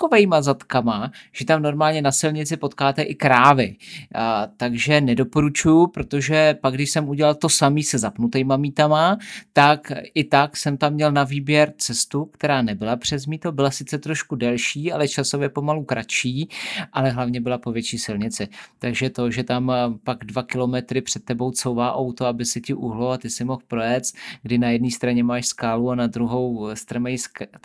takovejma 0.00 0.42
zadkama, 0.42 1.12
že 1.32 1.44
tam 1.44 1.62
normálně 1.62 2.02
na 2.02 2.12
silnici 2.12 2.56
potkáte 2.56 3.02
i 3.02 3.14
krávy. 3.14 3.76
A, 4.14 4.46
takže 4.56 5.00
nedoporučuju, 5.00 5.86
protože 5.86 6.54
pak, 6.60 6.74
když 6.74 6.90
jsem 6.90 7.08
udělal 7.08 7.34
to 7.34 7.48
samý 7.48 7.82
se 7.82 7.98
zapnutýma 7.98 8.56
mítama, 8.56 9.18
tak 9.52 9.92
i 10.14 10.24
tak 10.24 10.56
jsem 10.56 10.76
tam 10.76 10.92
měl 10.92 11.12
na 11.12 11.24
výběr 11.24 11.72
cestu, 11.78 12.24
která 12.24 12.62
nebyla 12.62 12.96
přes 12.96 13.26
míto, 13.26 13.52
byla 13.52 13.70
sice 13.70 13.98
trošku 13.98 14.36
delší, 14.36 14.92
ale 14.92 15.08
časově 15.08 15.48
pomalu 15.48 15.84
kratší, 15.84 16.48
ale 16.92 17.10
hlavně 17.10 17.40
byla 17.40 17.58
po 17.58 17.72
větší 17.72 17.98
silnici. 17.98 18.48
Takže 18.78 19.10
to, 19.10 19.30
že 19.30 19.44
tam 19.44 19.72
pak 20.04 20.24
dva 20.24 20.42
kilometry 20.42 21.02
před 21.02 21.24
tebou 21.24 21.50
couvá 21.50 21.94
auto, 21.94 22.26
aby 22.26 22.44
si 22.44 22.60
ti 22.60 22.74
uhlo 22.74 23.10
a 23.10 23.18
ty 23.18 23.30
si 23.30 23.44
mohl 23.44 23.60
projet, 23.68 24.04
kdy 24.42 24.58
na 24.58 24.68
jedné 24.70 24.90
straně 24.90 25.24
máš 25.24 25.46
skálu 25.46 25.90
a 25.90 25.94
na 25.94 26.06
druhou 26.06 26.68
strmej 26.74 27.16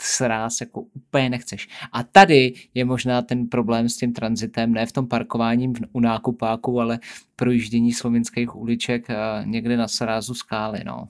sráz, 0.02 0.60
jako 0.60 0.80
úplně 0.80 1.30
nechceš. 1.30 1.68
A 1.92 2.02
tady 2.02 2.25
je 2.74 2.84
možná 2.84 3.22
ten 3.22 3.46
problém 3.46 3.88
s 3.88 3.96
tím 3.96 4.12
transitem, 4.12 4.72
ne 4.72 4.86
v 4.86 4.92
tom 4.92 5.08
parkování 5.08 5.72
u 5.92 6.00
nákupáku, 6.00 6.80
ale 6.80 6.98
projíždění 7.36 7.92
slovinských 7.92 8.56
uliček 8.56 9.08
někde 9.44 9.76
na 9.76 9.88
srázu 9.88 10.34
skály. 10.34 10.80
No. 10.84 11.08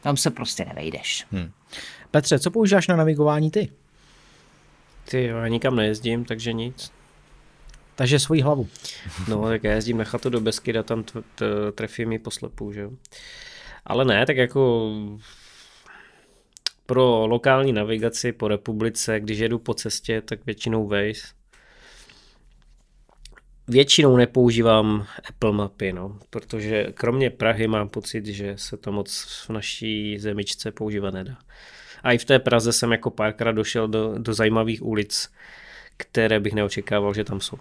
Tam 0.00 0.16
se 0.16 0.30
prostě 0.30 0.64
nevejdeš. 0.64 1.26
Hmm. 1.30 1.50
Petře, 2.10 2.38
co 2.38 2.50
používáš 2.50 2.88
na 2.88 2.96
navigování 2.96 3.50
ty? 3.50 3.72
Ty 5.10 5.24
jo, 5.24 5.36
já 5.36 5.48
nikam 5.48 5.76
nejezdím, 5.76 6.24
takže 6.24 6.52
nic. 6.52 6.92
Takže 7.94 8.18
svoji 8.18 8.40
hlavu. 8.40 8.68
No, 9.28 9.42
tak 9.42 9.64
já 9.64 9.72
jezdím 9.72 9.98
na 9.98 10.04
chatu 10.04 10.30
do 10.30 10.40
Beskyda, 10.40 10.82
tam 10.82 11.04
trefí 11.74 12.06
mi 12.06 12.18
poslepu, 12.18 12.72
že 12.72 12.80
jo. 12.80 12.90
Ale 13.86 14.04
ne, 14.04 14.26
tak 14.26 14.36
jako 14.36 14.92
pro 16.88 17.26
lokální 17.26 17.72
navigaci 17.72 18.32
po 18.32 18.48
republice, 18.48 19.20
když 19.20 19.38
jedu 19.38 19.58
po 19.58 19.74
cestě, 19.74 20.20
tak 20.20 20.46
většinou 20.46 20.88
Waze. 20.88 21.20
Většinou 23.68 24.16
nepoužívám 24.16 25.06
Apple 25.28 25.52
mapy, 25.52 25.92
no, 25.92 26.18
protože 26.30 26.86
kromě 26.94 27.30
Prahy 27.30 27.68
mám 27.68 27.88
pocit, 27.88 28.26
že 28.26 28.54
se 28.56 28.76
to 28.76 28.92
moc 28.92 29.24
v 29.46 29.50
naší 29.50 30.18
zemičce 30.18 30.72
používat 30.72 31.14
nedá. 31.14 31.38
A 32.02 32.12
i 32.12 32.18
v 32.18 32.24
té 32.24 32.38
Praze 32.38 32.72
jsem 32.72 32.92
jako 32.92 33.10
párkrát 33.10 33.52
došel 33.52 33.88
do, 33.88 34.18
do 34.18 34.34
zajímavých 34.34 34.82
ulic, 34.82 35.32
které 35.96 36.40
bych 36.40 36.52
neočekával, 36.52 37.14
že 37.14 37.24
tam 37.24 37.40
jsou. 37.40 37.58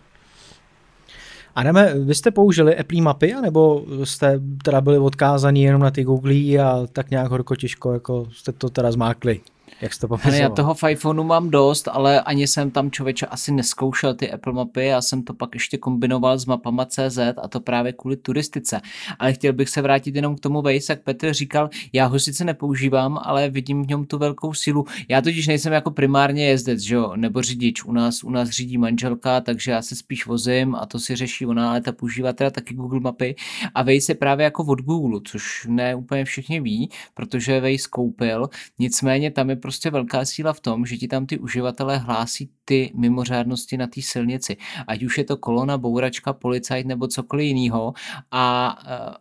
Adame, 1.58 1.94
vy 1.94 2.16
jste 2.16 2.32
použili 2.32 2.78
Apple 2.78 3.02
mapy, 3.02 3.34
nebo 3.42 3.86
jste 4.04 4.42
teda 4.64 4.82
byli 4.82 4.98
odkázaní 4.98 5.64
jenom 5.64 5.82
na 5.82 5.92
ty 5.92 6.04
Google 6.04 6.60
a 6.64 6.88
tak 6.92 7.12
nějak 7.12 7.28
horko 7.28 7.56
těžko, 7.56 7.94
jako 7.94 8.28
jste 8.32 8.52
to 8.52 8.70
teda 8.70 8.92
zmákli? 8.92 9.42
Jak 9.82 9.94
jsi 9.94 10.00
to 10.00 10.08
Hele, 10.08 10.18
popisoval? 10.18 10.42
já 10.42 10.50
toho 10.50 10.76
iPhoneu 10.90 11.24
mám 11.24 11.50
dost, 11.50 11.88
ale 11.88 12.22
ani 12.22 12.48
jsem 12.48 12.72
tam 12.72 12.92
člověče 12.92 13.26
asi 13.26 13.52
neskoušel 13.52 14.14
ty 14.16 14.32
Apple 14.32 14.54
mapy, 14.54 14.86
já 14.86 15.02
jsem 15.02 15.24
to 15.24 15.34
pak 15.34 15.50
ještě 15.54 15.78
kombinoval 15.78 16.38
s 16.38 16.46
mapama 16.46 16.86
CZ 16.86 17.18
a 17.44 17.48
to 17.48 17.60
právě 17.60 17.94
kvůli 17.94 18.18
turistice. 18.18 18.82
Ale 19.20 19.34
chtěl 19.34 19.54
bych 19.54 19.70
se 19.70 19.82
vrátit 19.82 20.16
jenom 20.16 20.36
k 20.36 20.40
tomu 20.40 20.62
Waze, 20.62 20.78
jak 20.90 21.04
Petr 21.04 21.34
říkal, 21.34 21.70
já 21.94 22.06
ho 22.06 22.20
sice 22.20 22.44
nepoužívám, 22.46 23.20
ale 23.24 23.50
vidím 23.50 23.84
v 23.84 23.88
něm 23.88 24.06
tu 24.06 24.18
velkou 24.18 24.54
sílu. 24.54 24.86
Já 25.10 25.22
totiž 25.22 25.48
nejsem 25.48 25.74
jako 25.74 25.92
primárně 25.92 26.48
jezdec, 26.48 26.80
že 26.80 26.96
jo, 26.96 27.14
nebo 27.16 27.42
řidič. 27.42 27.84
U 27.84 27.92
nás, 27.92 28.24
u 28.24 28.30
nás 28.30 28.50
řídí 28.50 28.78
manželka, 28.78 29.42
takže 29.42 29.72
já 29.72 29.82
se 29.82 29.96
spíš 29.96 30.26
vozím 30.26 30.76
a 30.76 30.86
to 30.86 31.00
si 31.00 31.16
řeší 31.16 31.46
ona, 31.46 31.70
ale 31.70 31.82
ta 31.82 31.92
používá 31.92 32.34
teda 32.34 32.50
taky 32.50 32.74
Google 32.74 33.00
mapy 33.00 33.36
a 33.76 33.84
Waze 33.84 34.12
je 34.12 34.16
právě 34.16 34.44
jako 34.44 34.64
od 34.64 34.80
Google, 34.82 35.20
což 35.26 35.68
ne 35.70 35.96
úplně 35.96 36.26
všichni 36.26 36.62
ví, 36.62 36.90
protože 37.14 37.62
Waze 37.62 37.90
koupil, 37.90 38.50
nicméně 38.80 39.32
tam 39.32 39.50
je 39.50 39.56
prostě 39.68 39.90
velká 39.90 40.26
síla 40.26 40.54
v 40.54 40.60
tom, 40.60 40.86
že 40.86 40.98
ti 40.98 41.08
tam 41.08 41.26
ty 41.26 41.40
uživatelé 41.40 41.98
hlásí 41.98 42.50
ty 42.66 42.92
mimořádnosti 42.96 43.78
na 43.78 43.88
té 43.88 44.02
silnici. 44.02 44.58
Ať 44.88 45.04
už 45.04 45.18
je 45.18 45.24
to 45.24 45.38
kolona, 45.38 45.78
bouračka, 45.78 46.34
policajt 46.34 46.88
nebo 46.88 47.08
cokoliv 47.08 47.46
jiného. 47.46 47.94
A 48.32 48.78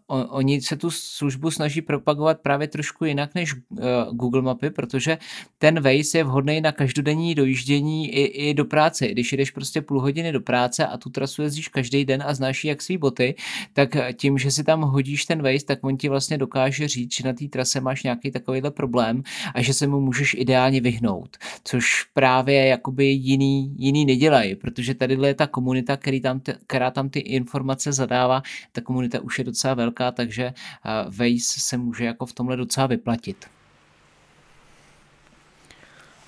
uh, 0.08 0.24
oni 0.30 0.60
se 0.60 0.76
tu 0.76 0.90
službu 0.90 1.50
snaží 1.50 1.82
propagovat 1.82 2.40
právě 2.40 2.68
trošku 2.68 3.04
jinak 3.04 3.34
než 3.34 3.54
uh, 3.54 3.78
Google 4.12 4.42
mapy, 4.42 4.70
protože 4.70 5.18
ten 5.58 5.80
Waze 5.80 6.18
je 6.18 6.24
vhodný 6.24 6.60
na 6.60 6.72
každodenní 6.72 7.34
dojíždění 7.34 8.14
i, 8.14 8.22
i 8.50 8.54
do 8.54 8.64
práce. 8.64 9.08
Když 9.08 9.32
jdeš 9.32 9.50
prostě 9.50 9.82
půl 9.82 10.00
hodiny 10.00 10.32
do 10.32 10.40
práce 10.40 10.86
a 10.86 10.96
tu 10.98 11.10
trasu 11.10 11.42
jezdíš 11.42 11.68
každý 11.68 12.04
den 12.04 12.22
a 12.26 12.34
znáš 12.34 12.64
jak 12.64 12.82
svý 12.82 12.98
boty, 12.98 13.34
tak 13.72 13.96
tím, 14.14 14.38
že 14.38 14.50
si 14.50 14.64
tam 14.64 14.82
hodíš 14.82 15.24
ten 15.24 15.42
Waze, 15.42 15.66
tak 15.66 15.84
on 15.84 15.96
ti 15.96 16.08
vlastně 16.08 16.38
dokáže 16.38 16.88
říct, 16.88 17.14
že 17.14 17.24
na 17.24 17.32
té 17.32 17.48
trase 17.48 17.80
máš 17.80 18.02
nějaký 18.02 18.30
takovýhle 18.30 18.70
problém 18.70 19.22
a 19.54 19.62
že 19.62 19.74
se 19.74 19.86
mu 19.86 20.00
můžeš 20.00 20.35
ideálně 20.36 20.80
vyhnout, 20.80 21.36
což 21.64 22.04
právě 22.14 22.66
jakoby 22.66 23.06
jiný, 23.06 23.74
jiný 23.78 24.06
nedělají, 24.06 24.54
protože 24.54 24.94
tady 24.94 25.18
je 25.26 25.34
ta 25.34 25.46
komunita, 25.46 25.96
který 25.96 26.20
tam 26.20 26.40
která 26.66 26.90
tam 26.90 27.08
ty 27.08 27.18
informace 27.18 27.92
zadává, 27.92 28.42
ta 28.72 28.80
komunita 28.80 29.20
už 29.20 29.38
je 29.38 29.44
docela 29.44 29.74
velká, 29.74 30.12
takže 30.12 30.46
uh, 30.46 31.14
Waze 31.16 31.60
se 31.60 31.76
může 31.76 32.04
jako 32.04 32.26
v 32.26 32.32
tomhle 32.32 32.56
docela 32.56 32.86
vyplatit. 32.86 33.46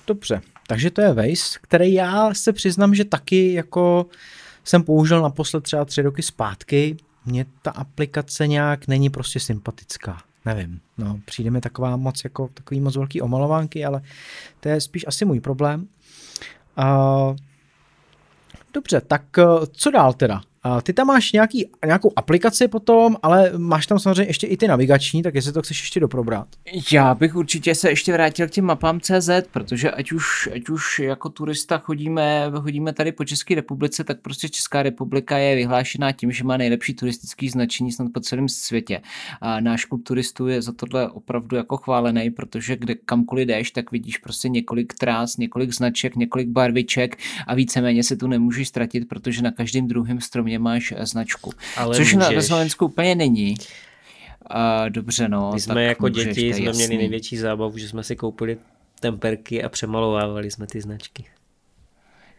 Dobře, 0.07 0.41
takže 0.67 0.91
to 0.91 1.01
je 1.01 1.13
Waze, 1.13 1.59
který 1.61 1.93
já 1.93 2.33
se 2.33 2.53
přiznám, 2.53 2.95
že 2.95 3.05
taky 3.05 3.53
jako 3.53 4.05
jsem 4.63 4.83
použil 4.83 5.21
naposled 5.21 5.63
třeba 5.63 5.85
tři 5.85 6.01
roky 6.01 6.21
zpátky. 6.21 6.97
Mně 7.25 7.45
ta 7.61 7.71
aplikace 7.71 8.47
nějak 8.47 8.87
není 8.87 9.09
prostě 9.09 9.39
sympatická. 9.39 10.28
Nevím, 10.45 10.81
no, 10.97 11.19
přijde 11.25 11.51
mi 11.51 11.61
taková 11.61 11.97
moc 11.97 12.23
jako 12.23 12.49
takový 12.53 12.81
moc 12.81 12.95
velký 12.95 13.21
omalovánky, 13.21 13.85
ale 13.85 14.01
to 14.59 14.69
je 14.69 14.81
spíš 14.81 15.07
asi 15.07 15.25
můj 15.25 15.39
problém. 15.39 15.87
Uh, 16.77 17.35
dobře, 18.73 19.01
tak 19.01 19.23
uh, 19.37 19.65
co 19.71 19.91
dál 19.91 20.13
teda? 20.13 20.41
Ty 20.83 20.93
tam 20.93 21.07
máš 21.07 21.31
nějaký, 21.31 21.69
nějakou 21.85 22.11
aplikaci 22.15 22.67
potom, 22.67 23.15
ale 23.23 23.51
máš 23.57 23.87
tam 23.87 23.99
samozřejmě 23.99 24.29
ještě 24.29 24.47
i 24.47 24.57
ty 24.57 24.67
navigační, 24.67 25.23
tak 25.23 25.35
jestli 25.35 25.51
to 25.51 25.61
chceš 25.61 25.81
ještě 25.81 25.99
doprobrat. 25.99 26.47
Já 26.91 27.15
bych 27.15 27.35
určitě 27.35 27.75
se 27.75 27.89
ještě 27.89 28.13
vrátil 28.13 28.47
k 28.47 28.51
těm 28.51 28.65
mapám 28.65 28.99
CZ, 28.99 29.29
protože 29.51 29.91
ať 29.91 30.11
už, 30.11 30.49
ať 30.55 30.69
už 30.69 30.99
jako 30.99 31.29
turista 31.29 31.77
chodíme, 31.77 32.51
chodíme 32.61 32.93
tady 32.93 33.11
po 33.11 33.25
České 33.25 33.55
republice, 33.55 34.03
tak 34.03 34.21
prostě 34.21 34.49
Česká 34.49 34.83
republika 34.83 35.37
je 35.37 35.55
vyhlášená 35.55 36.11
tím, 36.11 36.31
že 36.31 36.43
má 36.43 36.57
nejlepší 36.57 36.93
turistický 36.93 37.49
značení 37.49 37.91
snad 37.91 38.07
po 38.13 38.19
celém 38.19 38.49
světě. 38.49 39.01
A 39.41 39.59
náš 39.59 39.85
klub 39.85 40.03
turistů 40.03 40.47
je 40.47 40.61
za 40.61 40.71
tohle 40.71 41.09
opravdu 41.09 41.57
jako 41.57 41.77
chválený, 41.77 42.31
protože 42.31 42.75
kde 42.75 42.95
kamkoliv 42.95 43.47
jdeš, 43.47 43.71
tak 43.71 43.91
vidíš 43.91 44.17
prostě 44.17 44.49
několik 44.49 44.93
trás, 44.93 45.37
několik 45.37 45.71
značek, 45.71 46.15
několik 46.15 46.47
barviček 46.47 47.17
a 47.47 47.55
víceméně 47.55 48.03
se 48.03 48.17
tu 48.17 48.27
nemůžeš 48.27 48.67
ztratit, 48.67 49.07
protože 49.07 49.41
na 49.41 49.51
každém 49.51 49.87
druhém 49.87 50.21
stromě 50.21 50.48
máš 50.57 50.93
značku. 50.99 51.51
Ale 51.77 51.95
Což 51.95 52.13
na, 52.13 52.25
můžeš. 52.25 52.35
na 52.35 52.41
Slovensku 52.41 52.85
úplně 52.85 53.15
není. 53.15 53.55
Uh, 54.55 54.89
dobře, 54.89 55.29
no. 55.29 55.51
My 55.53 55.59
jsme 55.59 55.83
jako 55.83 56.07
můžeš, 56.07 56.25
děti 56.25 56.49
jsme 56.53 56.59
měli 56.59 56.81
jasný. 56.81 56.97
největší 56.97 57.37
zábavu, 57.37 57.77
že 57.77 57.89
jsme 57.89 58.03
si 58.03 58.15
koupili 58.15 58.57
temperky 58.99 59.63
a 59.63 59.69
přemalovávali 59.69 60.51
jsme 60.51 60.67
ty 60.67 60.81
značky. 60.81 61.25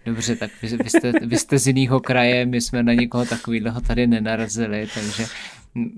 Dobře, 0.06 0.36
tak 0.36 0.50
vy, 0.62 0.76
vy, 0.76 0.90
jste, 0.90 1.12
vy 1.26 1.38
jste 1.38 1.58
z 1.58 1.66
jiného 1.66 2.00
kraje, 2.00 2.46
my 2.46 2.60
jsme 2.60 2.82
na 2.82 2.92
nikoho 2.92 3.24
takového 3.24 3.80
tady 3.80 4.06
nenarazili, 4.06 4.88
takže 4.94 5.24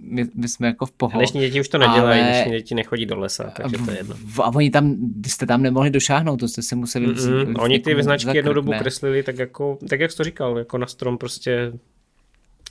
my, 0.03 0.27
my 0.35 0.49
jsme 0.49 0.67
jako 0.67 0.87
v 0.87 0.91
A 0.91 0.95
pohodě. 0.97 1.19
dnešní 1.19 1.41
děti 1.41 1.61
už 1.61 1.69
to 1.69 1.79
nedělají, 1.79 2.21
Ale- 2.21 2.31
dnešní 2.31 2.53
děti 2.53 2.75
nechodí 2.75 3.07
do 3.07 3.19
lesa, 3.19 3.53
takže 3.57 3.77
to 3.85 3.91
je 3.91 3.97
jedno. 3.97 4.17
A 4.43 4.49
oni 4.55 4.71
tam, 4.71 4.97
jste 5.27 5.47
tam 5.47 5.63
nemohli 5.63 5.91
došáhnout, 5.91 6.41
to 6.41 6.49
jste 6.49 6.63
se 6.63 6.77
museli 6.77 7.07
vzít 7.13 7.33
Oni 7.59 7.79
ty 7.79 8.03
značky 8.03 8.37
jednu 8.37 8.53
dobu 8.53 8.73
kreslili 8.79 9.23
tak 9.23 9.39
jako, 9.39 9.79
tak 9.89 10.01
jak 10.01 10.11
jsi 10.11 10.17
to 10.17 10.25
říkal, 10.25 10.59
jako 10.59 10.79
na 10.79 10.87
strom 10.87 11.19
prostě 11.19 11.73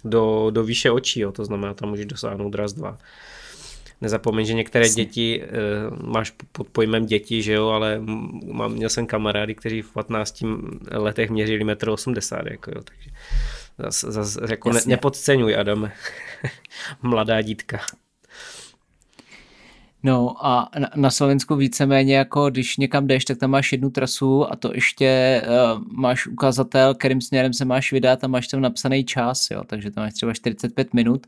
do, 0.04 0.50
do 0.50 0.64
výše 0.64 0.92
očí, 0.92 1.20
jo, 1.20 1.32
to 1.32 1.46
znamená, 1.46 1.74
tam 1.74 1.90
můžeš 1.90 2.06
dosáhnout 2.06 2.56
raz, 2.56 2.74
dva. 2.74 2.98
Nezapomeň, 4.02 4.46
že 4.46 4.54
některé 4.54 4.86
Jasně. 4.86 5.06
děti, 5.06 5.44
e, 5.44 5.48
máš 6.08 6.34
pod 6.52 6.68
pojmem 6.68 7.06
děti, 7.06 7.42
že 7.42 7.54
jo, 7.54 7.68
ale 7.68 8.02
mám, 8.52 8.74
měl 8.74 8.90
jsem 8.90 9.08
kamarády, 9.08 9.56
kteří 9.56 9.82
v 9.82 9.94
15 9.94 10.44
letech 10.92 11.30
měřili 11.30 11.66
1,80 11.66 12.40
m, 12.40 12.48
jako 12.52 12.72
jo, 12.76 12.82
takže 12.84 13.10
zas, 13.78 14.04
zas, 14.04 14.38
jako 14.50 14.72
ne, 14.74 14.80
nepodceňuj, 14.86 15.56
Adam, 15.56 15.92
mladá 17.02 17.42
dítka. 17.42 17.80
No 20.04 20.46
a 20.46 20.70
na, 20.96 21.10
Slovensku 21.10 21.56
víceméně 21.56 22.16
jako 22.16 22.50
když 22.50 22.78
někam 22.78 23.08
jdeš, 23.08 23.26
tak 23.26 23.38
tam 23.38 23.50
máš 23.50 23.72
jednu 23.72 23.90
trasu 23.90 24.52
a 24.52 24.56
to 24.56 24.72
ještě 24.74 25.42
uh, 25.46 25.82
máš 25.92 26.28
ukazatel, 26.28 26.96
kterým 26.96 27.22
směrem 27.22 27.54
se 27.54 27.66
máš 27.66 27.92
vydat 27.92 28.24
a 28.24 28.28
máš 28.28 28.48
tam 28.48 28.62
napsaný 28.62 29.04
čas, 29.04 29.52
jo, 29.52 29.64
takže 29.68 29.92
tam 29.92 30.04
máš 30.04 30.14
třeba 30.14 30.34
45 30.34 30.94
minut. 30.94 31.28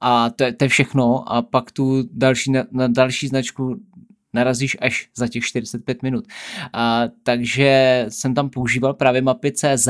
A 0.00 0.30
to 0.30 0.44
je, 0.44 0.52
to 0.52 0.64
je 0.64 0.68
všechno 0.68 1.32
a 1.32 1.42
pak 1.42 1.72
tu 1.72 2.08
další, 2.12 2.52
na, 2.52 2.64
na 2.72 2.88
další 2.88 3.28
značku 3.28 3.80
narazíš 4.38 4.76
až 4.80 5.08
za 5.16 5.28
těch 5.28 5.44
45 5.44 6.02
minut. 6.02 6.24
A, 6.72 7.02
takže 7.22 8.06
jsem 8.08 8.34
tam 8.34 8.50
používal 8.50 8.94
právě 8.94 9.22
mapy 9.22 9.52
CZ 9.52 9.88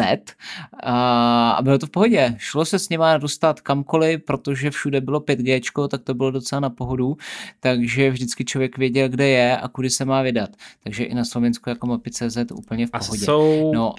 a, 0.83 1.51
a 1.51 1.63
bylo 1.63 1.79
to 1.79 1.87
v 1.87 1.91
pohodě. 1.91 2.35
Šlo 2.39 2.65
se 2.65 2.79
s 2.79 2.89
nima 2.89 3.19
dostat 3.19 3.61
kamkoliv, 3.61 4.21
protože 4.25 4.71
všude 4.71 5.01
bylo 5.01 5.21
5G, 5.21 5.89
tak 5.89 6.03
to 6.03 6.15
bylo 6.15 6.31
docela 6.31 6.61
na 6.61 6.71
pohodu, 6.71 7.17
takže 7.61 8.11
vždycky 8.11 8.45
člověk 8.45 8.79
věděl, 8.79 9.09
kde 9.09 9.29
je 9.29 9.57
a 9.57 9.69
kudy 9.69 9.91
se 9.91 10.05
má 10.05 10.23
vydat. 10.23 10.51
Takže 10.83 11.05
i 11.05 11.15
na 11.15 11.25
Slovensku 11.25 11.71
jako 11.71 11.87
mapy 11.87 12.11
CZ 12.11 12.39
úplně 12.55 12.87
v 12.87 12.91
A 12.93 12.99
pohodě. 12.99 13.25
jsou, 13.25 13.73
No, 13.75 13.95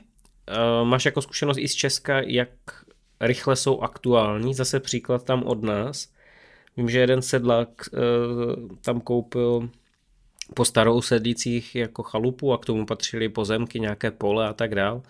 uh, 0.81 0.87
máš 0.87 1.05
jako 1.05 1.21
zkušenost 1.21 1.57
i 1.59 1.67
z 1.67 1.73
Česka, 1.75 2.21
jak 2.21 2.49
rychle 3.21 3.55
jsou 3.55 3.79
aktuální, 3.79 4.53
zase 4.53 4.79
příklad 4.79 5.23
tam 5.23 5.43
od 5.43 5.63
nás. 5.63 6.07
Vím, 6.77 6.89
že 6.89 6.99
jeden 6.99 7.21
sedlák 7.21 7.69
uh, 7.93 8.77
tam 8.81 9.01
koupil 9.01 9.69
po 10.53 10.65
starou 10.65 11.01
sedících 11.01 11.75
jako 11.75 12.03
chalupu 12.03 12.53
a 12.53 12.57
k 12.57 12.65
tomu 12.65 12.85
patřily 12.85 13.29
pozemky, 13.29 13.79
nějaké 13.79 14.11
pole 14.11 14.47
a 14.47 14.53
tak 14.53 14.75
dál. 14.75 15.01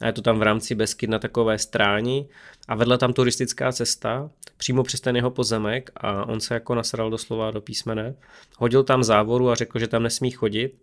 A 0.00 0.06
je 0.06 0.12
to 0.12 0.22
tam 0.22 0.38
v 0.38 0.42
rámci 0.42 0.74
Beskyd 0.74 1.10
na 1.10 1.18
takové 1.18 1.58
stráni 1.58 2.28
a 2.68 2.74
vedle 2.74 2.98
tam 2.98 3.12
turistická 3.12 3.72
cesta, 3.72 4.30
přímo 4.56 4.82
přes 4.82 5.00
ten 5.00 5.16
jeho 5.16 5.30
pozemek 5.30 5.90
a 5.96 6.24
on 6.24 6.40
se 6.40 6.54
jako 6.54 6.74
nasral 6.74 7.10
doslova 7.10 7.50
do 7.50 7.60
písmene. 7.60 8.14
Hodil 8.58 8.84
tam 8.84 9.04
závoru 9.04 9.50
a 9.50 9.54
řekl, 9.54 9.78
že 9.78 9.88
tam 9.88 10.02
nesmí 10.02 10.30
chodit. 10.30 10.74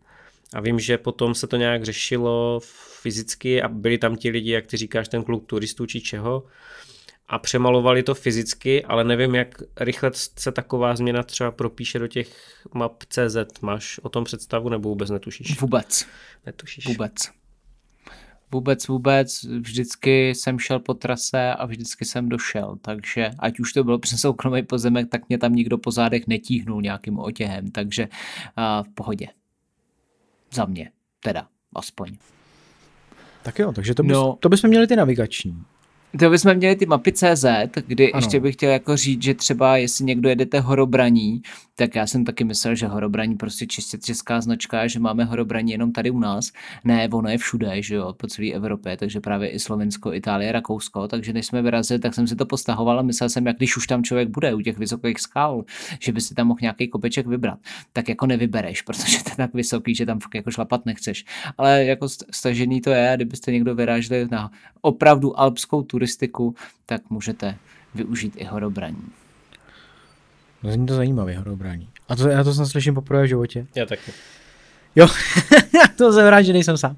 A 0.53 0.62
vím, 0.62 0.79
že 0.79 0.97
potom 0.97 1.35
se 1.35 1.47
to 1.47 1.55
nějak 1.55 1.83
řešilo 1.83 2.59
fyzicky 3.01 3.62
a 3.62 3.67
byli 3.67 3.97
tam 3.97 4.15
ti 4.15 4.29
lidi, 4.29 4.51
jak 4.51 4.67
ty 4.67 4.77
říkáš, 4.77 5.07
ten 5.07 5.23
klub 5.23 5.47
turistů 5.47 5.85
či 5.85 6.01
čeho 6.01 6.43
a 7.29 7.39
přemalovali 7.39 8.03
to 8.03 8.15
fyzicky, 8.15 8.85
ale 8.85 9.03
nevím, 9.03 9.35
jak 9.35 9.61
rychle 9.79 10.11
se 10.13 10.51
taková 10.51 10.95
změna 10.95 11.23
třeba 11.23 11.51
propíše 11.51 11.99
do 11.99 12.07
těch 12.07 12.63
map 12.73 13.03
CZ. 13.09 13.61
Máš 13.61 13.99
o 14.03 14.09
tom 14.09 14.23
představu 14.23 14.69
nebo 14.69 14.89
vůbec 14.89 15.09
netušíš? 15.09 15.61
vůbec. 15.61 16.05
Netušíš. 16.45 16.85
Vůbec. 16.87 17.13
Vůbec, 18.51 18.87
vůbec, 18.87 19.43
vždycky 19.43 20.29
jsem 20.29 20.59
šel 20.59 20.79
po 20.79 20.93
trase 20.93 21.53
a 21.53 21.65
vždycky 21.65 22.05
jsem 22.05 22.29
došel, 22.29 22.77
takže 22.81 23.31
ať 23.39 23.59
už 23.59 23.73
to 23.73 23.83
bylo 23.83 23.99
přes 23.99 24.21
soukromý 24.21 24.63
pozemek, 24.63 25.09
tak 25.09 25.29
mě 25.29 25.37
tam 25.37 25.53
nikdo 25.55 25.77
po 25.77 25.91
zádech 25.91 26.27
netíhnul 26.27 26.81
nějakým 26.81 27.19
otěhem, 27.19 27.71
takže 27.71 28.07
a, 28.55 28.83
v 28.83 28.89
pohodě. 28.89 29.27
Za 30.51 30.65
mě, 30.65 30.91
teda, 31.19 31.47
aspoň. 31.75 32.17
Tak 33.43 33.59
jo, 33.59 33.71
takže 33.71 33.95
to, 33.95 34.03
bys, 34.03 34.11
No. 34.13 34.37
to 34.39 34.49
bychom 34.49 34.69
měli 34.69 34.87
ty 34.87 34.95
navigační. 34.95 35.63
To 36.17 36.30
bychom 36.30 36.54
měli 36.54 36.76
ty 36.76 36.86
mapy 36.86 37.12
CZ, 37.12 37.45
kdy 37.88 38.12
Ano. 38.12 38.17
ještě 38.17 38.39
bych 38.39 38.56
chtěl 38.56 38.72
jako 38.72 38.98
říct, 38.98 39.24
že 39.24 39.34
třeba 39.34 39.78
jestli 39.78 40.06
někdo 40.06 40.30
jedete 40.30 40.60
horobraní, 40.60 41.41
tak 41.76 41.95
já 41.95 42.08
jsem 42.08 42.26
taky 42.26 42.43
myslel, 42.43 42.76
že 42.76 42.88
horobraní 42.88 43.38
prostě 43.38 43.67
čistě 43.67 43.98
česká 43.98 44.41
značka, 44.41 44.88
že 44.88 45.00
máme 45.00 45.24
horobraní 45.24 45.72
jenom 45.72 45.91
tady 45.91 46.10
u 46.10 46.19
nás. 46.19 46.52
Ne, 46.84 47.10
ono 47.12 47.30
je 47.30 47.38
všude, 47.38 47.82
že 47.82 47.95
jo, 47.95 48.13
po 48.13 48.28
celé 48.28 48.52
Evropě, 48.52 48.98
takže 48.98 49.19
právě 49.19 49.50
i 49.50 49.60
Slovensko, 49.60 50.13
Itálie, 50.13 50.52
Rakousko, 50.52 51.08
takže 51.08 51.34
než 51.34 51.45
jsme 51.45 51.62
vyrazili, 51.62 52.00
tak 52.00 52.13
jsem 52.13 52.28
si 52.28 52.36
to 52.36 52.45
postahoval 52.45 53.00
a 53.00 53.02
myslel 53.02 53.30
jsem, 53.30 53.45
jak 53.45 53.58
když 53.58 53.78
už 53.78 53.88
tam 53.88 54.04
člověk 54.04 54.30
bude 54.30 54.54
u 54.54 54.62
těch 54.62 54.78
vysokých 54.78 55.19
skal, 55.19 55.63
že 56.00 56.12
by 56.12 56.22
si 56.22 56.34
tam 56.36 56.48
mohl 56.48 56.60
nějaký 56.62 56.88
kopeček 56.88 57.28
vybrat, 57.28 57.60
tak 57.93 58.10
jako 58.10 58.26
nevybereš, 58.26 58.82
protože 58.89 59.24
to 59.24 59.30
je 59.30 59.36
tak 59.36 59.54
vysoký, 59.54 59.95
že 59.95 60.06
tam 60.06 60.19
fakt 60.19 60.36
jako 60.36 60.52
šlapat 60.52 60.86
nechceš. 60.86 61.26
Ale 61.58 61.86
jako 61.86 62.06
st- 62.06 62.26
stažený 62.32 62.82
to 62.82 62.89
je, 62.89 63.13
kdybyste 63.15 63.52
někdo 63.52 63.76
vyráželi 63.76 64.28
na 64.32 64.52
opravdu 64.82 65.39
alpskou 65.39 65.82
turistiku, 65.99 66.55
tak 66.85 67.09
můžete 67.09 67.55
využít 67.95 68.33
i 68.38 68.43
horobraní. 68.43 69.03
No, 70.63 70.71
zní 70.71 70.85
to 70.85 70.95
zajímavě, 70.95 71.38
horobrání. 71.38 71.89
A 72.09 72.15
to, 72.15 72.27
já 72.27 72.43
to 72.43 72.53
snad 72.53 72.65
slyším 72.65 72.95
poprvé 72.95 73.23
v 73.23 73.27
životě. 73.27 73.67
Já 73.75 73.85
taky. 73.85 74.12
Jo, 74.95 75.07
to 75.97 76.13
jsem 76.13 76.27
rád, 76.27 76.41
že 76.41 76.53
nejsem 76.53 76.77
sám. 76.77 76.97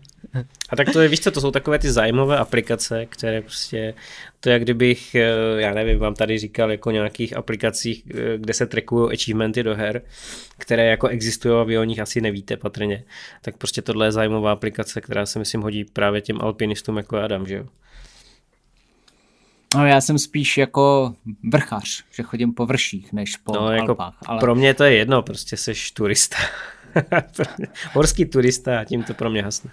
A 0.69 0.75
tak 0.75 0.89
to 0.93 1.01
je, 1.01 1.07
víš 1.07 1.19
co, 1.19 1.31
to 1.31 1.41
jsou 1.41 1.51
takové 1.51 1.79
ty 1.79 1.91
zájmové 1.91 2.37
aplikace, 2.37 3.05
které 3.05 3.41
prostě, 3.41 3.93
to 4.39 4.49
je 4.49 4.53
jak 4.53 4.61
kdybych, 4.61 5.15
eh, 5.15 5.31
já 5.57 5.73
nevím, 5.73 5.99
vám 5.99 6.15
tady 6.15 6.37
říkal 6.37 6.71
jako 6.71 6.91
nějakých 6.91 7.37
aplikacích, 7.37 8.03
eh, 8.09 8.37
kde 8.37 8.53
se 8.53 8.65
trackují 8.65 9.11
achievementy 9.13 9.63
do 9.63 9.75
her, 9.75 10.01
které 10.57 10.85
jako 10.85 11.07
existují 11.07 11.53
a 11.53 11.63
vy 11.63 11.77
o 11.77 11.83
nich 11.83 11.99
asi 11.99 12.21
nevíte 12.21 12.57
patrně. 12.57 13.03
Tak 13.41 13.57
prostě 13.57 13.81
tohle 13.81 14.07
je 14.07 14.11
zájmová 14.11 14.51
aplikace, 14.51 15.01
která 15.01 15.25
se 15.25 15.39
myslím 15.39 15.61
hodí 15.61 15.85
právě 15.85 16.21
těm 16.21 16.41
alpinistům 16.41 16.97
jako 16.97 17.17
Adam, 17.17 17.47
že 17.47 17.55
jo? 17.55 17.65
No, 19.75 19.86
já 19.88 20.01
jsem 20.01 20.19
spíš 20.19 20.57
jako 20.57 21.13
vrchař, 21.51 22.03
že 22.12 22.23
chodím 22.23 22.53
po 22.53 22.65
vrších, 22.65 23.13
než 23.13 23.38
po 23.38 23.53
No, 23.53 23.71
jako 23.71 23.89
Alpách. 23.89 24.13
Ale... 24.25 24.39
pro 24.39 24.55
mě 24.55 24.73
to 24.73 24.84
je 24.84 24.93
jedno, 24.93 25.21
prostě 25.21 25.57
seš 25.57 25.91
turista. 25.91 26.38
Horský 27.93 28.25
turista 28.25 28.79
a 28.79 28.84
tím 28.84 29.03
to 29.03 29.13
pro 29.13 29.29
mě 29.29 29.41
hasne. 29.43 29.71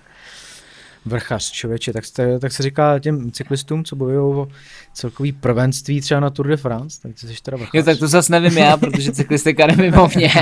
Vrchař, 1.05 1.51
člověče, 1.51 1.93
tak, 1.93 2.05
se- 2.05 2.39
tak 2.39 2.53
se 2.53 2.63
říká 2.63 2.99
těm 2.99 3.33
cyklistům, 3.33 3.85
co 3.85 3.97
bojují 3.97 4.19
o 4.37 4.49
celkový 4.93 5.33
prvenství 5.33 6.01
třeba 6.01 6.21
na 6.21 6.31
Tour 6.31 6.49
de 6.49 6.57
France, 6.57 7.01
tak 7.03 7.13
ty 7.21 7.27
jsi 7.27 7.43
teda 7.43 7.57
vrchař. 7.57 7.75
Jo, 7.75 7.83
tak 7.83 7.99
to 7.99 8.09
zase 8.09 8.33
nevím 8.33 8.59
já, 8.59 8.77
protože 8.77 9.13
cyklistika 9.13 9.67
nemimo 9.67 10.09
mě. 10.17 10.33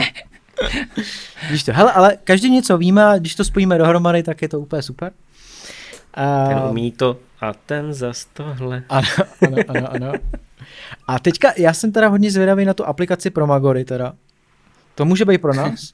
Víš 1.50 1.62
to, 1.64 1.72
hele, 1.72 1.92
ale 1.92 2.18
každý 2.24 2.50
něco 2.50 2.78
víme 2.78 3.04
a 3.04 3.18
když 3.18 3.34
to 3.34 3.44
spojíme 3.44 3.78
dohromady, 3.78 4.22
tak 4.22 4.42
je 4.42 4.48
to 4.48 4.60
úplně 4.60 4.82
super. 4.82 5.12
Ten 6.16 6.58
A, 6.58 6.70
umí 6.70 6.92
to 6.92 7.18
a 7.40 7.52
ten 7.52 7.92
zas 7.92 8.24
tohle. 8.24 8.82
ano, 8.88 9.08
ano, 9.46 9.56
ano, 9.68 9.92
ano. 9.92 10.12
A 11.08 11.18
teďka, 11.18 11.52
já 11.56 11.72
jsem 11.72 11.92
teda 11.92 12.08
hodně 12.08 12.30
zvědavý 12.30 12.64
na 12.64 12.74
tu 12.74 12.84
aplikaci 12.84 13.30
pro 13.30 13.46
Magory 13.46 13.84
teda. 13.84 14.12
To 14.94 15.04
může 15.04 15.24
být 15.24 15.38
pro 15.38 15.54
nás? 15.54 15.92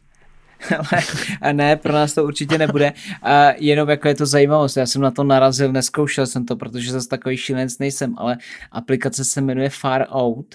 Ale 0.78 1.02
a 1.40 1.52
ne, 1.52 1.76
pro 1.76 1.92
nás 1.92 2.14
to 2.14 2.24
určitě 2.24 2.58
nebude. 2.58 2.92
A 3.22 3.50
jenom 3.58 3.88
jako 3.88 4.08
je 4.08 4.14
to 4.14 4.26
zajímavost, 4.26 4.76
já 4.76 4.86
jsem 4.86 5.02
na 5.02 5.10
to 5.10 5.24
narazil, 5.24 5.72
neskoušel 5.72 6.26
jsem 6.26 6.46
to, 6.46 6.56
protože 6.56 6.92
zase 6.92 7.08
takový 7.08 7.36
šílenc 7.36 7.78
nejsem, 7.78 8.14
ale 8.18 8.38
aplikace 8.72 9.24
se 9.24 9.40
jmenuje 9.40 9.70
Far 9.70 10.06
Out 10.10 10.54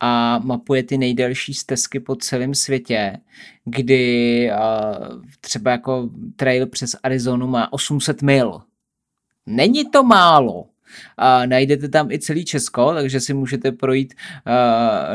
a 0.00 0.38
mapuje 0.38 0.82
ty 0.82 0.98
nejdelší 0.98 1.54
stezky 1.54 2.00
po 2.00 2.16
celém 2.16 2.54
světě, 2.54 3.16
kdy 3.64 4.50
třeba 5.40 5.70
jako 5.70 6.10
trail 6.36 6.66
přes 6.66 6.96
Arizonu 7.02 7.46
má 7.46 7.72
800 7.72 8.22
mil. 8.22 8.60
Není 9.50 9.84
to 9.84 10.02
málo. 10.02 10.69
A 11.16 11.46
najdete 11.46 11.88
tam 11.88 12.10
i 12.10 12.18
celý 12.18 12.44
Česko, 12.44 12.92
takže 12.94 13.20
si 13.20 13.34
můžete 13.34 13.72
projít 13.72 14.14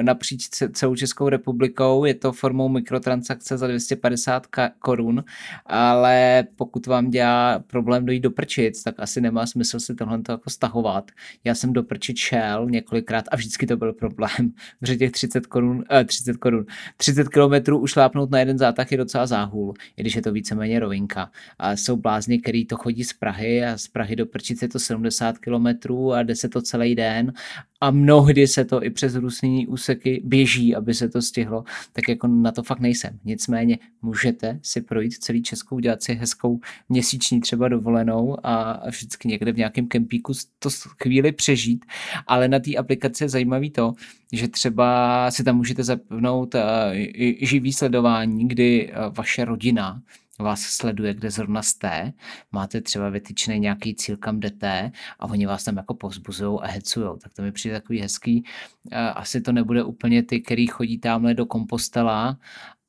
napříč 0.02 0.48
ce- 0.50 0.70
celou 0.70 0.96
Českou 0.96 1.30
republikou. 1.30 2.06
Je 2.06 2.14
to 2.14 2.32
formou 2.32 2.70
mikrotransakce 2.70 3.58
za 3.58 3.68
250 3.68 4.48
ka- 4.48 4.72
korun, 4.80 5.24
ale 5.66 6.44
pokud 6.56 6.88
vám 6.88 7.10
dělá 7.10 7.60
problém 7.60 8.06
dojít 8.06 8.20
do 8.20 8.32
Prčic, 8.32 8.84
tak 8.84 8.96
asi 8.98 9.22
nemá 9.22 9.46
smysl 9.46 9.80
si 9.80 9.96
tohle 9.96 10.20
jako 10.30 10.50
stahovat. 10.50 11.12
Já 11.44 11.56
jsem 11.56 11.74
do 11.74 11.84
Prčic 11.84 12.18
šel 12.18 12.68
několikrát 12.70 13.26
a 13.32 13.36
vždycky 13.36 13.68
to 13.68 13.78
byl 13.78 13.94
problém, 13.94 14.54
protože 14.80 14.98
těch 14.98 15.12
30 15.12 15.48
korun, 15.48 15.84
eh, 15.92 16.04
30 16.04 16.38
korun, 16.38 16.66
30 16.98 17.30
kilometrů 17.30 17.80
ušlápnout 17.80 18.32
na 18.32 18.40
jeden 18.40 18.58
zátah 18.58 18.92
je 18.92 18.98
docela 18.98 19.28
záhůl, 19.28 19.74
i 19.98 20.02
když 20.02 20.16
je 20.16 20.22
to 20.22 20.32
víceméně 20.32 20.80
rovinka. 20.80 21.32
A 21.60 21.72
jsou 21.72 21.96
blázni, 21.98 22.40
který 22.40 22.66
to 22.66 22.78
chodí 22.78 23.04
z 23.04 23.14
Prahy 23.14 23.66
a 23.66 23.78
z 23.78 23.88
Prahy 23.88 24.16
do 24.16 24.26
Prčic 24.26 24.62
je 24.62 24.68
to 24.68 24.80
70 24.80 25.36
kilometrů 25.66 26.14
a 26.14 26.24
jde 26.24 26.36
se 26.36 26.50
to 26.50 26.62
celý 26.62 26.96
den. 26.96 27.34
A 27.82 27.92
mnohdy 27.92 28.48
se 28.48 28.66
to 28.66 28.84
i 28.84 28.90
přes 28.90 29.16
různý 29.16 29.68
úseky 29.68 30.22
běží, 30.26 30.76
aby 30.76 30.94
se 30.94 31.10
to 31.10 31.22
stihlo, 31.22 31.64
tak 31.94 32.10
jako 32.10 32.28
na 32.28 32.52
to 32.52 32.64
fakt 32.64 32.80
nejsem. 32.80 33.20
Nicméně 33.26 33.78
můžete 34.02 34.60
si 34.64 34.82
projít 34.82 35.14
celý 35.14 35.44
Českou, 35.44 35.80
dělat 35.80 36.04
si 36.04 36.14
hezkou 36.14 36.60
měsíční 36.90 37.42
třeba 37.42 37.68
dovolenou 37.68 38.38
a 38.44 38.84
vždycky 38.90 39.28
někde 39.28 39.52
v 39.52 39.58
nějakém 39.58 39.88
kempíku 39.88 40.34
to 40.60 40.70
chvíli 41.04 41.32
přežít, 41.32 41.86
ale 42.28 42.48
na 42.48 42.60
té 42.60 42.76
aplikaci 42.76 43.24
je 43.24 43.30
zajímavý 43.30 43.70
to, 43.72 43.94
že 44.32 44.48
třeba 44.48 45.32
si 45.32 45.44
tam 45.44 45.58
můžete 45.58 45.84
zapnout 45.84 46.56
i- 46.94 47.46
živý 47.46 47.74
sledování, 47.74 48.48
kdy 48.48 48.90
uh, 48.90 49.16
vaše 49.16 49.46
rodina 49.46 50.02
vás 50.40 50.62
sleduje, 50.62 51.14
kde 51.14 51.32
zrovna 51.32 51.62
jste, 51.62 52.14
máte 52.52 52.82
třeba 52.82 53.10
vytyčený 53.10 53.60
nějaký 53.60 53.96
cíl, 53.96 54.18
kam 54.18 54.40
jdete 54.40 54.92
a 55.20 55.26
oni 55.26 55.46
vás 55.46 55.64
tam 55.64 55.78
jako 55.78 55.94
povzbuzují 55.94 56.60
a 56.62 56.68
hecujou. 56.68 57.18
Tak 57.18 57.34
to 57.34 57.42
mi 57.42 57.52
přijde 57.52 57.76
takový 57.76 58.00
hezký. 58.00 58.44
Eh, 58.92 58.98
Asi 58.98 59.42
to 59.42 59.52
nebude 59.52 59.84
úplně 59.84 60.24
ty, 60.24 60.42
který 60.42 60.68
chodí 60.68 60.98
tamhle 60.98 61.34
do 61.34 61.46
kompostela, 61.46 62.38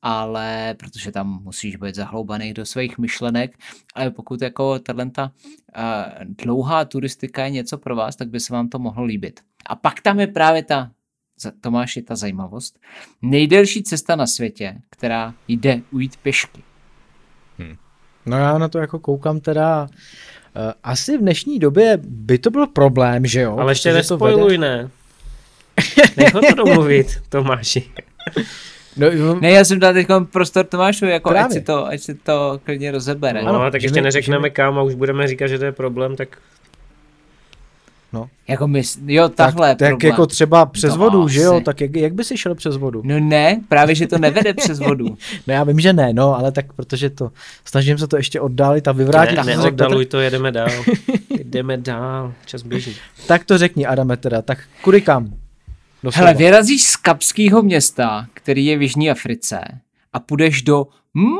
ale 0.01 0.75
protože 0.79 1.11
tam 1.11 1.43
musíš 1.43 1.75
být 1.75 1.95
zahloubaný 1.95 2.53
do 2.53 2.65
svých 2.65 2.97
myšlenek, 2.97 3.57
ale 3.95 4.11
pokud 4.11 4.41
jako 4.41 4.79
tato 4.79 5.31
dlouhá 6.23 6.85
turistika 6.85 7.43
je 7.43 7.49
něco 7.49 7.77
pro 7.77 7.95
vás, 7.95 8.15
tak 8.15 8.29
by 8.29 8.39
se 8.39 8.53
vám 8.53 8.69
to 8.69 8.79
mohlo 8.79 9.03
líbit. 9.03 9.39
A 9.65 9.75
pak 9.75 10.01
tam 10.01 10.19
je 10.19 10.27
právě 10.27 10.63
ta, 10.63 10.91
Tomáš, 11.61 11.95
je 11.95 12.03
ta 12.03 12.15
zajímavost, 12.15 12.79
nejdelší 13.21 13.83
cesta 13.83 14.15
na 14.15 14.27
světě, 14.27 14.81
která 14.89 15.33
jde 15.47 15.81
ujít 15.91 16.17
pěšky. 16.17 16.66
No 18.27 18.37
já 18.37 18.57
na 18.57 18.67
to 18.67 18.79
jako 18.79 18.99
koukám 18.99 19.39
teda, 19.39 19.87
eh, 20.55 20.73
asi 20.83 21.17
v 21.17 21.21
dnešní 21.21 21.59
době 21.59 21.97
by 22.03 22.37
to 22.37 22.49
byl 22.49 22.67
problém, 22.67 23.25
že 23.25 23.41
jo? 23.41 23.57
Ale 23.57 23.71
ještě 23.71 23.93
nespojluj, 23.93 24.57
ne? 24.57 24.89
Nech 26.17 26.33
ho 26.33 26.41
to 26.41 26.55
domluvit, 26.55 27.07
Tomáši. 27.29 27.83
No, 28.97 29.07
jo, 29.07 29.39
Ne, 29.41 29.51
já 29.51 29.63
jsem 29.65 29.79
dal 29.79 29.93
teď 29.93 30.07
prostor 30.31 30.65
Tomášovi, 30.65 31.11
jako 31.11 31.29
ať 31.29 31.51
si, 31.51 31.61
to, 31.61 31.87
ať 31.87 31.99
si 31.99 32.15
to 32.15 32.59
klidně 32.63 32.91
rozebere. 32.91 33.41
No, 33.43 33.49
Ano, 33.49 33.61
ano, 33.61 33.71
tak 33.71 33.83
ještě 33.83 34.01
neřekneme 34.01 34.49
kam 34.49 34.79
a 34.79 34.81
už 34.81 34.95
budeme 34.95 35.27
říkat, 35.27 35.47
že 35.47 35.59
to 35.59 35.65
je 35.65 35.71
problém, 35.71 36.15
tak 36.15 36.37
Jako 38.47 38.67
my, 38.67 38.81
jo, 39.05 39.29
tahle 39.29 39.69
tak, 39.69 39.77
tak 39.77 39.89
problém. 39.89 40.09
jako 40.11 40.25
třeba 40.27 40.65
přes 40.65 40.93
To 40.93 40.99
vodu, 40.99 41.27
že 41.27 41.41
jo? 41.41 41.55
asi. 41.55 41.63
Tak 41.63 41.81
jak, 41.81 41.95
jak 41.95 42.13
by 42.13 42.23
si 42.23 42.37
šel 42.37 42.55
přes 42.55 42.77
vodu? 42.77 43.01
No 43.05 43.19
ne, 43.19 43.61
právě, 43.69 43.95
že 43.95 44.07
to 44.07 44.17
nevede 44.17 44.53
přes 44.53 44.79
vodu. 44.79 45.17
No 45.47 45.53
já 45.53 45.63
vím, 45.63 45.79
že 45.79 45.93
ne, 45.93 46.13
no, 46.13 46.37
ale 46.37 46.51
tak 46.51 46.73
protože 46.73 47.09
to, 47.09 47.31
snažím 47.65 47.97
se 47.97 48.07
to 48.07 48.17
ještě 48.17 48.41
oddálit 48.41 48.87
a 48.87 48.91
vyvrátit. 48.91 49.35
ne, 49.37 49.43
řekl 49.43 49.57
neoddaluj 49.61 50.05
to, 50.05 50.19
jedeme 50.19 50.51
dál. 50.51 50.69
Jdeme 51.43 51.77
dál, 51.77 52.33
čas 52.45 52.63
běží. 52.63 52.95
Tak 53.27 53.45
to 53.45 53.57
řekni, 53.57 53.85
Adame, 53.85 54.17
teda, 54.17 54.41
tak 54.41 54.59
kudy 54.81 55.01
kam? 55.01 55.33
Doslova. 56.03 56.27
Hele, 56.27 56.37
vyrazíš 56.37 56.83
z 56.83 56.95
Kapského 56.95 57.61
města, 57.61 58.27
který 58.33 58.65
je 58.65 58.77
v 58.77 58.81
Jižní 58.81 59.11
Africe 59.11 59.59
a 60.13 60.19
půjdeš 60.19 60.61
do 60.61 60.87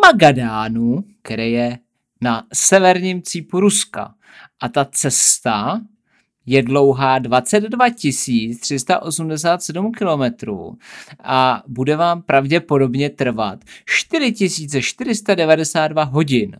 Magadánu, 0.01 1.03
který 1.21 1.51
je 1.51 1.77
na 2.21 2.43
severním 2.53 3.21
cípu 3.21 3.59
Ruska. 3.59 4.13
A 4.61 4.69
ta 4.69 4.85
cesta 4.91 5.81
je 6.47 6.63
dlouhá 6.63 7.19
22 7.19 7.85
387 8.59 9.91
kilometrů 9.91 10.77
a 11.23 11.63
bude 11.67 11.95
vám 11.95 12.21
pravděpodobně 12.21 13.09
trvat 13.09 13.59
4492 13.85 16.03
hodin. 16.03 16.57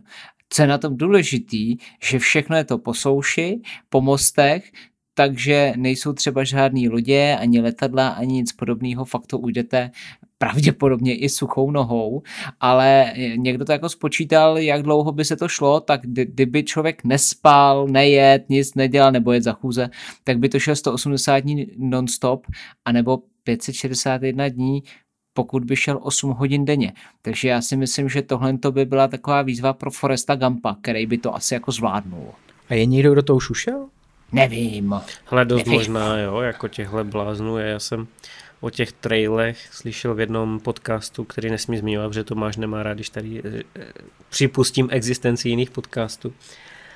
Co 0.50 0.62
je 0.62 0.68
na 0.68 0.78
tom 0.78 0.96
důležitý, 0.96 1.76
že 2.02 2.18
všechno 2.18 2.56
je 2.56 2.64
to 2.64 2.78
po 2.78 2.94
souši, 2.94 3.60
po 3.88 4.00
mostech, 4.00 4.72
takže 5.14 5.72
nejsou 5.76 6.12
třeba 6.12 6.44
žádný 6.44 6.88
lodě, 6.88 7.36
ani 7.40 7.60
letadla, 7.60 8.08
ani 8.08 8.34
nic 8.34 8.52
podobného, 8.52 9.04
fakt 9.04 9.26
to 9.26 9.38
ujdete 9.38 9.90
pravděpodobně 10.38 11.16
i 11.16 11.28
suchou 11.28 11.70
nohou, 11.70 12.22
ale 12.60 13.12
někdo 13.36 13.64
to 13.64 13.72
jako 13.72 13.88
spočítal, 13.88 14.58
jak 14.58 14.82
dlouho 14.82 15.12
by 15.12 15.24
se 15.24 15.36
to 15.36 15.48
šlo, 15.48 15.80
tak 15.80 16.00
kdy- 16.00 16.26
kdyby 16.26 16.64
člověk 16.64 17.04
nespal, 17.04 17.86
nejet, 17.88 18.44
nic 18.48 18.74
nedělal 18.74 19.12
nebo 19.12 19.32
jet 19.32 19.42
za 19.42 19.52
chůze, 19.52 19.90
tak 20.24 20.38
by 20.38 20.48
to 20.48 20.58
šlo 20.58 20.76
180 20.76 21.38
dní 21.38 21.66
non-stop, 21.76 22.46
anebo 22.84 23.18
561 23.44 24.48
dní, 24.48 24.82
pokud 25.34 25.64
by 25.64 25.76
šel 25.76 25.98
8 26.02 26.30
hodin 26.30 26.64
denně. 26.64 26.92
Takže 27.22 27.48
já 27.48 27.60
si 27.60 27.76
myslím, 27.76 28.08
že 28.08 28.22
tohle 28.22 28.58
to 28.58 28.72
by 28.72 28.84
byla 28.84 29.08
taková 29.08 29.42
výzva 29.42 29.72
pro 29.72 29.90
Foresta 29.90 30.34
Gampa, 30.34 30.76
který 30.82 31.06
by 31.06 31.18
to 31.18 31.34
asi 31.34 31.54
jako 31.54 31.72
zvládnul. 31.72 32.28
A 32.68 32.74
je 32.74 32.86
někdo, 32.86 33.12
kdo 33.12 33.22
to 33.22 33.34
už 33.36 33.50
ušel? 33.50 33.88
Nevím. 34.32 34.94
Hele, 35.24 35.44
dost 35.44 35.58
Nevím. 35.58 35.72
možná, 35.72 36.18
jo, 36.18 36.40
jako 36.40 36.68
těchhle 36.68 37.04
bláznů 37.04 37.58
je. 37.58 37.66
Já 37.66 37.78
jsem 37.78 38.06
o 38.60 38.70
těch 38.70 38.92
trailech 38.92 39.68
slyšel 39.72 40.14
v 40.14 40.20
jednom 40.20 40.60
podcastu, 40.60 41.24
který 41.24 41.50
nesmí 41.50 41.78
zmiňovat, 41.78 42.08
protože 42.08 42.24
Tomáš 42.24 42.56
nemá 42.56 42.82
rád, 42.82 42.94
když 42.94 43.10
tady 43.10 43.42
eh, 43.44 43.62
připustím 44.28 44.88
existenci 44.90 45.48
jiných 45.48 45.70
podcastů. 45.70 46.34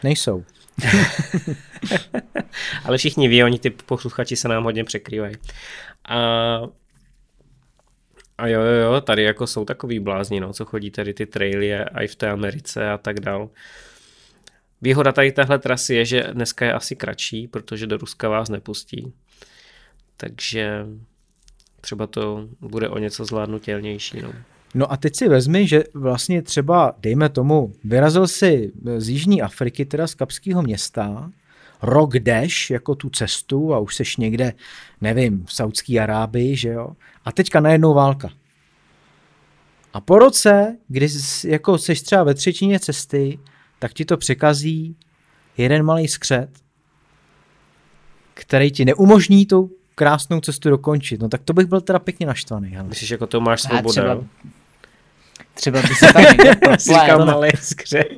Nejsou. 0.02 0.44
Ale 2.84 2.98
všichni 2.98 3.28
ví, 3.28 3.44
oni 3.44 3.58
ty 3.58 3.70
posluchači 3.70 4.36
se 4.36 4.48
nám 4.48 4.64
hodně 4.64 4.84
překrývají. 4.84 5.34
A, 6.08 6.18
a 8.38 8.46
jo, 8.46 8.60
jo, 8.60 8.92
jo, 8.92 9.00
tady 9.00 9.22
jako 9.22 9.46
jsou 9.46 9.64
takový 9.64 10.00
blázni, 10.00 10.40
no, 10.40 10.52
co 10.52 10.64
chodí 10.64 10.90
tady 10.90 11.14
ty 11.14 11.26
traily 11.26 11.74
a 11.74 12.02
i 12.02 12.06
v 12.06 12.16
té 12.16 12.30
Americe 12.30 12.90
a 12.90 12.98
tak 12.98 13.20
dál. 13.20 13.50
Výhoda 14.82 15.12
tady 15.12 15.32
téhle 15.32 15.58
trasy 15.58 15.94
je, 15.94 16.04
že 16.04 16.22
dneska 16.32 16.66
je 16.66 16.72
asi 16.72 16.96
kratší, 16.96 17.48
protože 17.48 17.86
do 17.86 17.96
Ruska 17.96 18.28
vás 18.28 18.48
nepustí. 18.48 19.12
Takže 20.16 20.86
třeba 21.82 22.06
to 22.06 22.48
bude 22.60 22.88
o 22.88 22.98
něco 22.98 23.24
zvládnutelnější. 23.24 24.20
No. 24.22 24.32
No 24.74 24.92
a 24.92 24.96
teď 24.96 25.16
si 25.16 25.28
vezmi, 25.28 25.66
že 25.66 25.84
vlastně 25.94 26.42
třeba, 26.42 26.94
dejme 26.98 27.28
tomu, 27.28 27.72
vyrazil 27.84 28.28
si 28.28 28.72
z 28.96 29.08
Jižní 29.08 29.42
Afriky, 29.42 29.84
teda 29.84 30.06
z 30.06 30.14
Kapského 30.14 30.62
města, 30.62 31.30
rok 31.82 32.14
jdeš 32.14 32.70
jako 32.70 32.94
tu 32.94 33.10
cestu 33.10 33.74
a 33.74 33.78
už 33.78 33.96
seš 33.96 34.16
někde, 34.16 34.52
nevím, 35.00 35.44
v 35.44 35.54
Saudské 35.54 36.00
Arábii, 36.00 36.56
že 36.56 36.68
jo? 36.68 36.92
A 37.24 37.32
teďka 37.32 37.60
najednou 37.60 37.94
válka. 37.94 38.30
A 39.92 40.00
po 40.00 40.18
roce, 40.18 40.76
kdy 40.88 41.08
jsi, 41.08 41.50
jako 41.50 41.78
seš 41.78 42.02
třeba 42.02 42.24
ve 42.24 42.34
třetině 42.34 42.80
cesty, 42.80 43.38
tak 43.78 43.92
ti 43.92 44.04
to 44.04 44.16
překazí 44.16 44.96
jeden 45.56 45.82
malý 45.82 46.08
skřet, 46.08 46.50
který 48.34 48.70
ti 48.70 48.84
neumožní 48.84 49.46
tu 49.46 49.70
krásnou 50.02 50.40
cestu 50.40 50.70
dokončit. 50.70 51.20
No 51.20 51.28
tak 51.28 51.40
to 51.44 51.52
bych 51.52 51.66
byl 51.66 51.80
teda 51.80 51.98
pěkně 51.98 52.26
naštvaný. 52.26 52.68
Hele. 52.70 52.88
Myslíš, 52.88 53.10
jako 53.10 53.26
to 53.26 53.40
máš 53.40 53.64
A 53.64 53.68
svoboda? 53.68 53.92
třeba, 53.92 54.12
jo? 54.12 54.24
třeba 55.54 55.82
by 55.82 55.88
se 55.88 56.12
tam 56.12 56.22
někde 56.22 56.54
malý 57.24 57.50
skřet. 57.62 58.08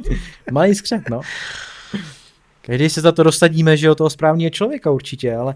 Malý 0.52 0.74
skřet, 0.74 1.08
no. 1.10 1.20
Každý 2.62 2.90
se 2.90 3.00
za 3.00 3.12
to 3.12 3.22
dosadíme, 3.22 3.76
že 3.76 3.86
jo, 3.86 3.94
toho 3.94 4.10
správného 4.10 4.50
člověka 4.50 4.90
určitě, 4.90 5.36
ale 5.36 5.54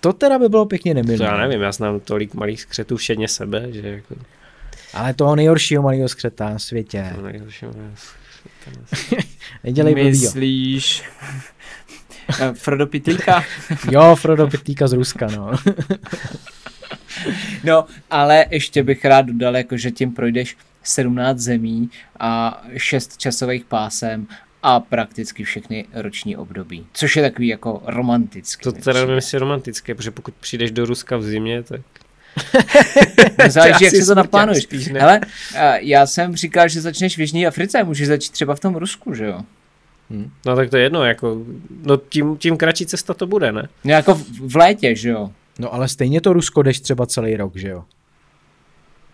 to 0.00 0.12
teda 0.12 0.38
by 0.38 0.48
bylo 0.48 0.66
pěkně 0.66 0.94
nemilé. 0.94 1.18
To 1.18 1.24
já 1.24 1.36
nevím, 1.36 1.62
já 1.62 1.72
znám 1.72 2.00
tolik 2.00 2.34
malých 2.34 2.60
skřetů 2.60 2.96
všedně 2.96 3.28
sebe, 3.28 3.66
že 3.72 3.88
jako 3.88 4.14
Ale 4.94 5.14
toho 5.14 5.36
nejhoršího 5.36 5.82
malého 5.82 6.08
skřeta 6.08 6.48
na 6.50 6.58
světě. 6.58 7.12
to 7.16 7.22
nejhorší 7.22 7.66
malý 7.66 7.76
skřet. 7.96 9.24
Nedělej. 9.64 9.94
Myslíš? 9.94 11.02
Eh, 12.40 12.52
Frodo 12.54 12.86
Pitlíka? 12.86 13.44
Jo, 13.90 14.16
Frodo 14.16 14.48
Pitlíka 14.48 14.88
z 14.88 14.92
Ruska, 14.92 15.26
no. 15.36 15.50
No, 17.64 17.84
ale 18.10 18.46
ještě 18.50 18.82
bych 18.82 19.04
rád 19.04 19.22
dodal, 19.26 19.56
jako, 19.56 19.76
že 19.76 19.90
tím 19.90 20.12
projdeš 20.12 20.56
17 20.82 21.38
zemí 21.38 21.90
a 22.20 22.62
6 22.76 23.16
časových 23.16 23.64
pásem 23.64 24.26
a 24.62 24.80
prakticky 24.80 25.44
všechny 25.44 25.84
roční 25.94 26.36
období. 26.36 26.86
Což 26.92 27.16
je 27.16 27.22
takový 27.22 27.48
jako 27.48 27.82
romantický. 27.86 28.62
To 28.62 28.72
teda 28.72 29.00
nevím, 29.00 29.14
jestli 29.14 29.36
je 29.36 29.40
romantické, 29.40 29.94
protože 29.94 30.10
pokud 30.10 30.34
přijdeš 30.34 30.70
do 30.70 30.84
Ruska 30.86 31.16
v 31.16 31.22
zimě, 31.22 31.62
tak 31.62 31.80
No, 33.44 33.50
Záleží, 33.50 33.84
jak 33.84 33.94
si 33.94 34.06
to 34.06 34.14
naplánuješ. 34.14 34.62
spíš, 34.62 34.88
ne? 34.88 35.00
Hele, 35.00 35.20
a 35.58 35.76
já 35.76 36.06
jsem 36.06 36.36
říkal, 36.36 36.68
že 36.68 36.80
začneš 36.80 37.16
v 37.16 37.20
Jižní 37.20 37.46
Africe, 37.46 37.84
můžeš 37.84 38.08
začít 38.08 38.32
třeba 38.32 38.54
v 38.54 38.60
tom 38.60 38.76
Rusku, 38.76 39.14
že 39.14 39.24
jo? 39.24 39.40
No 40.46 40.56
tak 40.56 40.70
to 40.70 40.76
je 40.76 40.82
jedno, 40.82 41.04
jako, 41.04 41.44
no 41.82 41.96
tím, 41.96 42.36
tím 42.36 42.56
kratší 42.56 42.86
cesta 42.86 43.14
to 43.14 43.26
bude, 43.26 43.52
ne? 43.52 43.68
No 43.84 43.90
jako 43.90 44.14
v, 44.14 44.52
v 44.52 44.56
létě, 44.56 44.96
že 44.96 45.08
jo? 45.08 45.30
No 45.58 45.74
ale 45.74 45.88
stejně 45.88 46.20
to 46.20 46.32
Rusko 46.32 46.62
jdeš 46.62 46.80
třeba 46.80 47.06
celý 47.06 47.36
rok, 47.36 47.56
že 47.56 47.68
jo? 47.68 47.84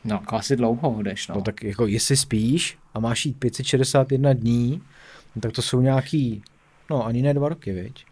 No, 0.04 0.14
jako 0.14 0.36
asi 0.36 0.56
dlouho 0.56 1.02
jdeš, 1.02 1.28
no. 1.28 1.34
No 1.34 1.42
tak 1.42 1.62
jako 1.62 1.86
jestli 1.86 2.16
spíš 2.16 2.78
a 2.94 3.00
máš 3.00 3.26
jít 3.26 3.36
561 3.38 4.32
dní, 4.32 4.82
no, 5.36 5.42
tak 5.42 5.52
to 5.52 5.62
jsou 5.62 5.80
nějaký, 5.80 6.42
no 6.90 7.06
ani 7.06 7.22
ne 7.22 7.34
dva 7.34 7.48
roky, 7.48 7.72
viď? 7.72 8.04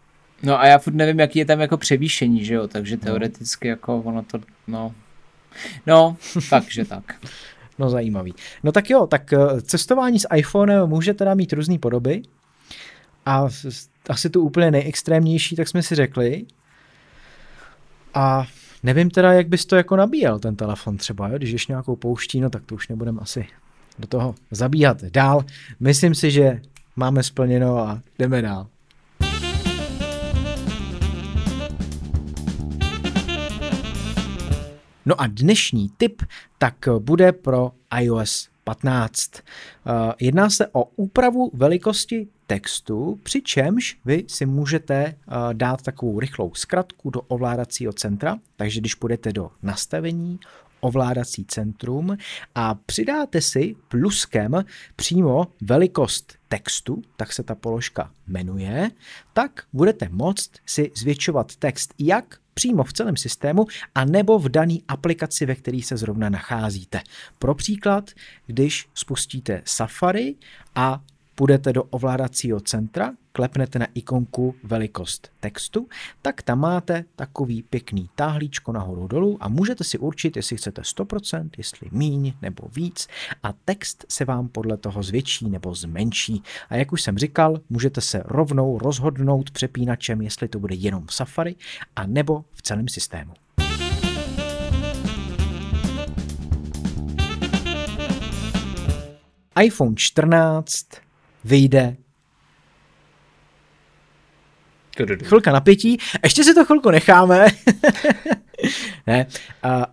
No 0.43 0.59
a 0.59 0.67
já 0.67 0.77
furt 0.77 0.93
nevím, 0.93 1.19
jaký 1.19 1.39
je 1.39 1.45
tam 1.45 1.59
jako 1.59 1.77
převýšení, 1.77 2.45
že 2.45 2.53
jo? 2.53 2.67
Takže 2.67 2.97
teoreticky 2.97 3.67
jako 3.67 4.01
ono 4.01 4.23
to, 4.23 4.39
no... 4.67 4.93
No, 5.87 6.17
takže 6.49 6.85
tak. 6.85 7.15
No 7.79 7.89
zajímavý. 7.89 8.33
No 8.63 8.71
tak 8.71 8.89
jo, 8.89 9.07
tak 9.07 9.33
eh, 9.33 9.61
cestování 9.61 10.19
s 10.19 10.27
iPhonem 10.35 10.87
může 10.89 11.13
teda 11.13 11.33
mít 11.33 11.53
různé 11.53 11.79
podoby 11.79 12.21
a 13.29 13.47
asi 14.09 14.29
tu 14.29 14.41
úplně 14.41 14.71
nejextrémnější, 14.71 15.55
tak 15.55 15.67
jsme 15.67 15.83
si 15.83 15.95
řekli. 15.95 16.45
A 18.13 18.47
nevím 18.83 19.09
teda, 19.09 19.33
jak 19.33 19.47
bys 19.47 19.65
to 19.65 19.75
jako 19.75 19.95
nabíjel, 19.95 20.39
ten 20.39 20.55
telefon 20.55 20.97
třeba, 20.97 21.27
jo? 21.27 21.37
když 21.37 21.51
ješ 21.51 21.67
nějakou 21.67 21.95
pouští, 21.95 22.41
no 22.41 22.49
tak 22.49 22.65
to 22.65 22.75
už 22.75 22.87
nebudeme 22.87 23.19
asi 23.21 23.47
do 23.99 24.07
toho 24.07 24.35
zabíhat 24.51 25.03
dál. 25.03 25.45
Myslím 25.79 26.15
si, 26.15 26.31
že 26.31 26.61
máme 26.95 27.23
splněno 27.23 27.77
a 27.77 28.01
jdeme 28.19 28.41
dál. 28.41 28.67
No 35.05 35.21
a 35.21 35.27
dnešní 35.27 35.89
tip 35.97 36.21
tak 36.57 36.75
bude 36.99 37.31
pro 37.31 37.71
iOS 37.99 38.49
15. 38.69 39.31
Eh, 39.35 40.13
Jedná 40.19 40.49
se 40.49 40.67
o 40.71 40.83
úpravu 40.95 41.51
velikosti 41.53 42.27
textu, 42.47 43.19
přičemž 43.23 43.97
vy 44.05 44.25
si 44.27 44.45
můžete 44.45 44.95
eh, 45.05 45.15
dát 45.53 45.81
takovou 45.81 46.19
rychlou 46.19 46.53
zkratku 46.53 47.09
do 47.09 47.21
ovládacího 47.21 47.93
centra, 47.93 48.37
takže 48.55 48.79
když 48.79 48.95
půjdete 48.95 49.33
do 49.33 49.51
nastavení, 49.61 50.39
ovládací 50.79 51.45
centrum 51.45 52.17
a 52.55 52.75
přidáte 52.75 53.41
si 53.41 53.75
pluskem 53.87 54.65
přímo 54.95 55.47
velikost 55.61 56.33
textu, 56.47 57.01
tak 57.17 57.33
se 57.33 57.43
ta 57.43 57.55
položka 57.55 58.11
jmenuje, 58.27 58.91
tak 59.33 59.63
budete 59.73 60.09
moct 60.11 60.51
si 60.65 60.91
zvětšovat 60.95 61.55
text 61.55 61.93
jak 61.99 62.39
přímo 62.59 62.83
v 62.83 62.93
celém 62.93 63.17
systému 63.17 63.65
a 63.95 64.05
nebo 64.05 64.39
v 64.39 64.49
dané 64.49 64.75
aplikaci, 64.87 65.45
ve 65.45 65.55
které 65.55 65.79
se 65.83 65.97
zrovna 65.97 66.29
nacházíte. 66.29 67.01
Pro 67.39 67.55
příklad, 67.55 68.11
když 68.47 68.89
spustíte 68.93 69.61
Safari 69.65 70.35
a 70.75 71.01
půjdete 71.35 71.73
do 71.73 71.83
ovládacího 71.83 72.59
centra, 72.59 73.11
klepnete 73.39 73.79
na 73.79 73.87
ikonku 73.93 74.55
velikost 74.63 75.31
textu, 75.39 75.87
tak 76.21 76.41
tam 76.41 76.59
máte 76.59 77.05
takový 77.15 77.63
pěkný 77.63 78.09
táhlíčko 78.15 78.71
nahoru 78.71 79.07
dolů 79.07 79.37
a 79.39 79.49
můžete 79.49 79.83
si 79.83 79.97
určit, 79.97 80.35
jestli 80.35 80.57
chcete 80.57 80.81
100%, 80.81 81.49
jestli 81.57 81.89
míň 81.91 82.33
nebo 82.41 82.67
víc 82.75 83.07
a 83.43 83.53
text 83.53 84.05
se 84.09 84.25
vám 84.25 84.47
podle 84.47 84.77
toho 84.77 85.03
zvětší 85.03 85.49
nebo 85.49 85.75
zmenší. 85.75 86.43
A 86.69 86.75
jak 86.75 86.91
už 86.91 87.01
jsem 87.01 87.17
říkal, 87.17 87.59
můžete 87.69 88.01
se 88.01 88.23
rovnou 88.25 88.79
rozhodnout 88.79 89.51
přepínačem, 89.51 90.21
jestli 90.21 90.47
to 90.47 90.59
bude 90.59 90.75
jenom 90.75 91.07
v 91.07 91.13
Safari 91.13 91.55
a 91.95 92.07
nebo 92.07 92.45
v 92.53 92.61
celém 92.61 92.87
systému. 92.87 93.33
iPhone 99.61 99.95
14 99.95 100.85
vyjde 101.43 101.97
chvilka 105.23 105.51
napětí. 105.51 105.97
Ještě 106.23 106.43
si 106.43 106.53
to 106.53 106.65
chvilku 106.65 106.91
necháme. 106.91 107.47
ne. 109.07 109.25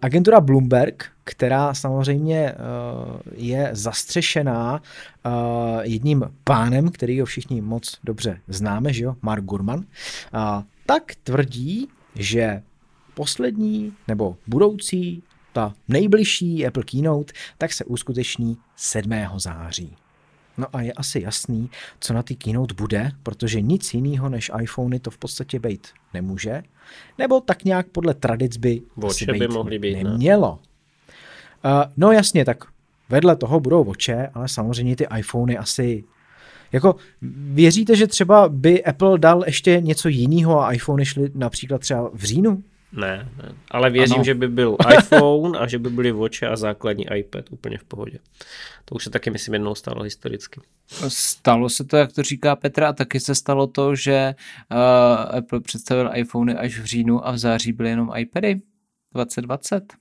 Agentura 0.02 0.40
Bloomberg, 0.40 1.04
která 1.24 1.74
samozřejmě 1.74 2.52
uh, 2.52 3.20
je 3.34 3.70
zastřešená 3.72 4.72
uh, 4.72 5.32
jedním 5.82 6.24
pánem, 6.44 6.88
který 6.88 7.20
ho 7.20 7.26
všichni 7.26 7.60
moc 7.60 7.98
dobře 8.04 8.40
známe, 8.48 8.92
že 8.92 9.04
jo, 9.04 9.16
Mark 9.22 9.44
Gurman, 9.44 9.78
uh, 9.78 9.84
tak 10.86 11.02
tvrdí, 11.22 11.88
že 12.14 12.62
poslední 13.14 13.92
nebo 14.08 14.36
budoucí, 14.46 15.22
ta 15.52 15.74
nejbližší 15.88 16.66
Apple 16.66 16.84
Keynote, 16.84 17.32
tak 17.58 17.72
se 17.72 17.84
uskuteční 17.84 18.56
7. 18.76 19.12
září. 19.36 19.96
No 20.58 20.66
a 20.72 20.82
je 20.82 20.92
asi 20.92 21.20
jasný, 21.20 21.70
co 22.00 22.14
na 22.14 22.22
ty 22.22 22.36
keynote 22.36 22.74
bude, 22.74 23.12
protože 23.22 23.60
nic 23.60 23.94
jiného 23.94 24.28
než 24.28 24.50
iPhony 24.62 25.00
to 25.00 25.10
v 25.10 25.18
podstatě 25.18 25.58
být 25.58 25.88
nemůže. 26.14 26.62
Nebo 27.18 27.40
tak 27.40 27.64
nějak 27.64 27.86
podle 27.86 28.14
tradic 28.14 28.56
by 28.56 28.82
Watche 28.96 29.32
by 29.32 29.48
mohly 29.48 29.78
být, 29.78 29.94
ne? 29.94 30.04
nemělo. 30.04 30.52
Uh, 30.52 31.70
no 31.96 32.12
jasně, 32.12 32.44
tak 32.44 32.64
vedle 33.08 33.36
toho 33.36 33.60
budou 33.60 33.84
voče, 33.84 34.28
ale 34.34 34.48
samozřejmě 34.48 34.96
ty 34.96 35.06
iPhony 35.18 35.58
asi 35.58 36.04
jako 36.72 36.96
věříte, 37.52 37.96
že 37.96 38.06
třeba 38.06 38.48
by 38.48 38.84
Apple 38.84 39.18
dal 39.18 39.42
ještě 39.46 39.80
něco 39.80 40.08
jiného 40.08 40.60
a 40.60 40.72
iPhony 40.72 41.06
šly 41.06 41.30
například 41.34 41.80
třeba 41.80 42.10
v 42.14 42.24
říjnu? 42.24 42.62
Ne, 42.92 43.28
ne. 43.42 43.54
Ale 43.70 43.90
věřím, 43.90 44.14
Ano. 44.14 44.24
že 44.24 44.34
by 44.34 44.48
byl 44.48 44.76
iPhone 44.98 45.58
a 45.58 45.66
že 45.66 45.78
by 45.78 45.90
byly 45.90 46.12
Watche 46.12 46.48
a 46.48 46.56
základní 46.56 47.06
iPad 47.14 47.44
úplně 47.50 47.78
v 47.78 47.84
pohodě. 47.84 48.18
To 48.84 48.94
už 48.94 49.04
se 49.04 49.10
taky, 49.10 49.30
myslím, 49.30 49.54
jednou 49.54 49.74
stalo 49.74 50.02
historicky. 50.02 50.60
Stalo 51.08 51.68
se 51.68 51.84
to, 51.84 51.96
jak 51.96 52.12
to 52.12 52.22
říká 52.22 52.56
Petra, 52.56 52.88
a 52.88 52.92
taky 52.92 53.20
se 53.20 53.34
stalo 53.34 53.66
to, 53.66 53.94
že 53.94 54.34
uh, 54.70 55.36
Apple 55.38 55.60
představil 55.60 56.10
iPhony 56.14 56.54
až 56.54 56.78
v 56.78 56.84
říjnu 56.84 57.26
a 57.26 57.30
v 57.30 57.38
září 57.38 57.72
byly 57.72 57.88
jenom 57.88 58.12
iPady 58.16 58.60
2020. 59.14 59.92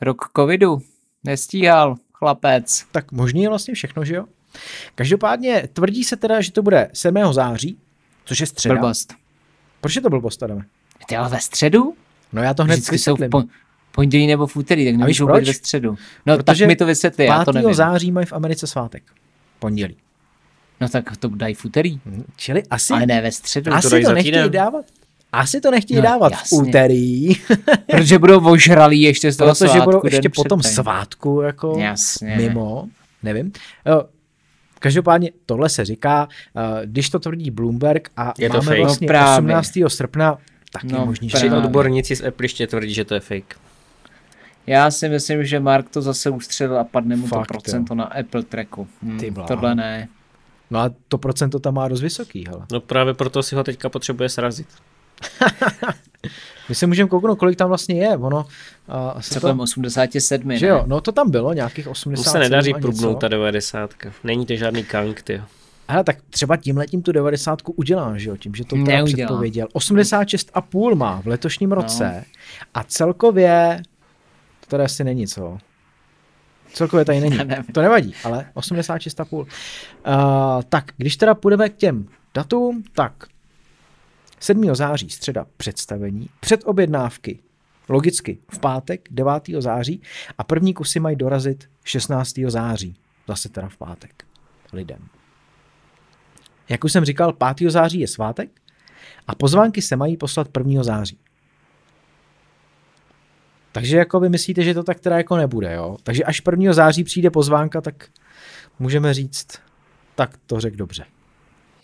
Rok 0.00 0.20
covidu. 0.36 0.78
Nestíhal, 1.24 1.96
chlapec. 2.12 2.86
Tak 2.92 3.12
možný 3.12 3.42
je 3.42 3.48
vlastně 3.48 3.74
všechno, 3.74 4.04
že 4.04 4.14
jo? 4.14 4.24
Každopádně 4.94 5.68
tvrdí 5.72 6.04
se 6.04 6.16
teda, 6.16 6.40
že 6.40 6.52
to 6.52 6.62
bude 6.62 6.90
7. 6.92 7.32
září, 7.32 7.78
což 8.24 8.40
je 8.40 8.46
středa. 8.46 8.74
Blbost. 8.74 9.14
Proč 9.80 9.96
je 9.96 10.02
to 10.02 10.10
blbost, 10.10 10.42
Adame? 10.42 10.64
Ty 11.08 11.16
ale 11.16 11.28
ve 11.28 11.40
středu? 11.40 11.94
No 12.32 12.42
já 12.42 12.54
to 12.54 12.64
hned 12.64 12.74
Vždycky 12.74 12.98
jsou 12.98 13.16
v 13.16 13.28
po, 13.28 13.42
pondělí 13.92 14.26
nebo 14.26 14.46
v 14.46 14.56
úterý, 14.56 14.84
tak 14.86 14.94
nemůžou 14.96 15.26
proč? 15.26 15.40
být 15.40 15.46
ve 15.46 15.54
středu. 15.54 15.96
No 16.26 16.36
Protože 16.36 16.64
tak 16.64 16.68
mi 16.68 16.76
to 16.76 16.86
vysvětli, 16.86 17.24
já 17.24 17.44
to 17.44 17.52
5. 17.52 17.62
nevím. 17.62 17.74
září 17.74 18.12
mají 18.12 18.26
v 18.26 18.32
Americe 18.32 18.66
svátek. 18.66 19.02
Pondělí. 19.58 19.96
No 20.80 20.88
tak 20.88 21.16
to 21.16 21.28
dají 21.28 21.54
v 21.54 21.64
úterý, 21.64 22.00
Hm, 22.06 22.24
Čili 22.36 22.62
asi, 22.70 22.92
ale 22.92 23.06
ne 23.06 23.20
ve 23.20 23.32
středu. 23.32 23.72
asi 23.72 23.88
to, 24.00 24.06
za 24.08 24.12
nechtějí 24.14 24.50
dávat. 24.50 24.84
Asi 25.32 25.60
to 25.60 25.70
nechtějí 25.70 25.96
No, 25.96 26.02
dávat 26.02 26.28
v 26.28 26.32
jasně. 26.32 26.58
úterý, 26.58 27.28
Protože 27.90 28.18
budou 28.18 28.50
ožralí 28.50 29.02
ještě 29.02 29.32
z 29.32 29.36
toho 29.36 29.50
protože 29.50 29.68
svátku. 29.68 29.84
budou 29.84 30.00
ještě 30.04 30.28
potom 30.28 30.58
předtím. 30.60 30.74
svátku 30.74 31.40
jako 31.40 31.78
Jasně. 31.78 32.36
mimo, 32.36 32.88
nevím. 33.22 33.52
Jo, 33.86 34.02
Každopádně 34.78 35.30
tohle 35.46 35.68
se 35.68 35.84
říká, 35.84 36.28
eh, 36.56 36.86
když 36.86 37.10
to 37.10 37.18
tvrdí 37.18 37.50
Bloomberg 37.50 38.08
a 38.16 38.32
Je 38.38 38.48
to 38.50 38.56
máme 38.56 38.66
fake. 38.66 38.80
vlastně 38.80 39.06
No 39.06 39.08
právě. 39.08 39.56
18. 39.56 39.88
srpna, 39.88 40.38
tak 40.74 40.84
je 40.84 40.92
No 40.92 41.06
možný, 41.06 41.28
že 41.28 41.36
Tři 41.36 41.50
odborníci 41.50 42.16
z 42.16 42.26
Appliště 42.26 42.66
tvrdí, 42.66 42.94
že 42.94 43.04
to 43.04 43.14
je 43.14 43.20
fake. 43.20 43.56
Já 44.66 44.90
si 44.90 45.08
myslím, 45.08 45.44
že 45.44 45.60
Mark 45.60 45.88
to 45.88 46.02
zase 46.02 46.30
ustřelil 46.30 46.78
a 46.78 46.84
padne 46.84 47.16
mu 47.16 47.26
Fakt, 47.26 47.46
to 47.46 47.52
procento 47.54 47.94
na 47.94 48.04
Apple 48.04 48.42
tracku. 48.42 48.88
Hmm, 49.02 49.18
Ty 49.18 49.34
tohle 49.46 49.74
ne. 49.74 50.08
No 50.70 50.78
a 50.80 50.90
to 51.08 51.18
procento 51.18 51.58
tam 51.58 51.74
má 51.74 51.88
dost 51.88 52.00
vysoký, 52.00 52.44
hele. 52.48 52.66
No 52.72 52.80
právě 52.80 53.14
proto 53.14 53.42
si 53.42 53.54
ho 53.54 53.64
teďka 53.64 53.88
potřebuje 53.88 54.28
srazit. 54.28 54.68
My 56.68 56.74
se 56.74 56.86
můžeme 56.86 57.08
kouknout, 57.08 57.38
kolik 57.38 57.58
tam 57.58 57.68
vlastně 57.68 57.94
je, 57.94 58.16
ono... 58.16 58.36
Uh, 58.38 58.44
asi 59.14 59.34
Co 59.34 59.40
to, 59.40 59.46
tam 59.46 59.60
87, 59.60 60.56
že 60.56 60.66
ne? 60.66 60.72
jo, 60.72 60.84
no 60.86 61.00
to 61.00 61.12
tam 61.12 61.30
bylo, 61.30 61.52
nějakých 61.52 61.86
Mu 61.86 61.92
80. 61.92 62.30
se 62.30 62.38
nedaří 62.38 62.74
prubnout 62.74 63.20
ta 63.20 63.28
90. 63.28 63.90
Není 64.24 64.46
to 64.46 64.56
žádný 64.56 64.84
kank, 64.84 65.22
ty. 65.22 65.42
Hele, 65.88 66.04
tak 66.04 66.16
třeba 66.30 66.56
tím 66.56 66.76
letím 66.76 67.02
tu 67.02 67.12
90 67.12 67.58
udělá, 67.76 68.18
že 68.18 68.28
jo, 68.28 68.36
tím, 68.36 68.54
že 68.54 68.64
to 68.64 68.76
teda 68.76 68.96
Neudělá. 68.96 69.26
předpověděl. 69.26 69.66
86,5 69.74 70.94
má 70.94 71.20
v 71.20 71.26
letošním 71.26 71.72
roce 71.72 72.24
a 72.74 72.82
celkově, 72.84 73.82
to 74.60 74.66
tady 74.66 74.84
asi 74.84 75.04
není, 75.04 75.26
co? 75.26 75.58
Celkově 76.72 77.04
tady 77.04 77.20
není. 77.20 77.38
To 77.72 77.82
nevadí, 77.82 78.14
ale 78.24 78.46
86,5. 78.54 79.36
Uh, 79.36 79.46
tak, 80.68 80.84
když 80.96 81.16
teda 81.16 81.34
půjdeme 81.34 81.68
k 81.68 81.76
těm 81.76 82.08
datům, 82.34 82.82
tak 82.92 83.12
7. 84.40 84.74
září, 84.74 85.10
středa, 85.10 85.46
představení, 85.56 86.28
předobjednávky, 86.40 87.38
logicky 87.88 88.38
v 88.52 88.58
pátek 88.58 89.08
9. 89.10 89.32
září 89.58 90.02
a 90.38 90.44
první 90.44 90.74
kusy 90.74 91.00
mají 91.00 91.16
dorazit 91.16 91.70
16. 91.84 92.34
září, 92.48 92.96
zase 93.28 93.48
teda 93.48 93.68
v 93.68 93.76
pátek 93.76 94.24
lidem. 94.72 94.98
Jak 96.68 96.84
už 96.84 96.92
jsem 96.92 97.04
říkal, 97.04 97.32
5. 97.56 97.70
září 97.70 98.00
je 98.00 98.08
svátek 98.08 98.50
a 99.26 99.34
pozvánky 99.34 99.82
se 99.82 99.96
mají 99.96 100.16
poslat 100.16 100.48
1. 100.58 100.82
září. 100.82 101.18
Takže 103.72 103.96
jako 103.96 104.20
vy 104.20 104.28
myslíte, 104.28 104.62
že 104.62 104.74
to 104.74 104.82
tak 104.82 105.00
teda 105.00 105.16
jako 105.16 105.36
nebude, 105.36 105.74
jo? 105.74 105.96
Takže 106.02 106.24
až 106.24 106.42
1. 106.50 106.72
září 106.72 107.04
přijde 107.04 107.30
pozvánka, 107.30 107.80
tak 107.80 108.08
můžeme 108.78 109.14
říct, 109.14 109.58
tak 110.14 110.30
to 110.46 110.60
řek 110.60 110.76
dobře. 110.76 111.04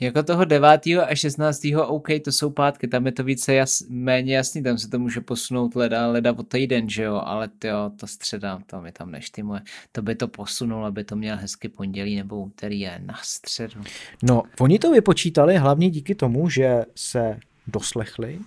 Jako 0.00 0.22
toho 0.22 0.44
9. 0.44 0.86
a 0.86 1.14
16. 1.14 1.66
OK, 1.86 2.08
to 2.24 2.32
jsou 2.32 2.50
pátky, 2.50 2.88
tam 2.88 3.06
je 3.06 3.12
to 3.12 3.24
více 3.24 3.54
jas, 3.54 3.82
méně 3.88 4.36
jasný, 4.36 4.62
tam 4.62 4.78
se 4.78 4.88
to 4.88 4.98
může 4.98 5.20
posunout 5.20 5.74
leda, 5.74 6.06
leda 6.06 6.32
o 6.32 6.42
týden, 6.42 6.90
že 6.90 7.02
jo, 7.02 7.22
ale 7.24 7.48
jo, 7.64 7.90
ta 7.96 8.06
středa, 8.06 8.60
to 8.66 8.80
mi 8.80 8.92
tam 8.92 9.10
neštymuje. 9.10 9.60
To 9.92 10.02
by 10.02 10.14
to 10.14 10.28
posunul, 10.28 10.86
aby 10.86 11.04
to 11.04 11.16
měl 11.16 11.36
hezky 11.36 11.68
pondělí 11.68 12.16
nebo 12.16 12.40
úterý 12.40 12.80
je 12.80 13.00
na 13.04 13.18
středu. 13.22 13.80
No, 14.22 14.42
oni 14.60 14.78
to 14.78 14.90
vypočítali 14.90 15.56
hlavně 15.56 15.90
díky 15.90 16.14
tomu, 16.14 16.48
že 16.48 16.84
se 16.94 17.38
doslechli, 17.66 18.38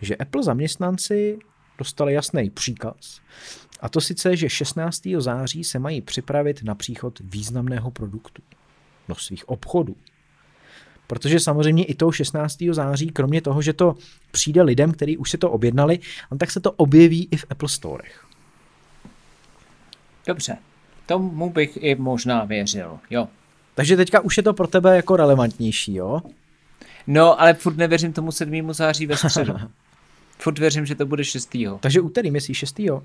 že 0.00 0.16
Apple 0.16 0.42
zaměstnanci 0.42 1.38
dostali 1.78 2.12
jasný 2.12 2.50
příkaz. 2.50 3.20
A 3.80 3.88
to 3.88 4.00
sice, 4.00 4.36
že 4.36 4.48
16. 4.48 5.02
září 5.18 5.64
se 5.64 5.78
mají 5.78 6.00
připravit 6.00 6.62
na 6.62 6.74
příchod 6.74 7.20
významného 7.20 7.90
produktu 7.90 8.42
do 9.08 9.14
svých 9.14 9.48
obchodů. 9.48 9.96
Protože 11.10 11.40
samozřejmě 11.40 11.84
i 11.84 11.94
toho 11.94 12.12
16. 12.12 12.56
září, 12.70 13.10
kromě 13.10 13.42
toho, 13.42 13.62
že 13.62 13.72
to 13.72 13.94
přijde 14.30 14.62
lidem, 14.62 14.92
kteří 14.92 15.16
už 15.16 15.30
si 15.30 15.38
to 15.38 15.50
objednali, 15.50 15.98
no 16.30 16.38
tak 16.38 16.50
se 16.50 16.60
to 16.60 16.72
objeví 16.72 17.28
i 17.30 17.36
v 17.36 17.44
Apple 17.50 17.68
Storech. 17.68 18.26
Dobře, 20.26 20.56
tomu 21.06 21.50
bych 21.50 21.78
i 21.82 21.94
možná 21.94 22.44
věřil, 22.44 22.98
jo. 23.10 23.28
Takže 23.74 23.96
teďka 23.96 24.20
už 24.20 24.36
je 24.36 24.42
to 24.42 24.52
pro 24.52 24.66
tebe 24.66 24.96
jako 24.96 25.16
relevantnější, 25.16 25.94
jo? 25.94 26.20
No, 27.06 27.40
ale 27.40 27.54
furt 27.54 27.76
nevěřím 27.76 28.12
tomu 28.12 28.32
7. 28.32 28.72
září 28.72 29.06
ve 29.06 29.16
středu. 29.16 29.54
furt 30.38 30.58
věřím, 30.58 30.86
že 30.86 30.94
to 30.94 31.06
bude 31.06 31.24
6. 31.24 31.56
Takže 31.80 32.00
úterý 32.00 32.30
myslíš 32.30 32.58
6. 32.58 32.80
Jo. 32.80 33.02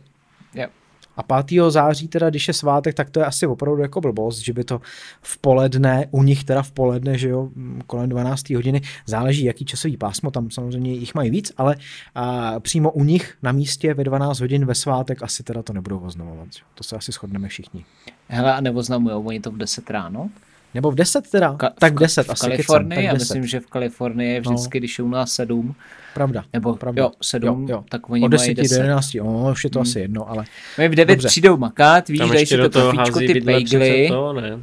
A 1.18 1.42
5. 1.44 1.62
září 1.70 2.08
teda, 2.08 2.30
když 2.30 2.48
je 2.48 2.54
svátek, 2.54 2.96
tak 2.96 3.10
to 3.10 3.20
je 3.20 3.26
asi 3.26 3.48
opravdu 3.48 3.82
jako 3.82 4.02
blbost, 4.02 4.40
že 4.40 4.54
by 4.54 4.64
to 4.64 4.82
v 5.22 5.38
poledne, 5.38 6.08
u 6.12 6.24
nich 6.24 6.44
teda 6.44 6.62
v 6.62 6.72
poledne, 6.72 7.18
že 7.18 7.30
jo, 7.30 7.50
m, 7.56 7.82
kolem 7.88 8.10
12. 8.10 8.50
hodiny, 8.50 8.82
záleží 9.06 9.44
jaký 9.46 9.66
časový 9.66 9.98
pásmo, 9.98 10.32
tam 10.32 10.52
samozřejmě 10.52 10.94
jich 10.94 11.16
mají 11.16 11.30
víc, 11.30 11.52
ale 11.58 11.76
a, 12.16 12.60
přímo 12.60 12.92
u 12.92 13.04
nich 13.04 13.34
na 13.44 13.52
místě 13.52 13.94
ve 13.94 14.04
12 14.04 14.40
hodin 14.40 14.66
ve 14.66 14.76
svátek 14.76 15.24
asi 15.24 15.44
teda 15.44 15.64
to 15.64 15.74
nebudou 15.74 16.00
oznamovat. 16.00 16.48
To 16.74 16.84
se 16.84 16.96
asi 16.96 17.12
shodneme 17.12 17.48
všichni. 17.48 17.86
Hele, 18.28 18.54
a 18.54 18.62
neoznamujou 18.62 19.24
oni 19.24 19.40
to 19.40 19.52
v 19.52 19.58
10 19.58 19.90
ráno? 19.90 20.30
Nebo 20.74 20.92
v 20.92 20.96
10 20.96 21.30
teda? 21.30 21.54
Ka- 21.54 21.72
tak 21.80 21.94
v 21.94 21.96
v- 21.96 22.00
10 22.00 22.28
v 22.28 22.30
asi 22.30 22.42
Kalifornii, 22.42 22.90
kecám, 22.90 23.04
já 23.04 23.12
tak 23.12 23.20
10. 23.20 23.34
myslím, 23.34 23.48
že 23.48 23.60
v 23.60 23.68
Kalifornii 23.68 24.34
je 24.34 24.42
vždycky, 24.42 24.78
no. 24.78 24.80
když 24.80 24.98
je 24.98 25.04
u 25.04 25.10
nás 25.10 25.32
7, 25.32 25.76
Pravda. 26.16 26.44
nebo 26.54 26.76
Pravda. 26.76 27.02
jo, 27.04 27.12
7, 27.22 27.48
Jo, 27.70 27.76
jo. 27.76 27.84
tak 27.90 28.10
oni 28.10 28.22
Od 28.24 28.32
mají 28.32 28.32
10 28.32 28.54
do 28.54 28.62
10. 28.64 28.76
11, 28.78 29.16
jo, 29.16 29.50
už 29.52 29.64
je 29.64 29.70
to 29.70 29.80
Hmm. 29.80 29.82
asi 29.82 30.00
jedno, 30.00 30.30
ale 30.30 30.46
Oni 30.80 30.88
v 30.88 30.96
9 30.96 31.16
Dobře. 31.16 31.28
přijdou 31.28 31.58
makat, 31.58 32.08
víš, 32.10 32.20
dají 32.20 32.46
si 32.46 32.58
do 32.58 32.70
to 32.70 32.92
hází 32.98 33.28
ty 33.28 33.42
bagely. 33.42 34.08
to, 34.10 34.34
ne? 34.34 34.54
Uh, 34.56 34.62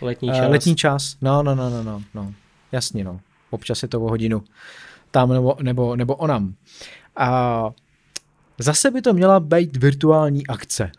letní 0.00 0.28
Uh, 0.28 0.34
čas. 0.34 0.50
letní 0.50 0.76
čas, 0.76 1.16
no, 1.22 1.42
no, 1.42 1.54
no, 1.54 1.70
no, 1.70 1.82
no, 1.82 2.02
no. 2.14 2.32
jasně, 2.72 3.04
no. 3.04 3.20
Občas 3.50 3.82
je 3.82 3.88
to 3.88 4.00
o 4.00 4.08
hodinu 4.08 4.42
tam 5.10 5.28
nebo, 5.32 5.56
nebo, 5.62 5.96
nebo 5.96 6.14
onam. 6.16 6.54
A 7.16 7.70
zase 8.58 8.90
by 8.90 9.02
to 9.02 9.12
měla 9.12 9.40
být 9.40 9.76
virtuální 9.76 10.46
akce. 10.46 10.90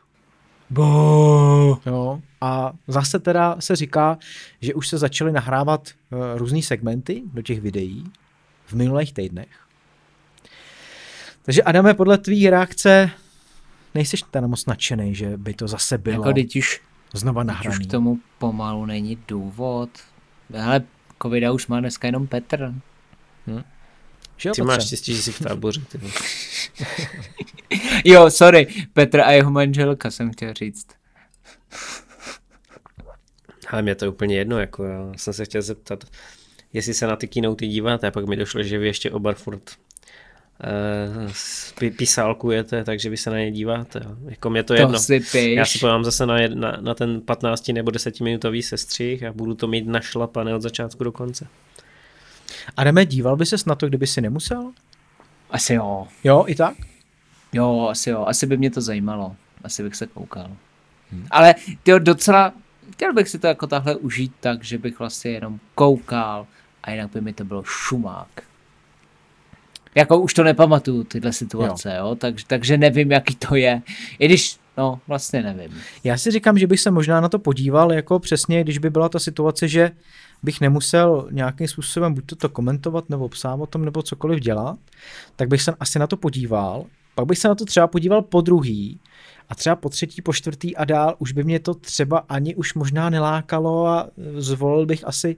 Bo. 0.69 1.79
Jo. 1.85 2.19
A 2.41 2.73
zase 2.87 3.19
teda 3.19 3.55
se 3.59 3.75
říká, 3.75 4.17
že 4.61 4.73
už 4.73 4.87
se 4.87 4.97
začaly 4.97 5.31
nahrávat 5.31 5.89
uh, 6.11 6.19
různé 6.37 6.61
segmenty 6.61 7.23
do 7.33 7.41
těch 7.41 7.61
videí 7.61 8.03
v 8.65 8.73
minulých 8.73 9.13
týdnech. 9.13 9.47
Takže 11.43 11.63
Adame, 11.63 11.93
podle 11.93 12.17
tvý 12.17 12.49
reakce 12.49 13.11
nejsiš 13.95 14.23
teda 14.31 14.47
moc 14.47 14.65
nadšený, 14.65 15.15
že 15.15 15.37
by 15.37 15.53
to 15.53 15.67
zase 15.67 15.97
bylo 15.97 16.13
Jako 16.23 16.33
teď 16.33 16.55
už, 16.55 16.81
znova 17.13 17.43
teď 17.43 17.51
už 17.51 17.65
nahraný. 17.65 17.87
k 17.87 17.91
tomu 17.91 18.19
pomalu 18.37 18.85
není 18.85 19.17
důvod. 19.27 19.89
Ale 20.63 20.81
covida 21.21 21.51
už 21.51 21.67
má 21.67 21.79
dneska 21.79 22.07
jenom 22.07 22.27
Petr. 22.27 22.73
Že 24.37 24.49
jo, 24.49 24.53
Ty 24.55 24.61
máš 24.61 24.85
štěstí, 24.85 25.15
že 25.15 25.21
jsi 25.21 25.31
v 25.31 25.39
táboře. 25.39 25.81
Ty. 25.91 25.99
Jo, 28.05 28.31
sorry, 28.31 28.67
Petr 28.93 29.19
a 29.19 29.31
jeho 29.31 29.51
manželka 29.51 30.11
jsem 30.11 30.31
chtěl 30.31 30.53
říct. 30.53 30.87
Ale 33.69 33.81
mě 33.81 33.95
to 33.95 34.05
je 34.05 34.09
úplně 34.09 34.37
jedno, 34.37 34.59
jako 34.59 34.83
já 34.83 35.11
jsem 35.17 35.33
se 35.33 35.45
chtěl 35.45 35.61
zeptat, 35.61 36.03
jestli 36.73 36.93
se 36.93 37.07
na 37.07 37.15
ty 37.15 37.27
keynote 37.27 37.67
díváte, 37.67 38.07
a 38.07 38.11
pak 38.11 38.25
mi 38.25 38.35
došlo, 38.35 38.63
že 38.63 38.77
vy 38.77 38.87
ještě 38.87 39.11
oba 39.11 39.33
furt 39.33 39.71
uh, 41.87 41.89
písálkujete, 41.97 42.83
takže 42.83 43.09
vy 43.09 43.17
se 43.17 43.29
na 43.29 43.37
ně 43.37 43.51
díváte. 43.51 44.01
Jako 44.25 44.49
mě 44.49 44.63
to 44.63 44.73
je 44.73 44.77
To 44.77 44.83
jedno. 44.83 44.99
si 44.99 45.19
piš. 45.19 45.55
Já 45.57 45.65
si 45.65 45.79
podívám 45.79 46.03
zase 46.03 46.25
na, 46.25 46.39
jed, 46.39 46.55
na, 46.55 46.77
na 46.81 46.93
ten 46.93 47.21
15 47.21 47.67
nebo 47.67 47.91
10 47.91 48.19
minutový 48.19 48.63
sestřih 48.63 49.23
a 49.23 49.33
budu 49.33 49.55
to 49.55 49.67
mít 49.67 49.87
našlapané 49.87 50.55
od 50.55 50.61
začátku 50.61 51.03
do 51.03 51.11
konce. 51.11 51.47
Adame, 52.77 53.05
díval 53.05 53.35
by 53.35 53.45
ses 53.45 53.65
na 53.65 53.75
to, 53.75 53.87
kdyby 53.87 54.07
si 54.07 54.21
nemusel? 54.21 54.71
Asi 55.49 55.73
jo. 55.73 56.07
Jo, 56.23 56.43
i 56.47 56.55
tak? 56.55 56.75
Jo, 57.53 57.87
asi 57.91 58.09
jo. 58.09 58.25
Asi 58.27 58.45
by 58.45 58.57
mě 58.57 58.71
to 58.71 58.81
zajímalo. 58.81 59.35
Asi 59.63 59.83
bych 59.83 59.95
se 59.95 60.07
koukal. 60.07 60.51
Hmm. 61.11 61.27
Ale 61.31 61.55
tyjo, 61.83 61.99
docela, 61.99 62.53
chtěl 62.93 63.13
bych 63.13 63.29
si 63.29 63.39
to 63.39 63.47
jako 63.47 63.67
takhle 63.67 63.95
užít 63.95 64.31
tak, 64.39 64.63
že 64.63 64.77
bych 64.77 64.99
vlastně 64.99 65.31
jenom 65.31 65.59
koukal 65.75 66.47
a 66.83 66.91
jinak 66.91 67.11
by 67.11 67.21
mi 67.21 67.33
to 67.33 67.45
bylo 67.45 67.63
šumák. 67.63 68.27
Jako 69.95 70.19
už 70.19 70.33
to 70.33 70.43
nepamatuju, 70.43 71.03
tyhle 71.03 71.33
situace, 71.33 71.95
jo. 71.95 72.07
jo? 72.07 72.15
Tak, 72.15 72.35
takže 72.47 72.77
nevím, 72.77 73.11
jaký 73.11 73.35
to 73.35 73.55
je. 73.55 73.81
I 74.19 74.25
když, 74.25 74.57
no, 74.77 74.99
vlastně 75.07 75.41
nevím. 75.41 75.81
Já 76.03 76.17
si 76.17 76.31
říkám, 76.31 76.57
že 76.57 76.67
bych 76.67 76.79
se 76.79 76.91
možná 76.91 77.21
na 77.21 77.29
to 77.29 77.39
podíval, 77.39 77.93
jako 77.93 78.19
přesně, 78.19 78.63
když 78.63 78.77
by 78.77 78.89
byla 78.89 79.09
ta 79.09 79.19
situace, 79.19 79.67
že 79.67 79.91
bych 80.43 80.61
nemusel 80.61 81.27
nějakým 81.31 81.67
způsobem 81.67 82.13
buď 82.13 82.25
to, 82.25 82.35
to 82.35 82.49
komentovat, 82.49 83.09
nebo 83.09 83.29
psát 83.29 83.53
o 83.53 83.65
tom, 83.65 83.85
nebo 83.85 84.01
cokoliv 84.01 84.39
dělat, 84.39 84.77
tak 85.35 85.47
bych 85.47 85.61
se 85.61 85.73
asi 85.79 85.99
na 85.99 86.07
to 86.07 86.17
podíval. 86.17 86.85
Pak 87.15 87.25
bych 87.25 87.37
se 87.37 87.47
na 87.47 87.55
to 87.55 87.65
třeba 87.65 87.87
podíval 87.87 88.21
po 88.21 88.41
druhý 88.41 88.99
a 89.49 89.55
třeba 89.55 89.75
po 89.75 89.89
třetí, 89.89 90.21
po 90.21 90.33
čtvrtý 90.33 90.75
a 90.75 90.85
dál 90.85 91.15
už 91.19 91.31
by 91.31 91.43
mě 91.43 91.59
to 91.59 91.73
třeba 91.73 92.17
ani 92.29 92.55
už 92.55 92.73
možná 92.73 93.09
nelákalo 93.09 93.87
a 93.87 94.07
zvolil 94.37 94.85
bych 94.85 95.07
asi 95.07 95.35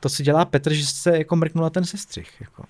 to, 0.00 0.08
co 0.08 0.22
dělá 0.22 0.44
Petr, 0.44 0.72
že 0.72 0.86
se 0.86 1.18
jako 1.18 1.36
mrknul 1.36 1.62
na 1.64 1.70
ten 1.70 1.84
sestřih. 1.84 2.28
Jako. 2.40 2.64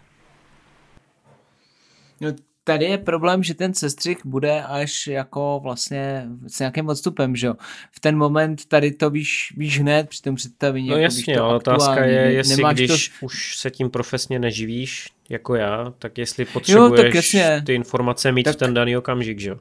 No, 2.21 2.29
tady 2.65 2.85
je 2.85 2.99
problém, 2.99 3.43
že 3.43 3.55
ten 3.55 3.75
sestřih 3.75 4.19
bude 4.25 4.63
až 4.63 5.07
jako 5.07 5.61
vlastně 5.63 6.27
s 6.47 6.59
nějakým 6.59 6.89
odstupem, 6.89 7.37
že 7.37 7.47
jo. 7.47 7.55
V 7.93 8.01
ten 8.01 8.17
moment 8.17 8.67
tady 8.67 8.93
to 8.93 9.11
víš, 9.11 9.55
víš 9.57 9.81
hned 9.81 10.09
při 10.09 10.23
tom 10.23 10.35
představení. 10.35 10.89
No 10.89 10.95
jako 10.97 11.03
jasně, 11.03 11.39
ale 11.39 11.57
otázka 11.57 12.05
je, 12.05 12.33
jestli 12.33 12.65
když 12.73 13.09
to... 13.09 13.27
už 13.27 13.57
se 13.59 13.71
tím 13.71 13.91
profesně 13.91 14.39
neživíš, 14.39 15.09
jako 15.29 15.55
já, 15.55 15.93
tak 15.99 16.19
jestli 16.19 16.45
potřebuješ 16.45 16.99
jo, 16.99 17.05
tak 17.05 17.15
jasně. 17.15 17.63
ty 17.67 17.75
informace 17.75 18.33
mít 18.33 18.43
tak... 18.43 18.55
v 18.55 18.59
ten 18.59 18.75
daný 18.75 18.97
okamžik, 18.97 19.41
že 19.41 19.51
jo. 19.51 19.59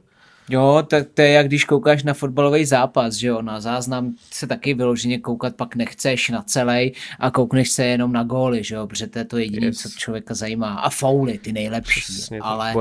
Jo, 0.50 0.82
tak 0.90 1.06
to 1.14 1.22
je 1.22 1.28
jak 1.30 1.46
když 1.46 1.64
koukáš 1.64 2.02
na 2.02 2.14
fotbalový 2.14 2.64
zápas, 2.64 3.14
že 3.14 3.28
jo, 3.28 3.42
na 3.42 3.60
záznam 3.60 4.14
se 4.30 4.46
taky 4.46 4.74
vyloženě 4.74 5.18
koukat 5.18 5.56
pak 5.56 5.76
nechceš 5.76 6.28
na 6.28 6.42
celý 6.42 6.92
a 7.18 7.30
koukneš 7.30 7.70
se 7.70 7.84
jenom 7.84 8.12
na 8.12 8.22
góly, 8.22 8.64
že 8.64 8.74
jo, 8.74 8.86
protože 8.86 9.06
to 9.06 9.18
je 9.18 9.24
to 9.24 9.38
jediné, 9.38 9.66
yes. 9.66 9.82
co 9.82 9.88
člověka 9.88 10.34
zajímá. 10.34 10.74
A 10.74 10.90
fauly, 10.90 11.38
ty 11.38 11.52
nejlepší, 11.52 12.00
Přesně, 12.00 12.38
ale 12.40 12.74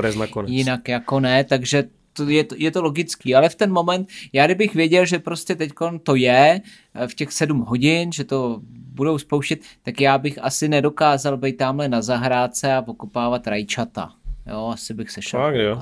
jinak 0.45 0.88
jako 0.88 1.20
ne, 1.20 1.43
takže 1.43 1.84
to 2.13 2.30
je, 2.30 2.43
to, 2.43 2.55
je 2.57 2.72
to 2.72 2.82
logický, 2.82 3.36
ale 3.36 3.49
v 3.49 3.55
ten 3.55 3.72
moment, 3.72 4.07
já 4.34 4.45
kdybych 4.45 4.76
věděl, 4.76 5.05
že 5.05 5.20
prostě 5.20 5.55
teď 5.55 5.72
to 6.03 6.16
je 6.16 6.61
eh, 6.95 7.07
v 7.07 7.16
těch 7.16 7.32
sedm 7.32 7.59
hodin, 7.59 8.11
že 8.11 8.24
to 8.24 8.61
budou 8.95 9.18
spouštět, 9.18 9.59
tak 9.84 10.01
já 10.01 10.18
bych 10.18 10.39
asi 10.41 10.68
nedokázal 10.68 11.38
být 11.38 11.57
tamhle 11.57 11.88
na 11.88 12.01
zahrádce 12.01 12.74
a 12.74 12.82
pokopávat 12.82 13.47
rajčata. 13.47 14.11
Jo, 14.47 14.70
asi 14.74 14.93
bych 14.93 15.11
se 15.11 15.22
šel. 15.22 15.39
Fakt, 15.39 15.55
jo. 15.55 15.82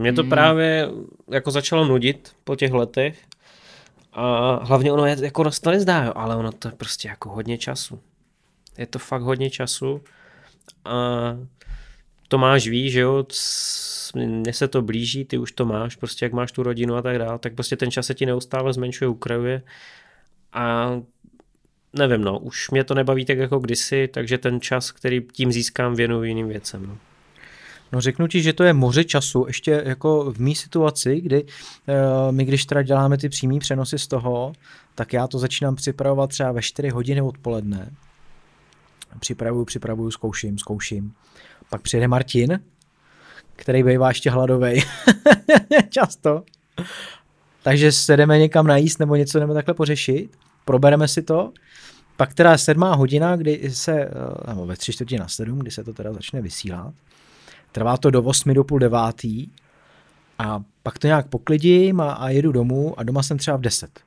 Mě 0.00 0.12
to 0.12 0.22
hmm. 0.22 0.30
právě 0.30 0.88
jako 1.30 1.50
začalo 1.50 1.84
nudit 1.84 2.32
po 2.44 2.56
těch 2.56 2.72
letech 2.72 3.18
a 4.12 4.54
hlavně 4.64 4.92
ono 4.92 5.06
je 5.06 5.16
jako 5.20 5.50
to 5.62 5.70
nezdá, 5.70 6.04
jo, 6.04 6.12
ale 6.14 6.36
ono 6.36 6.52
to 6.52 6.68
je 6.68 6.72
prostě 6.72 7.08
jako 7.08 7.30
hodně 7.30 7.58
času. 7.58 8.00
Je 8.78 8.86
to 8.86 8.98
fakt 8.98 9.22
hodně 9.22 9.50
času 9.50 10.02
a 10.84 10.96
to 12.28 12.38
máš 12.38 12.68
ví, 12.68 12.90
že 12.90 13.00
jo, 13.00 13.26
mně 14.14 14.52
se 14.52 14.68
to 14.68 14.82
blíží, 14.82 15.24
ty 15.24 15.38
už 15.38 15.52
to 15.52 15.64
máš, 15.64 15.96
prostě 15.96 16.24
jak 16.24 16.32
máš 16.32 16.52
tu 16.52 16.62
rodinu 16.62 16.96
a 16.96 17.02
tak 17.02 17.18
dále, 17.18 17.38
tak 17.38 17.54
prostě 17.54 17.76
ten 17.76 17.90
čas 17.90 18.06
se 18.06 18.14
ti 18.14 18.26
neustále 18.26 18.72
zmenšuje, 18.72 19.08
ukrajuje 19.08 19.62
a 20.52 20.90
nevím, 21.92 22.20
no, 22.20 22.38
už 22.38 22.70
mě 22.70 22.84
to 22.84 22.94
nebaví 22.94 23.24
tak 23.24 23.38
jako 23.38 23.58
kdysi, 23.58 24.08
takže 24.08 24.38
ten 24.38 24.60
čas, 24.60 24.92
který 24.92 25.20
tím 25.32 25.52
získám, 25.52 25.94
věnuju 25.94 26.22
jiným 26.22 26.48
věcem. 26.48 26.86
No. 26.86 26.98
No 27.92 28.00
řeknu 28.00 28.26
ti, 28.26 28.42
že 28.42 28.52
to 28.52 28.64
je 28.64 28.72
moře 28.72 29.04
času, 29.04 29.44
ještě 29.46 29.82
jako 29.86 30.32
v 30.32 30.38
mý 30.38 30.54
situaci, 30.54 31.20
kdy 31.20 31.42
uh, 31.44 31.48
my 32.30 32.44
když 32.44 32.64
teda 32.66 32.82
děláme 32.82 33.18
ty 33.18 33.28
přímý 33.28 33.58
přenosy 33.58 33.98
z 33.98 34.06
toho, 34.06 34.52
tak 34.94 35.12
já 35.12 35.26
to 35.26 35.38
začínám 35.38 35.76
připravovat 35.76 36.30
třeba 36.30 36.52
ve 36.52 36.62
4 36.62 36.88
hodiny 36.88 37.20
odpoledne. 37.20 37.90
Připravuju, 39.20 39.64
připravuju, 39.64 40.10
zkouším, 40.10 40.58
zkouším. 40.58 41.12
Pak 41.70 41.82
přijede 41.82 42.08
Martin, 42.08 42.60
který 43.56 43.82
bývá 43.82 44.08
ještě 44.08 44.30
hladovej. 44.30 44.82
Často. 45.88 46.42
Takže 47.62 47.92
se 47.92 48.16
jdeme 48.16 48.38
někam 48.38 48.66
najíst 48.66 49.00
nebo 49.00 49.16
něco 49.16 49.38
jdeme 49.38 49.54
takhle 49.54 49.74
pořešit. 49.74 50.36
Probereme 50.64 51.08
si 51.08 51.22
to. 51.22 51.52
Pak 52.16 52.34
teda 52.34 52.58
sedmá 52.58 52.94
hodina, 52.94 53.36
kdy 53.36 53.70
se, 53.74 53.92
eh, 54.00 54.10
nebo 54.48 54.66
ve 54.66 54.76
tři 54.76 54.92
čtvrtě 54.92 55.18
na 55.18 55.28
sedm, 55.28 55.58
kdy 55.58 55.70
se 55.70 55.84
to 55.84 55.92
teda 55.92 56.12
začne 56.12 56.40
vysílat. 56.40 56.94
Trvá 57.72 57.96
to 57.96 58.10
do 58.10 58.22
8 58.22 58.54
do 58.54 58.64
půl 58.64 58.78
devátý 58.78 59.50
a 60.38 60.62
pak 60.82 60.98
to 60.98 61.06
nějak 61.06 61.28
poklidím 61.28 62.00
a, 62.00 62.12
a 62.12 62.28
jedu 62.28 62.52
domů 62.52 63.00
a 63.00 63.02
doma 63.02 63.22
jsem 63.22 63.38
třeba 63.38 63.56
v 63.56 63.60
10. 63.60 64.00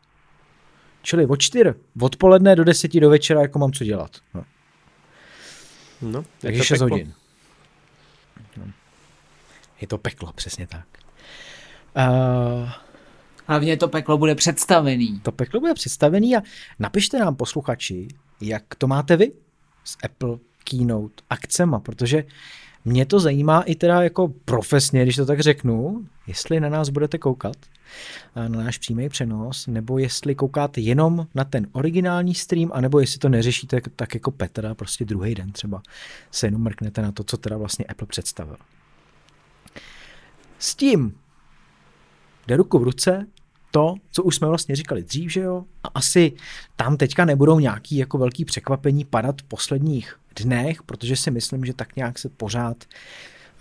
Čili 1.01 1.26
od 1.26 1.36
4 1.41 1.74
odpoledne 2.01 2.55
do 2.55 2.64
10 2.64 2.99
do 2.99 3.09
večera, 3.09 3.41
jako 3.41 3.59
mám 3.59 3.72
co 3.72 3.84
dělat. 3.84 4.11
No. 4.34 4.43
No, 6.01 6.26
Takže 6.39 6.64
6 6.64 6.82
hodin. 6.82 7.14
No. 8.57 8.66
Je 9.82 9.88
to 9.88 9.97
peklo, 9.97 10.34
přesně 10.34 10.68
tak. 10.68 10.86
Uh, 11.97 12.70
Hlavně 13.47 13.78
to 13.78 13.88
peklo 13.88 14.18
bude 14.18 14.36
představený. 14.36 15.20
To 15.20 15.32
peklo 15.32 15.59
bude 15.59 15.74
představený 15.74 16.38
a 16.38 16.41
napište 16.80 17.20
nám 17.20 17.36
posluchači, 17.36 18.07
jak 18.41 18.76
to 18.78 18.88
máte 18.88 19.18
vy 19.18 19.32
s 19.84 19.97
Apple 20.03 20.38
Keynote 20.64 21.24
akcema, 21.30 21.80
protože 21.80 22.24
mě 22.86 23.05
to 23.05 23.19
zajímá 23.19 23.61
i 23.61 23.75
teda 23.75 24.01
jako 24.01 24.34
profesně, 24.45 25.03
když 25.03 25.15
to 25.15 25.25
tak 25.25 25.39
řeknu, 25.39 26.05
jestli 26.27 26.59
na 26.59 26.69
nás 26.69 26.89
budete 26.89 27.17
koukat, 27.17 27.55
na 28.36 28.47
náš 28.47 28.77
přímý 28.77 29.09
přenos, 29.09 29.67
nebo 29.67 29.97
jestli 29.97 30.36
koukáte 30.36 30.81
jenom 30.81 31.27
na 31.36 31.43
ten 31.43 31.67
originální 31.71 32.36
stream, 32.36 32.71
anebo 32.73 32.99
jestli 32.99 33.19
to 33.19 33.29
neřešíte 33.29 33.81
tak 33.95 34.13
jako 34.13 34.31
Petra, 34.31 34.75
prostě 34.75 35.05
druhý 35.05 35.36
den 35.36 35.51
třeba 35.51 35.81
se 36.31 36.47
jenom 36.47 36.61
mrknete 36.61 37.01
na 37.01 37.11
to, 37.11 37.23
co 37.23 37.38
teda 37.38 37.57
vlastně 37.57 37.86
Apple 37.86 38.07
představil. 38.07 38.57
S 40.59 40.75
tím 40.75 41.17
jde 42.47 42.57
ruku 42.57 42.79
v 42.79 42.84
ruce 42.84 43.27
to, 43.71 43.95
co 44.11 44.23
už 44.23 44.36
jsme 44.36 44.47
vlastně 44.47 44.75
říkali 44.75 45.03
dřív, 45.03 45.31
že 45.31 45.41
jo? 45.41 45.65
A 45.84 45.88
asi 45.88 46.34
tam 46.75 46.97
teďka 46.97 47.25
nebudou 47.25 47.59
nějaký 47.59 47.97
jako 47.97 48.17
velký 48.17 48.45
překvapení 48.45 49.05
padat 49.05 49.41
v 49.41 49.43
posledních 49.43 50.19
dnech, 50.34 50.84
protože 50.84 51.15
si 51.15 51.31
myslím, 51.31 51.65
že 51.65 51.73
tak 51.73 51.95
nějak 51.95 52.19
se 52.19 52.29
pořád 52.29 52.86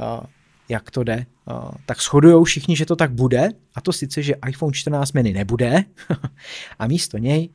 uh, 0.01 0.27
jak 0.69 0.91
to 0.91 1.05
jde, 1.05 1.27
uh, 1.45 1.71
tak 1.87 2.01
shodují 2.01 2.45
všichni, 2.45 2.77
že 2.77 2.87
to 2.87 2.97
tak 2.97 3.13
bude, 3.13 3.49
a 3.75 3.81
to 3.81 3.93
sice, 3.93 4.23
že 4.23 4.35
iPhone 4.49 4.73
14 4.73 5.13
mini 5.13 5.33
nebude, 5.33 5.85
a 6.79 6.87
místo 6.87 7.19
něj 7.19 7.49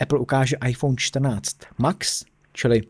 Apple 0.00 0.18
ukáže 0.18 0.56
iPhone 0.68 0.96
14 0.96 1.56
Max, 1.78 2.24
čili 2.52 2.82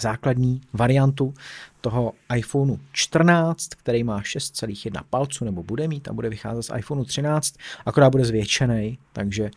základní 0.00 0.60
variantu 0.72 1.34
toho 1.80 2.12
iPhoneu 2.36 2.78
14, 2.92 3.68
který 3.68 4.04
má 4.04 4.20
6,1 4.20 5.02
palců, 5.10 5.44
nebo 5.44 5.62
bude 5.62 5.88
mít 5.88 6.08
a 6.08 6.12
bude 6.12 6.28
vycházet 6.28 6.62
z 6.62 6.78
iPhoneu 6.78 7.04
13, 7.04 7.54
akorát 7.86 8.10
bude 8.10 8.24
zvětšený, 8.24 8.98
takže 9.12 9.50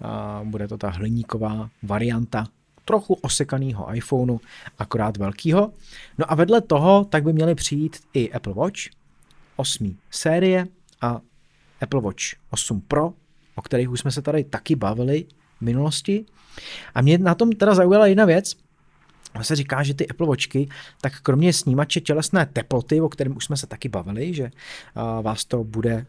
uh, 0.00 0.48
bude 0.48 0.68
to 0.68 0.78
ta 0.78 0.90
hliníková 0.90 1.70
varianta 1.82 2.46
trochu 2.88 3.14
osekaného 3.14 3.94
iPhoneu, 3.94 4.38
akorát 4.78 5.16
velkýho. 5.16 5.72
No 6.18 6.32
a 6.32 6.34
vedle 6.34 6.60
toho 6.60 7.04
tak 7.04 7.24
by 7.24 7.32
měly 7.32 7.54
přijít 7.54 7.96
i 8.12 8.32
Apple 8.32 8.52
Watch 8.52 8.80
8. 9.56 9.96
série 10.10 10.66
a 11.00 11.20
Apple 11.80 12.00
Watch 12.00 12.24
8 12.50 12.80
Pro, 12.80 13.12
o 13.54 13.62
kterých 13.62 13.90
už 13.90 14.00
jsme 14.00 14.10
se 14.10 14.22
tady 14.22 14.44
taky 14.44 14.76
bavili 14.76 15.24
v 15.58 15.62
minulosti. 15.62 16.24
A 16.94 17.02
mě 17.02 17.18
na 17.18 17.34
tom 17.34 17.52
teda 17.52 17.74
zaujala 17.74 18.06
jedna 18.06 18.24
věc, 18.24 18.54
se 19.44 19.56
říká, 19.56 19.82
že 19.82 19.94
ty 19.94 20.08
Apple 20.08 20.26
Watchky, 20.26 20.68
tak 21.00 21.20
kromě 21.20 21.52
snímače 21.52 22.00
tělesné 22.00 22.46
teploty, 22.46 23.00
o 23.00 23.08
kterém 23.08 23.36
už 23.36 23.44
jsme 23.44 23.56
se 23.56 23.66
taky 23.66 23.88
bavili, 23.88 24.34
že 24.34 24.50
vás 25.22 25.44
to 25.44 25.64
bude 25.64 26.06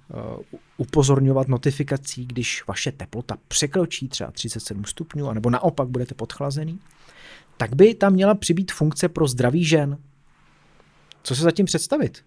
upozorňovat 0.77 1.47
notifikací, 1.47 2.25
když 2.25 2.67
vaše 2.67 2.91
teplota 2.91 3.37
překročí 3.47 4.07
třeba 4.07 4.31
37 4.31 4.85
stupňů, 4.85 5.29
anebo 5.29 5.49
naopak 5.49 5.87
budete 5.87 6.15
podchlazený, 6.15 6.79
tak 7.57 7.75
by 7.75 7.95
tam 7.95 8.13
měla 8.13 8.35
přibýt 8.35 8.71
funkce 8.71 9.09
pro 9.09 9.27
zdraví 9.27 9.63
žen. 9.63 9.97
Co 11.23 11.35
se 11.35 11.43
zatím 11.43 11.65
představit? 11.65 12.25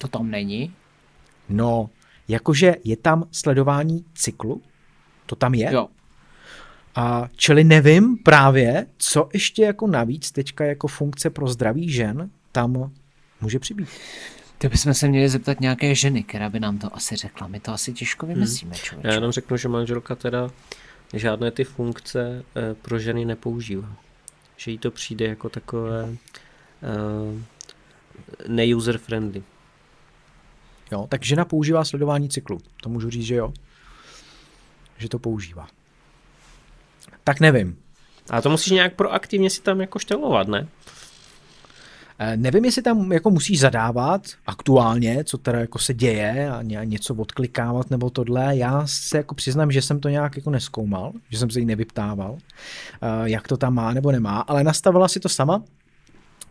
To 0.00 0.08
tam 0.08 0.30
není. 0.30 0.74
No, 1.48 1.90
jakože 2.28 2.76
je 2.84 2.96
tam 2.96 3.28
sledování 3.30 4.04
cyklu, 4.14 4.62
to 5.26 5.36
tam 5.36 5.54
je. 5.54 5.72
Jo. 5.72 5.88
A 6.94 7.28
čili 7.36 7.64
nevím 7.64 8.18
právě, 8.18 8.86
co 8.98 9.28
ještě 9.32 9.62
jako 9.62 9.86
navíc 9.86 10.30
teďka 10.30 10.64
jako 10.64 10.88
funkce 10.88 11.30
pro 11.30 11.48
zdraví 11.48 11.90
žen 11.90 12.30
tam 12.52 12.90
může 13.40 13.58
přibýt. 13.58 13.88
To 14.58 14.68
bychom 14.68 14.94
se 14.94 15.08
měli 15.08 15.28
zeptat 15.28 15.60
nějaké 15.60 15.94
ženy, 15.94 16.22
která 16.22 16.48
by 16.48 16.60
nám 16.60 16.78
to 16.78 16.96
asi 16.96 17.16
řekla. 17.16 17.46
My 17.46 17.60
to 17.60 17.72
asi 17.72 17.92
těžko 17.92 18.26
hmm. 18.26 18.34
vymyslíme, 18.34 18.74
člověče. 18.74 19.08
Já 19.08 19.14
jenom 19.14 19.32
řeknu, 19.32 19.56
že 19.56 19.68
manželka 19.68 20.14
teda 20.14 20.50
žádné 21.14 21.50
ty 21.50 21.64
funkce 21.64 22.44
eh, 22.56 22.74
pro 22.74 22.98
ženy 22.98 23.24
nepoužívá. 23.24 23.96
Že 24.56 24.70
jí 24.70 24.78
to 24.78 24.90
přijde 24.90 25.26
jako 25.26 25.48
takové 25.48 26.04
uh, 26.04 27.40
ne-user 28.48 28.98
friendly. 28.98 29.42
Jo, 30.92 31.06
tak 31.08 31.24
žena 31.24 31.44
používá 31.44 31.84
sledování 31.84 32.28
cyklu. 32.28 32.60
To 32.82 32.88
můžu 32.88 33.10
říct, 33.10 33.24
že 33.24 33.34
jo. 33.34 33.52
Že 34.98 35.08
to 35.08 35.18
používá. 35.18 35.68
Tak 37.24 37.40
nevím. 37.40 37.76
A 38.30 38.40
to 38.40 38.50
musíš 38.50 38.72
nějak 38.72 38.94
proaktivně 38.94 39.50
si 39.50 39.62
tam 39.62 39.80
jako 39.80 39.98
štelovat, 39.98 40.48
ne? 40.48 40.68
Eh, 42.18 42.36
nevím, 42.36 42.64
jestli 42.64 42.82
tam 42.82 43.12
jako 43.12 43.30
musíš 43.30 43.60
zadávat 43.60 44.22
aktuálně, 44.46 45.24
co 45.24 45.38
teda 45.38 45.60
jako 45.60 45.78
se 45.78 45.94
děje 45.94 46.50
a 46.50 46.62
něco 46.84 47.14
odklikávat 47.14 47.90
nebo 47.90 48.10
tohle. 48.10 48.56
Já 48.56 48.82
se 48.86 49.16
jako 49.16 49.34
přiznám, 49.34 49.72
že 49.72 49.82
jsem 49.82 50.00
to 50.00 50.08
nějak 50.08 50.36
jako 50.36 50.50
neskoumal, 50.50 51.12
že 51.30 51.38
jsem 51.38 51.50
se 51.50 51.60
jí 51.60 51.66
nevyptával, 51.66 52.38
eh, 52.38 53.06
jak 53.24 53.48
to 53.48 53.56
tam 53.56 53.74
má 53.74 53.92
nebo 53.92 54.12
nemá, 54.12 54.40
ale 54.40 54.64
nastavila 54.64 55.08
si 55.08 55.20
to 55.20 55.28
sama. 55.28 55.62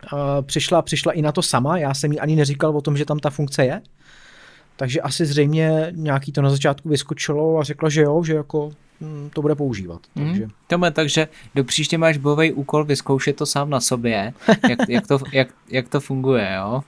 Eh, 0.03 0.41
přišla, 0.41 0.81
přišla 0.81 1.11
i 1.11 1.21
na 1.21 1.31
to 1.31 1.41
sama, 1.41 1.77
já 1.77 1.93
jsem 1.93 2.11
jí 2.11 2.19
ani 2.19 2.35
neříkal 2.35 2.77
o 2.77 2.81
tom, 2.81 2.97
že 2.97 3.05
tam 3.05 3.19
ta 3.19 3.29
funkce 3.29 3.65
je, 3.65 3.81
takže 4.75 5.01
asi 5.01 5.25
zřejmě 5.25 5.87
nějaký 5.91 6.31
to 6.31 6.41
na 6.41 6.49
začátku 6.49 6.89
vyskočilo 6.89 7.57
a 7.59 7.63
řekla, 7.63 7.89
že 7.89 8.01
jo, 8.01 8.23
že 8.23 8.33
jako 8.33 8.71
to 9.33 9.41
bude 9.41 9.55
používat. 9.55 10.01
Hmm. 10.15 10.27
Takže. 10.27 10.47
Tome, 10.67 10.91
takže 10.91 11.27
do 11.55 11.63
příště 11.63 11.97
máš 11.97 12.17
bojový 12.17 12.53
úkol 12.53 12.83
vyzkoušet 12.83 13.35
to 13.35 13.45
sám 13.45 13.69
na 13.69 13.79
sobě, 13.79 14.33
jak, 14.69 14.79
jak, 14.89 15.07
to, 15.07 15.19
jak, 15.31 15.47
jak 15.69 15.89
to 15.89 15.99
funguje, 15.99 16.53
jo? 16.57 16.81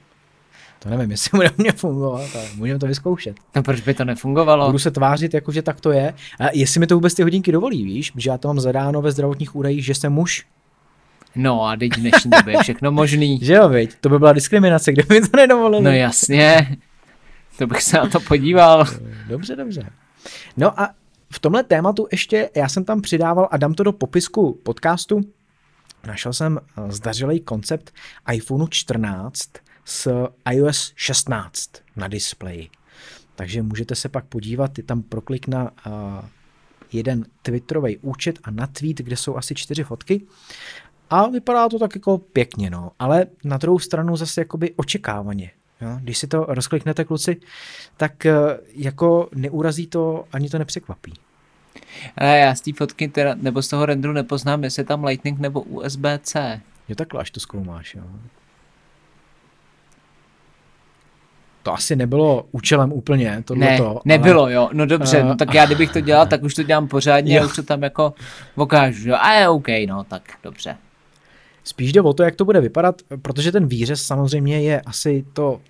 To 0.79 0.89
nevím, 0.89 1.11
jestli 1.11 1.37
bude 1.37 1.51
mě 1.57 1.71
fungovat, 1.71 2.29
ale 2.35 2.45
můžeme 2.55 2.79
to 2.79 2.87
vyzkoušet. 2.87 3.35
No 3.55 3.63
proč 3.63 3.81
by 3.81 3.93
to 3.93 4.05
nefungovalo? 4.05 4.65
Budu 4.65 4.79
se 4.79 4.91
tvářit, 4.91 5.33
jako 5.33 5.51
že 5.51 5.61
tak 5.61 5.81
to 5.81 5.91
je. 5.91 6.13
A 6.39 6.47
jestli 6.53 6.79
mi 6.79 6.87
to 6.87 6.95
vůbec 6.95 7.13
ty 7.13 7.23
hodinky 7.23 7.51
dovolí, 7.51 7.83
víš, 7.83 8.11
že 8.17 8.29
já 8.29 8.37
to 8.37 8.47
mám 8.47 8.59
zadáno 8.59 9.01
ve 9.01 9.11
zdravotních 9.11 9.55
údajích, 9.55 9.85
že 9.85 9.95
jsem 9.95 10.13
muž. 10.13 10.45
No 11.35 11.65
a 11.65 11.75
teď 11.75 11.91
v 11.93 11.99
dnešní 11.99 12.31
době 12.31 12.53
je 12.53 12.63
všechno 12.63 12.91
možný. 12.91 13.39
Že 13.41 13.53
jo, 13.53 13.69
viď? 13.69 13.95
To 14.01 14.09
by 14.09 14.19
byla 14.19 14.33
diskriminace, 14.33 14.91
kde 14.91 15.03
mi 15.09 15.21
to 15.21 15.37
nedovolili. 15.37 15.83
No 15.83 15.91
jasně, 15.91 16.77
to 17.57 17.67
bych 17.67 17.81
se 17.81 17.97
na 17.97 18.09
to 18.09 18.19
podíval. 18.19 18.85
Dobře, 19.27 19.55
dobře. 19.55 19.89
No 20.57 20.79
a 20.81 20.89
v 21.33 21.39
tomhle 21.39 21.63
tématu 21.63 22.07
ještě, 22.11 22.49
já 22.55 22.69
jsem 22.69 22.85
tam 22.85 23.01
přidával 23.01 23.47
a 23.51 23.57
dám 23.57 23.73
to 23.73 23.83
do 23.83 23.91
popisku 23.91 24.59
podcastu, 24.63 25.21
našel 26.07 26.33
jsem 26.33 26.59
eh, 26.59 26.91
zdařilý 26.91 27.39
koncept 27.39 27.93
iPhone 28.33 28.65
14 28.69 29.49
s 29.85 30.27
iOS 30.51 30.93
16 30.95 31.69
na 31.95 32.07
displeji. 32.07 32.69
Takže 33.35 33.61
můžete 33.61 33.95
se 33.95 34.09
pak 34.09 34.25
podívat, 34.25 34.77
je 34.77 34.83
tam 34.83 35.01
proklik 35.01 35.47
na 35.47 35.63
uh, 35.63 35.91
jeden 36.91 37.25
Twitterový 37.41 37.97
účet 37.97 38.39
a 38.43 38.51
na 38.51 38.67
tweet, 38.67 38.97
kde 38.97 39.17
jsou 39.17 39.35
asi 39.35 39.55
čtyři 39.55 39.83
fotky. 39.83 40.27
A 41.09 41.27
vypadá 41.27 41.69
to 41.69 41.79
tak 41.79 41.95
jako 41.95 42.17
pěkně, 42.17 42.69
no. 42.69 42.91
Ale 42.99 43.25
na 43.43 43.57
druhou 43.57 43.79
stranu 43.79 44.15
zase 44.15 44.41
jakoby 44.41 44.73
očekávaně. 44.75 45.51
Jo? 45.83 45.97
Když 46.01 46.17
si 46.17 46.27
to 46.27 46.45
rozkliknete, 46.47 47.03
kluci, 47.03 47.37
tak 47.97 48.25
eh, 48.25 48.33
jako 48.75 49.29
neurazí 49.35 49.87
to, 49.87 50.25
ani 50.33 50.49
to 50.49 50.59
nepřekvapí. 50.59 51.13
Ale 52.17 52.37
já 52.37 52.55
z 52.55 52.61
té 52.61 52.71
fotky 52.73 53.07
teda, 53.07 53.35
nebo 53.35 53.61
z 53.61 53.67
toho 53.67 53.85
renderu 53.85 54.13
nepoznám, 54.13 54.63
jestli 54.63 54.79
je 54.79 54.85
tam 54.85 55.03
Lightning 55.03 55.39
nebo 55.39 55.61
USB-C. 55.61 56.61
Jo, 56.89 56.95
takhle 56.95 57.21
až 57.21 57.31
to 57.31 57.39
zkoumáš, 57.39 57.95
jo. 57.95 58.03
To 61.63 61.73
asi 61.73 61.95
nebylo 61.95 62.45
účelem 62.51 62.91
úplně, 62.93 63.43
tohleto. 63.45 64.01
Ne, 64.05 64.17
nebylo, 64.17 64.43
ale... 64.43 64.53
jo. 64.53 64.69
No 64.73 64.85
dobře, 64.85 65.21
uh, 65.21 65.27
no 65.27 65.35
tak 65.35 65.53
já 65.53 65.65
kdybych 65.65 65.91
to 65.91 65.99
dělal, 65.99 66.27
tak 66.27 66.43
už 66.43 66.53
to 66.53 66.63
dělám 66.63 66.87
pořádně 66.87 67.35
jo. 67.35 67.43
a 67.43 67.45
už 67.45 67.55
to 67.55 67.63
tam 67.63 67.83
jako 67.83 68.13
okážu, 68.55 69.09
jo. 69.09 69.15
A 69.19 69.31
je 69.31 69.49
OK, 69.49 69.67
no, 69.87 70.03
tak 70.03 70.21
dobře. 70.43 70.77
Spíš 71.63 71.93
jde 71.93 72.01
o 72.01 72.13
to, 72.13 72.23
jak 72.23 72.35
to 72.35 72.45
bude 72.45 72.61
vypadat, 72.61 73.01
protože 73.21 73.51
ten 73.51 73.67
výřez 73.67 74.01
samozřejmě 74.03 74.61
je 74.61 74.81
asi 74.81 75.25
to 75.33 75.61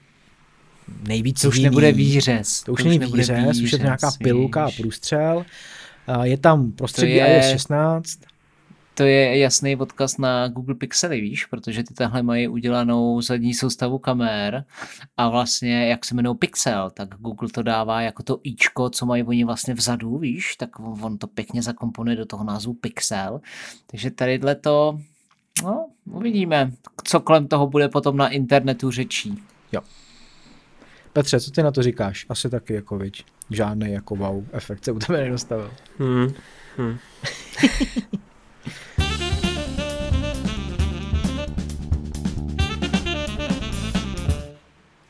nejvíc 1.08 1.42
To 1.42 1.48
už 1.48 1.56
jiný. 1.56 1.64
nebude 1.64 1.92
výřez. 1.92 2.60
To, 2.60 2.66
to 2.66 2.72
už 2.72 2.84
není 2.84 3.00
výřez, 3.00 3.30
výřez, 3.30 3.62
už 3.62 3.72
je 3.72 3.78
to 3.78 3.84
nějaká 3.84 4.12
pilulka 4.24 4.66
a 4.66 4.72
průstřel. 4.78 5.46
Je 6.24 6.38
tam 6.38 6.72
prostředí 6.72 7.14
je... 7.14 7.36
iOS 7.36 7.46
16. 7.52 8.20
To 8.96 9.04
je 9.04 9.38
jasný 9.38 9.76
odkaz 9.76 10.18
na 10.18 10.48
Google 10.48 10.76
Pixely, 10.76 11.22
víš, 11.22 11.46
protože 11.46 11.84
ty 11.84 11.94
tahle 11.94 12.24
mají 12.24 12.48
udělanou 12.48 13.22
zadní 13.22 13.54
soustavu 13.54 13.98
kamer 13.98 14.66
a 15.18 15.30
vlastně, 15.30 15.88
jak 15.88 16.06
se 16.06 16.16
jmenou 16.16 16.34
Pixel, 16.34 16.90
tak 16.90 17.10
Google 17.10 17.50
to 17.50 17.64
dává 17.64 18.02
jako 18.02 18.24
to 18.24 18.40
ičko, 18.44 18.90
co 18.90 19.06
mají 19.06 19.24
oni 19.24 19.44
vlastně 19.44 19.74
vzadu, 19.74 20.18
víš, 20.18 20.56
tak 20.56 20.70
on 20.80 21.18
to 21.18 21.28
pěkně 21.28 21.62
zakomponuje 21.62 22.16
do 22.18 22.26
toho 22.26 22.44
názvu 22.44 22.74
Pixel. 22.74 23.42
Takže 23.92 24.12
tadyhle 24.12 24.56
to, 24.56 25.00
no, 25.64 25.88
uvidíme, 26.06 26.72
co 27.04 27.20
kolem 27.20 27.48
toho 27.48 27.68
bude 27.68 27.90
potom 27.90 28.18
na 28.18 28.28
internetu 28.28 28.92
řečí. 28.92 29.40
Jo. 29.72 29.82
Petře, 31.14 31.40
co 31.40 31.52
ty 31.52 31.64
na 31.64 31.72
to 31.72 31.84
říkáš? 31.84 32.26
Asi 32.30 32.50
taky 32.50 32.74
jako 32.74 32.98
viď. 32.98 33.26
Žádný 33.50 33.92
jako 33.92 34.16
wow 34.16 34.46
efekt 34.52 34.86
se 34.86 34.92
u 34.92 35.00
tebe 35.00 35.22
nedostavil. 35.22 35.72
Hmm. 36.00 36.34
Hmm. 36.78 36.98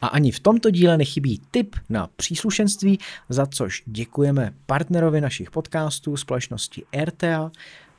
A 0.01 0.07
ani 0.07 0.31
v 0.31 0.39
tomto 0.39 0.69
díle 0.69 0.97
nechybí 0.97 1.41
tip 1.51 1.75
na 1.89 2.09
příslušenství, 2.15 2.99
za 3.29 3.45
což 3.45 3.83
děkujeme 3.85 4.53
partnerovi 4.65 5.21
našich 5.21 5.51
podcastů 5.51 6.17
společnosti 6.17 6.83
RTA. 7.03 7.51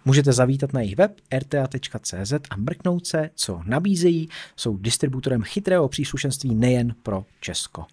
Můžete 0.04 0.32
zavítat 0.32 0.72
na 0.72 0.80
jejich 0.80 0.96
web 0.96 1.12
rta.cz 1.38 2.32
a 2.50 2.56
mrknout 2.56 3.06
se, 3.06 3.30
co 3.34 3.60
nabízejí. 3.66 4.28
Jsou 4.56 4.76
distributorem 4.76 5.42
chytrého 5.42 5.88
příslušenství 5.88 6.54
nejen 6.54 6.94
pro 7.02 7.24
Česko. 7.40 7.84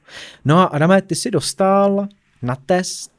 No 0.46 0.58
a 0.58 0.64
Adame, 0.64 1.02
ty 1.02 1.16
si 1.16 1.32
dostal 1.32 2.08
na 2.42 2.56
test 2.56 3.12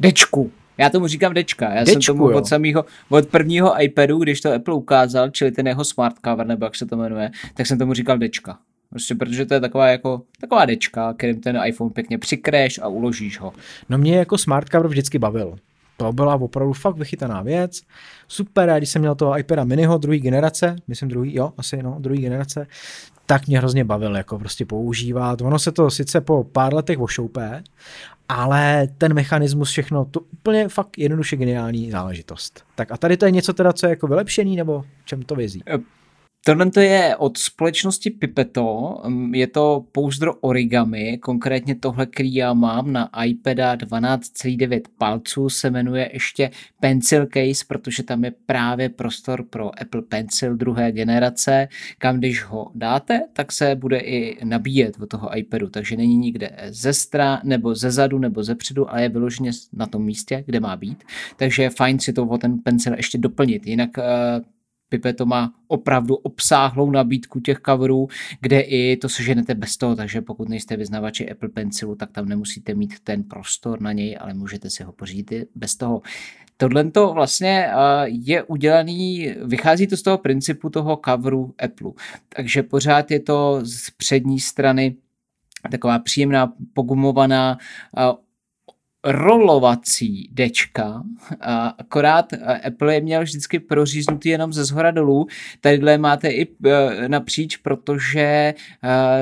Dečku. 0.00 0.52
Já 0.78 0.90
tomu 0.90 1.06
říkám 1.06 1.34
dečka. 1.34 1.74
Já 1.74 1.84
Dečku, 1.84 2.02
jsem 2.02 2.14
tomu 2.14 2.30
jo. 2.30 2.38
od 2.38 2.46
samého, 2.46 2.84
od 3.08 3.26
prvního 3.26 3.82
iPadu, 3.82 4.18
když 4.18 4.40
to 4.40 4.52
Apple 4.52 4.74
ukázal, 4.74 5.30
čili 5.30 5.52
ten 5.52 5.66
jeho 5.66 5.84
smart 5.84 6.16
cover, 6.24 6.46
nebo 6.46 6.66
jak 6.66 6.76
se 6.76 6.86
to 6.86 6.96
jmenuje, 6.96 7.30
tak 7.54 7.66
jsem 7.66 7.78
tomu 7.78 7.94
říkal 7.94 8.18
dečka. 8.18 8.58
Prostě 8.90 9.14
protože 9.14 9.46
to 9.46 9.54
je 9.54 9.60
taková 9.60 9.88
jako 9.88 10.22
taková 10.40 10.64
dečka, 10.64 11.12
kterým 11.12 11.40
ten 11.40 11.60
iPhone 11.66 11.90
pěkně 11.90 12.18
přikreš 12.18 12.78
a 12.78 12.88
uložíš 12.88 13.40
ho. 13.40 13.52
No 13.88 13.98
mě 13.98 14.16
jako 14.16 14.38
smart 14.38 14.68
cover 14.68 14.88
vždycky 14.88 15.18
bavil. 15.18 15.56
To 15.96 16.12
byla 16.12 16.34
opravdu 16.34 16.72
fakt 16.72 16.96
vychytaná 16.96 17.42
věc. 17.42 17.80
Super, 18.28 18.70
a 18.70 18.78
když 18.78 18.90
jsem 18.90 19.02
měl 19.02 19.14
toho 19.14 19.38
iPada 19.38 19.64
miniho 19.64 19.98
druhé 19.98 20.18
generace, 20.18 20.76
myslím 20.88 21.08
druhý, 21.08 21.34
jo, 21.34 21.52
asi 21.58 21.82
no, 21.82 21.96
druhé 21.98 22.20
generace, 22.20 22.66
tak 23.26 23.46
mě 23.46 23.58
hrozně 23.58 23.84
bavil 23.84 24.16
jako 24.16 24.38
prostě 24.38 24.66
používat. 24.66 25.40
Ono 25.40 25.58
se 25.58 25.72
to 25.72 25.90
sice 25.90 26.20
po 26.20 26.44
pár 26.44 26.74
letech 26.74 26.98
ošoupé, 26.98 27.62
ale 28.28 28.88
ten 28.98 29.14
mechanismus, 29.14 29.70
všechno, 29.70 30.04
to 30.04 30.20
úplně 30.20 30.68
fakt 30.68 30.98
jednoduše 30.98 31.36
geniální 31.36 31.90
záležitost. 31.90 32.64
Tak 32.74 32.92
a 32.92 32.96
tady 32.96 33.16
to 33.16 33.24
je 33.24 33.30
něco 33.30 33.52
teda, 33.52 33.72
co 33.72 33.86
je 33.86 33.90
jako 33.90 34.06
vylepšený, 34.06 34.56
nebo 34.56 34.84
čem 35.04 35.22
to 35.22 35.34
vězí? 35.34 35.62
Tohle 36.46 36.70
to 36.70 36.80
je 36.80 37.16
od 37.16 37.38
společnosti 37.38 38.10
Pipeto, 38.10 39.00
mm, 39.06 39.34
je 39.34 39.46
to 39.46 39.84
pouzdro 39.92 40.34
origami, 40.34 41.18
konkrétně 41.18 41.74
tohle, 41.74 42.06
který 42.06 42.34
já 42.34 42.52
mám 42.54 42.92
na 42.92 43.10
iPada 43.24 43.74
12,9 43.74 44.80
palců, 44.98 45.48
se 45.48 45.70
jmenuje 45.70 46.10
ještě 46.12 46.50
Pencil 46.80 47.26
Case, 47.26 47.64
protože 47.68 48.02
tam 48.02 48.24
je 48.24 48.32
právě 48.46 48.88
prostor 48.88 49.44
pro 49.50 49.80
Apple 49.80 50.02
Pencil 50.02 50.56
druhé 50.56 50.92
generace, 50.92 51.68
kam 51.98 52.18
když 52.18 52.44
ho 52.44 52.70
dáte, 52.74 53.20
tak 53.32 53.52
se 53.52 53.74
bude 53.74 53.98
i 53.98 54.44
nabíjet 54.44 54.96
od 55.02 55.08
toho 55.08 55.38
iPadu, 55.38 55.68
takže 55.68 55.96
není 55.96 56.16
nikde 56.16 56.50
ze 56.68 56.92
stran, 56.92 57.40
nebo 57.44 57.74
ze 57.74 57.90
zadu, 57.90 58.18
nebo 58.18 58.42
ze 58.42 58.54
předu, 58.54 58.90
ale 58.90 59.02
je 59.02 59.08
vyloženě 59.08 59.50
na 59.72 59.86
tom 59.86 60.04
místě, 60.04 60.44
kde 60.46 60.60
má 60.60 60.76
být, 60.76 61.04
takže 61.36 61.62
je 61.62 61.70
fajn 61.70 61.98
si 61.98 62.12
to 62.12 62.26
o 62.26 62.38
ten 62.38 62.58
pencil 62.58 62.94
ještě 62.96 63.18
doplnit, 63.18 63.66
jinak 63.66 63.98
eh, 63.98 64.55
Pipeto 64.88 65.26
má 65.26 65.52
opravdu 65.68 66.14
obsáhlou 66.14 66.90
nabídku 66.90 67.40
těch 67.40 67.60
coverů, 67.66 68.08
kde 68.40 68.60
i 68.60 68.96
to 68.96 69.08
seženete 69.08 69.54
bez 69.54 69.76
toho, 69.76 69.96
takže 69.96 70.20
pokud 70.20 70.48
nejste 70.48 70.76
vyznavači 70.76 71.30
Apple 71.30 71.48
Pencilu, 71.48 71.94
tak 71.94 72.10
tam 72.12 72.28
nemusíte 72.28 72.74
mít 72.74 72.94
ten 73.04 73.24
prostor 73.24 73.80
na 73.80 73.92
něj, 73.92 74.16
ale 74.20 74.34
můžete 74.34 74.70
si 74.70 74.82
ho 74.82 74.92
pořídit 74.92 75.48
bez 75.54 75.76
toho. 75.76 76.02
Tohle 76.56 76.90
to 76.90 77.12
vlastně 77.12 77.68
je 78.06 78.42
udělaný, 78.42 79.34
vychází 79.44 79.86
to 79.86 79.96
z 79.96 80.02
toho 80.02 80.18
principu 80.18 80.70
toho 80.70 81.00
coveru 81.04 81.54
Apple. 81.58 81.90
Takže 82.28 82.62
pořád 82.62 83.10
je 83.10 83.20
to 83.20 83.60
z 83.62 83.90
přední 83.90 84.40
strany 84.40 84.96
taková 85.70 85.98
příjemná, 85.98 86.52
pogumovaná, 86.74 87.58
rolovací 89.06 90.28
dečka, 90.32 91.02
akorát 91.78 92.32
Apple 92.66 92.94
je 92.94 93.00
měl 93.00 93.22
vždycky 93.22 93.58
proříznutý 93.58 94.28
jenom 94.28 94.52
ze 94.52 94.64
zhora 94.64 94.90
dolů, 94.90 95.26
tadyhle 95.60 95.98
máte 95.98 96.28
i 96.28 96.48
e, 96.66 97.08
napříč, 97.08 97.56
protože 97.56 98.20
e, 98.20 98.54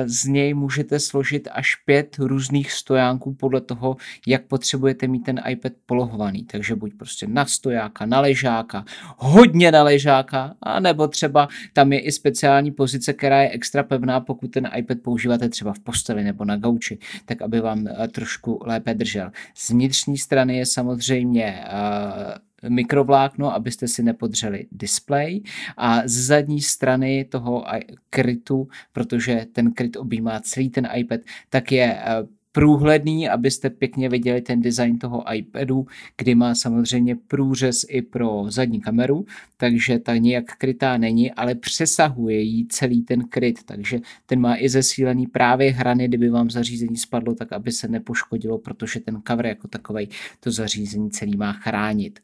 z 0.05 0.25
něj 0.25 0.53
můžete 0.53 0.99
složit 0.99 1.47
až 1.51 1.75
pět 1.75 2.15
různých 2.19 2.71
stojánků 2.71 3.33
podle 3.33 3.61
toho, 3.61 3.97
jak 4.27 4.45
potřebujete 4.45 5.07
mít 5.07 5.23
ten 5.23 5.41
iPad 5.49 5.71
polohovaný, 5.85 6.43
takže 6.43 6.75
buď 6.75 6.93
prostě 6.97 7.27
na 7.27 7.45
stojáka, 7.45 8.05
na 8.05 8.19
ležáka, 8.19 8.85
hodně 9.17 9.71
na 9.71 9.83
ležáka, 9.83 10.55
a 10.61 10.79
nebo 10.79 11.07
třeba 11.07 11.47
tam 11.73 11.93
je 11.93 11.99
i 11.99 12.11
speciální 12.11 12.71
pozice, 12.71 13.13
která 13.13 13.41
je 13.41 13.49
extra 13.49 13.83
pevná, 13.83 14.19
pokud 14.19 14.51
ten 14.51 14.69
iPad 14.75 14.97
používáte 15.03 15.49
třeba 15.49 15.73
v 15.73 15.79
posteli 15.79 16.23
nebo 16.23 16.45
na 16.45 16.57
gauči, 16.57 16.97
tak 17.25 17.41
aby 17.41 17.59
vám 17.59 17.87
e, 17.87 18.07
trošku 18.07 18.59
lépe 18.65 18.93
držel. 18.93 19.31
Z 19.55 19.74
vnitřní 19.75 20.17
strany 20.17 20.57
je 20.57 20.65
samozřejmě 20.65 21.63
uh, 21.65 22.69
mikrovlákno, 22.69 23.53
abyste 23.53 23.87
si 23.87 24.03
nepodřeli 24.03 24.67
display 24.71 25.41
a 25.77 26.01
z 26.05 26.11
zadní 26.11 26.61
strany 26.61 27.25
toho 27.25 27.65
krytu, 28.09 28.67
protože 28.93 29.45
ten 29.53 29.71
kryt 29.71 29.95
objímá 29.95 30.39
celý 30.39 30.69
ten 30.69 30.87
iPad, 30.95 31.19
tak 31.49 31.71
je 31.71 31.97
uh, 32.21 32.27
průhledný, 32.55 33.29
abyste 33.29 33.69
pěkně 33.69 34.09
viděli 34.09 34.41
ten 34.41 34.61
design 34.61 34.99
toho 34.99 35.33
iPadu, 35.33 35.85
kdy 36.17 36.35
má 36.35 36.55
samozřejmě 36.55 37.15
průřez 37.15 37.85
i 37.89 38.01
pro 38.01 38.45
zadní 38.47 38.81
kameru, 38.81 39.25
takže 39.57 39.99
ta 39.99 40.17
nějak 40.17 40.45
krytá 40.45 40.97
není, 40.97 41.31
ale 41.31 41.55
přesahuje 41.55 42.39
jí 42.39 42.67
celý 42.67 43.01
ten 43.01 43.27
kryt, 43.27 43.63
takže 43.63 43.99
ten 44.25 44.39
má 44.39 44.55
i 44.57 44.69
zesílený 44.69 45.27
právě 45.27 45.71
hrany, 45.71 46.07
kdyby 46.07 46.29
vám 46.29 46.49
zařízení 46.49 46.97
spadlo, 46.97 47.35
tak 47.35 47.53
aby 47.53 47.71
se 47.71 47.87
nepoškodilo, 47.87 48.57
protože 48.57 48.99
ten 48.99 49.21
cover 49.27 49.45
jako 49.45 49.67
takový 49.67 50.09
to 50.39 50.51
zařízení 50.51 51.11
celý 51.11 51.37
má 51.37 51.53
chránit. 51.53 52.19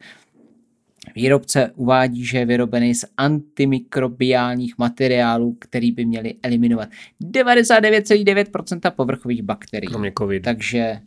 Výrobce 1.15 1.71
uvádí, 1.75 2.25
že 2.25 2.37
je 2.37 2.45
vyrobený 2.45 2.95
z 2.95 3.05
antimikrobiálních 3.17 4.77
materiálů, 4.77 5.57
který 5.59 5.91
by 5.91 6.05
měly 6.05 6.35
eliminovat 6.43 6.89
99,9% 7.23 8.91
povrchových 8.91 9.41
bakterií. 9.41 9.87
Kromě 9.87 10.11
COVID. 10.17 10.43
Takže 10.43 11.01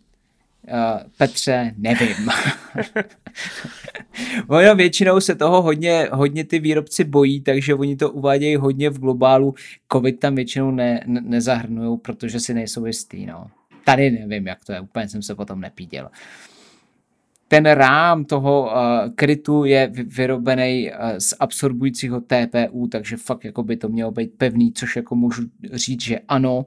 Uh, 0.68 1.10
Petře, 1.18 1.74
nevím. 1.78 2.16
ono 4.48 4.74
většinou 4.74 5.20
se 5.20 5.34
toho 5.34 5.62
hodně, 5.62 6.08
hodně 6.12 6.44
ty 6.44 6.58
výrobci 6.58 7.04
bojí, 7.04 7.40
takže 7.40 7.74
oni 7.74 7.96
to 7.96 8.10
uvádějí 8.10 8.56
hodně 8.56 8.90
v 8.90 8.98
globálu. 8.98 9.54
Covid 9.92 10.20
tam 10.20 10.34
většinou 10.34 10.70
ne, 10.70 11.00
ne, 11.06 11.20
nezahrnují, 11.20 11.98
protože 11.98 12.40
si 12.40 12.54
nejsou 12.54 12.86
jistý. 12.86 13.26
No. 13.26 13.46
Tady 13.84 14.10
nevím, 14.10 14.46
jak 14.46 14.64
to 14.64 14.72
je, 14.72 14.80
úplně 14.80 15.08
jsem 15.08 15.22
se 15.22 15.34
potom 15.34 15.60
nepíděl. 15.60 16.04
Uh, 16.04 16.10
ten 17.48 17.66
rám 17.66 18.24
toho 18.24 18.62
uh, 18.62 18.70
krytu 19.14 19.64
je 19.64 19.92
vyrobený 19.94 20.90
uh, 20.90 20.96
z 21.18 21.34
absorbujícího 21.40 22.20
TPU, 22.20 22.86
takže 22.86 23.16
fakt 23.16 23.44
jako 23.44 23.62
by 23.62 23.76
to 23.76 23.88
mělo 23.88 24.10
být 24.10 24.32
pevný, 24.38 24.72
což 24.72 24.96
jako 24.96 25.14
můžu 25.14 25.42
říct, 25.72 26.02
že 26.02 26.18
ano. 26.28 26.66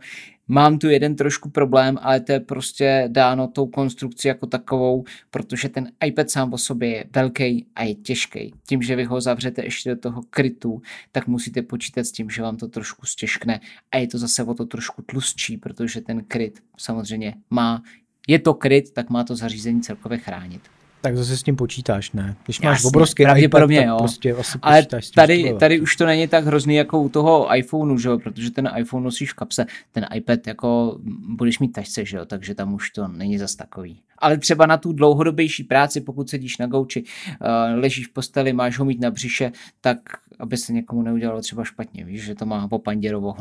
Mám 0.50 0.80
tu 0.80 0.90
jeden 0.90 1.16
trošku 1.16 1.50
problém, 1.50 1.98
ale 2.02 2.20
to 2.20 2.32
je 2.32 2.40
prostě 2.40 3.04
dáno 3.08 3.48
tou 3.48 3.68
konstrukcí 3.68 4.28
jako 4.28 4.48
takovou, 4.48 5.04
protože 5.32 5.70
ten 5.70 5.92
iPad 6.06 6.30
sám 6.30 6.54
o 6.54 6.58
sobě 6.58 6.90
je 6.90 7.06
velký 7.16 7.66
a 7.76 7.84
je 7.84 7.96
těžký. 7.96 8.54
Tím, 8.68 8.82
že 8.82 8.96
vy 8.96 9.04
ho 9.04 9.22
zavřete 9.22 9.64
ještě 9.64 9.90
do 9.90 9.96
toho 9.96 10.22
krytu, 10.30 10.82
tak 11.12 11.28
musíte 11.28 11.62
počítat 11.62 12.04
s 12.04 12.12
tím, 12.12 12.30
že 12.30 12.42
vám 12.42 12.58
to 12.58 12.68
trošku 12.68 13.06
stěžkne 13.06 13.60
a 13.92 13.98
je 13.98 14.08
to 14.08 14.18
zase 14.18 14.44
o 14.44 14.54
to 14.54 14.66
trošku 14.66 15.02
tlustší, 15.02 15.58
protože 15.58 16.02
ten 16.02 16.24
kryt 16.24 16.60
samozřejmě 16.78 17.34
má 17.50 17.84
je 18.28 18.40
to 18.40 18.54
kryt, 18.54 18.92
tak 18.94 19.10
má 19.10 19.24
to 19.24 19.36
zařízení 19.36 19.82
celkově 19.82 20.18
chránit. 20.18 20.62
Tak 21.02 21.18
zase 21.18 21.38
s 21.38 21.44
tím 21.44 21.56
počítáš, 21.56 22.12
ne? 22.12 22.36
Když 22.46 22.62
máš 22.62 22.78
Jasně, 22.78 22.88
obrovský 22.88 23.24
pravděpodobně, 23.24 23.78
iPad, 23.78 23.90
jo. 23.90 23.98
prostě 23.98 24.34
asi 24.34 24.58
Ale 24.62 24.86
tady, 25.16 25.56
tady 25.60 25.80
už 25.80 25.96
to 25.96 26.06
není 26.06 26.28
tak 26.28 26.46
hrozný 26.46 26.76
jako 26.76 27.02
u 27.02 27.10
toho 27.10 27.56
iPhoneu, 27.56 27.98
že 27.98 28.10
jo? 28.10 28.20
protože 28.20 28.52
ten 28.52 28.70
iPhone 28.78 29.04
nosíš 29.04 29.32
v 29.32 29.36
kapse, 29.36 29.66
ten 29.92 30.08
iPad 30.14 30.48
jako 30.48 31.00
budeš 31.36 31.60
mít 31.60 31.72
tašce, 31.72 32.06
že 32.06 32.18
jo? 32.18 32.26
takže 32.26 32.56
tam 32.56 32.74
už 32.74 32.90
to 32.90 33.08
není 33.08 33.38
zas 33.38 33.56
takový. 33.56 34.02
Ale 34.18 34.38
třeba 34.38 34.66
na 34.66 34.78
tu 34.78 34.94
dlouhodobější 34.94 35.64
práci, 35.64 36.02
pokud 36.02 36.30
sedíš 36.30 36.58
na 36.58 36.68
gauči, 36.68 37.04
uh, 37.04 37.80
ležíš 37.80 38.08
v 38.08 38.14
posteli, 38.14 38.54
máš 38.54 38.80
ho 38.80 38.86
mít 38.86 39.02
na 39.02 39.12
břiše, 39.12 39.52
tak 39.82 39.98
aby 40.40 40.58
se 40.58 40.74
někomu 40.74 41.02
neudělalo 41.02 41.42
třeba 41.42 41.64
špatně, 41.64 42.06
víš, 42.06 42.24
že 42.24 42.36
to 42.36 42.46
má 42.46 42.68
opanděrovo 42.72 43.36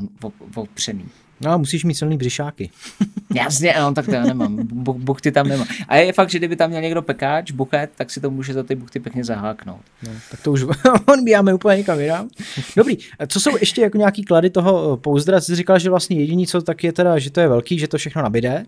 opřený. 0.54 1.04
No 1.40 1.50
a 1.50 1.56
musíš 1.56 1.84
mít 1.84 1.94
silný 1.94 2.16
břišáky. 2.16 2.70
Jasně, 3.34 3.74
no, 3.80 3.94
tak 3.94 4.04
to 4.06 4.12
já 4.12 4.24
nemám. 4.24 4.56
Buchty 4.82 5.32
tam 5.32 5.48
nemám. 5.48 5.66
A 5.88 5.96
je 5.96 6.12
fakt, 6.12 6.30
že 6.30 6.38
kdyby 6.38 6.56
tam 6.56 6.70
měl 6.70 6.82
někdo 6.82 7.02
pekáč, 7.02 7.50
buchet, 7.50 7.90
tak 7.96 8.10
si 8.10 8.20
to 8.20 8.30
může 8.30 8.52
za 8.52 8.62
ty 8.62 8.74
buchty 8.74 9.00
pěkně 9.00 9.24
zaháknout. 9.24 9.80
No, 10.02 10.10
tak 10.30 10.42
to 10.42 10.52
už 10.52 10.64
odbíjáme 11.06 11.54
úplně 11.54 11.76
někam 11.76 12.00
jinam. 12.00 12.28
Dobrý, 12.76 12.96
co 13.26 13.40
jsou 13.40 13.56
ještě 13.60 13.80
jako 13.80 13.98
nějaký 13.98 14.24
klady 14.24 14.50
toho 14.50 14.94
eh, 14.94 14.96
pouzdra? 14.96 15.40
Jsi 15.40 15.56
říkal, 15.56 15.78
že 15.78 15.90
vlastně 15.90 16.16
jediný, 16.16 16.46
co 16.46 16.62
tak 16.62 16.84
je 16.84 16.92
teda, 16.92 17.18
že 17.18 17.30
to 17.30 17.40
je 17.40 17.48
velký, 17.48 17.78
že 17.78 17.88
to 17.88 17.98
všechno 17.98 18.22
nabide. 18.22 18.66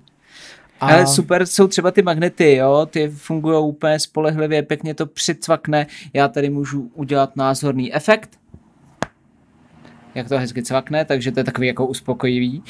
A... 0.81 0.87
Ale 0.87 1.07
super 1.07 1.47
jsou 1.47 1.67
třeba 1.67 1.91
ty 1.91 2.03
magnety, 2.03 2.55
jo, 2.55 2.87
ty 2.91 3.09
fungují 3.09 3.65
úplně 3.65 4.01
spolehlivě, 4.01 4.63
pěkně 4.63 4.95
to 4.95 5.07
přicvakne. 5.07 5.87
Já 6.13 6.29
tady 6.29 6.51
můžu 6.51 6.91
udělat 6.95 7.37
názorný 7.37 7.95
efekt, 7.95 8.31
jak 10.19 10.29
to 10.29 10.39
hezky 10.39 10.63
cvakne, 10.63 11.05
takže 11.05 11.33
to 11.33 11.41
je 11.41 11.45
takový 11.45 11.67
jako 11.67 11.87
uspokojivý. 11.87 12.63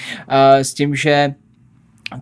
S 0.57 0.74
tím, 0.74 0.94
že 0.94 1.34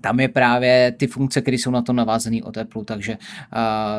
tam 0.00 0.20
je 0.20 0.28
právě 0.28 0.94
ty 0.96 1.06
funkce, 1.06 1.40
které 1.40 1.54
jsou 1.54 1.70
na 1.70 1.82
to 1.82 1.92
navázané 1.92 2.42
od 2.42 2.58
Apple, 2.58 2.84
takže 2.84 3.18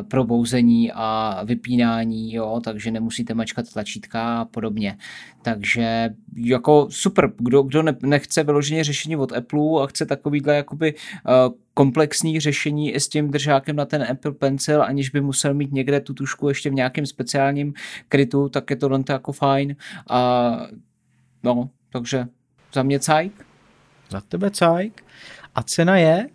probouzení 0.08 0.92
a 0.94 1.40
vypínání, 1.44 2.34
jo, 2.34 2.62
takže 2.64 2.92
nemusíte 2.92 3.34
mačkat 3.34 3.74
tlačítka 3.74 4.42
a 4.42 4.46
podobně. 4.46 4.98
Takže 5.42 6.10
jako 6.36 6.88
super, 6.90 7.32
kdo, 7.38 7.64
kdo 7.64 7.84
ne, 7.84 7.96
nechce 8.02 8.44
vyloženě 8.44 8.84
řešení 8.84 9.16
od 9.16 9.34
Apple 9.34 9.84
a 9.84 9.88
chce 9.88 10.06
takovýhle 10.06 10.56
jakoby 10.56 10.94
komplexní 11.74 12.40
řešení 12.40 12.92
i 12.92 13.00
s 13.00 13.10
tím 13.10 13.32
držákem 13.32 13.76
na 13.76 13.86
ten 13.86 14.06
Apple 14.12 14.32
Pencil, 14.32 14.84
aniž 14.84 15.10
by 15.10 15.22
musel 15.22 15.54
mít 15.54 15.72
někde 15.72 16.00
tu 16.00 16.14
tušku 16.14 16.50
ještě 16.50 16.70
v 16.70 16.74
nějakém 16.74 17.06
speciálním 17.06 17.74
krytu, 18.10 18.50
tak 18.50 18.70
je 18.70 18.76
to 18.76 19.04
jako 19.10 19.32
fajn. 19.32 19.76
A 20.10 20.60
no, 21.44 21.70
takže 21.90 22.28
za 22.74 22.84
mě 22.84 23.00
cajk. 23.00 23.46
Za 24.10 24.22
tebe 24.22 24.52
cajk. 24.52 25.04
A 25.56 25.64
cena 25.64 25.98
je? 25.98 26.30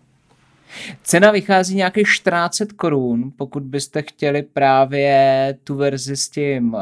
Cena 1.03 1.31
vychází 1.31 1.77
nějakých 1.77 2.09
14 2.09 2.63
korun, 2.77 3.33
pokud 3.37 3.63
byste 3.63 4.03
chtěli 4.03 4.43
právě 4.43 5.59
tu 5.65 5.75
verzi 5.75 6.17
s 6.17 6.29
tím 6.29 6.75
uh, 6.75 6.81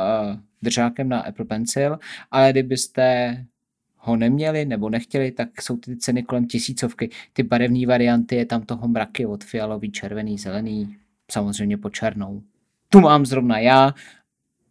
držákem 0.62 1.09
na 1.09 1.21
Apple 1.21 1.45
Pencil, 1.45 1.99
ale 2.31 2.51
kdybyste 2.51 3.37
ho 3.97 4.16
neměli 4.16 4.64
nebo 4.64 4.91
nechtěli, 4.91 5.31
tak 5.31 5.62
jsou 5.62 5.77
ty 5.77 5.97
ceny 5.97 6.23
kolem 6.23 6.47
tisícovky. 6.47 7.11
Ty 7.33 7.43
barevné 7.43 7.87
varianty 7.87 8.37
je 8.37 8.47
tam 8.47 8.62
toho 8.62 8.89
mraky 8.89 9.27
od 9.27 9.45
fialový, 9.45 9.93
červený, 9.93 10.39
zelený, 10.39 10.97
samozřejmě 11.31 11.77
po 11.77 11.91
černou. 11.91 12.43
Tu 12.89 13.01
mám 13.01 13.27
zrovna 13.27 13.59
já 13.59 13.95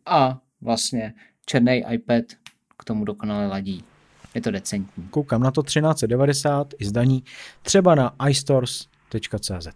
a 0.06 0.40
vlastně 0.62 1.14
černý 1.46 1.84
iPad 1.92 2.26
k 2.80 2.84
tomu 2.84 3.06
dokonale 3.06 3.48
ladí. 3.48 3.84
Je 4.36 4.42
to 4.42 4.52
decentní. 4.52 5.08
Koukám 5.10 5.44
na 5.44 5.52
to 5.52 5.64
1390 5.64 6.74
i 6.80 6.86
zdaní 6.86 7.24
třeba 7.62 7.96
na 7.96 8.16
iStores.cz. 8.30 9.68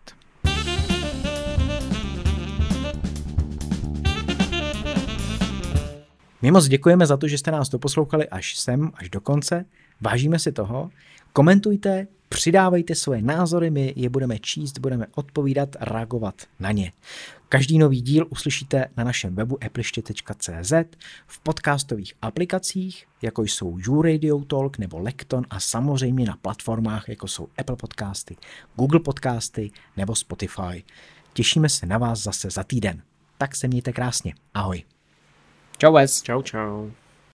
My 6.41 6.51
moc 6.51 6.67
děkujeme 6.67 7.05
za 7.05 7.17
to, 7.17 7.27
že 7.27 7.37
jste 7.37 7.51
nás 7.51 7.69
doposlouchali 7.69 8.29
až 8.29 8.57
sem, 8.57 8.91
až 8.95 9.09
do 9.09 9.21
konce. 9.21 9.65
Vážíme 10.05 10.39
si 10.39 10.51
toho. 10.51 10.89
Komentujte, 11.33 12.07
přidávejte 12.29 12.95
svoje 12.95 13.21
názory, 13.21 13.69
my 13.69 13.93
je 13.95 14.09
budeme 14.09 14.39
číst, 14.39 14.79
budeme 14.79 15.07
odpovídat, 15.15 15.69
reagovat 15.79 16.35
na 16.59 16.71
ně. 16.71 16.91
Každý 17.49 17.77
nový 17.77 18.01
díl 18.01 18.27
uslyšíte 18.29 18.89
na 18.97 19.03
našem 19.03 19.35
webu 19.35 19.63
appliště.cz, 19.65 20.73
v 21.27 21.39
podcastových 21.39 22.13
aplikacích, 22.21 23.05
jako 23.21 23.43
jsou 23.43 23.77
YouRadio 23.87 24.39
Talk 24.39 24.77
nebo 24.77 24.99
Lekton 24.99 25.45
a 25.49 25.59
samozřejmě 25.59 26.25
na 26.25 26.37
platformách, 26.41 27.09
jako 27.09 27.27
jsou 27.27 27.47
Apple 27.57 27.75
Podcasty, 27.75 28.35
Google 28.75 28.99
Podcasty 28.99 29.71
nebo 29.97 30.15
Spotify. 30.15 30.83
Těšíme 31.33 31.69
se 31.69 31.85
na 31.85 31.97
vás 31.97 32.23
zase 32.23 32.49
za 32.49 32.63
týden. 32.63 33.01
Tak 33.37 33.55
se 33.55 33.67
mějte 33.67 33.93
krásně. 33.93 34.33
Ahoj. 34.53 34.83
Čau, 35.77 35.93
Wes. 35.93 36.21
Čau, 36.21 36.41
čau. 36.41 36.89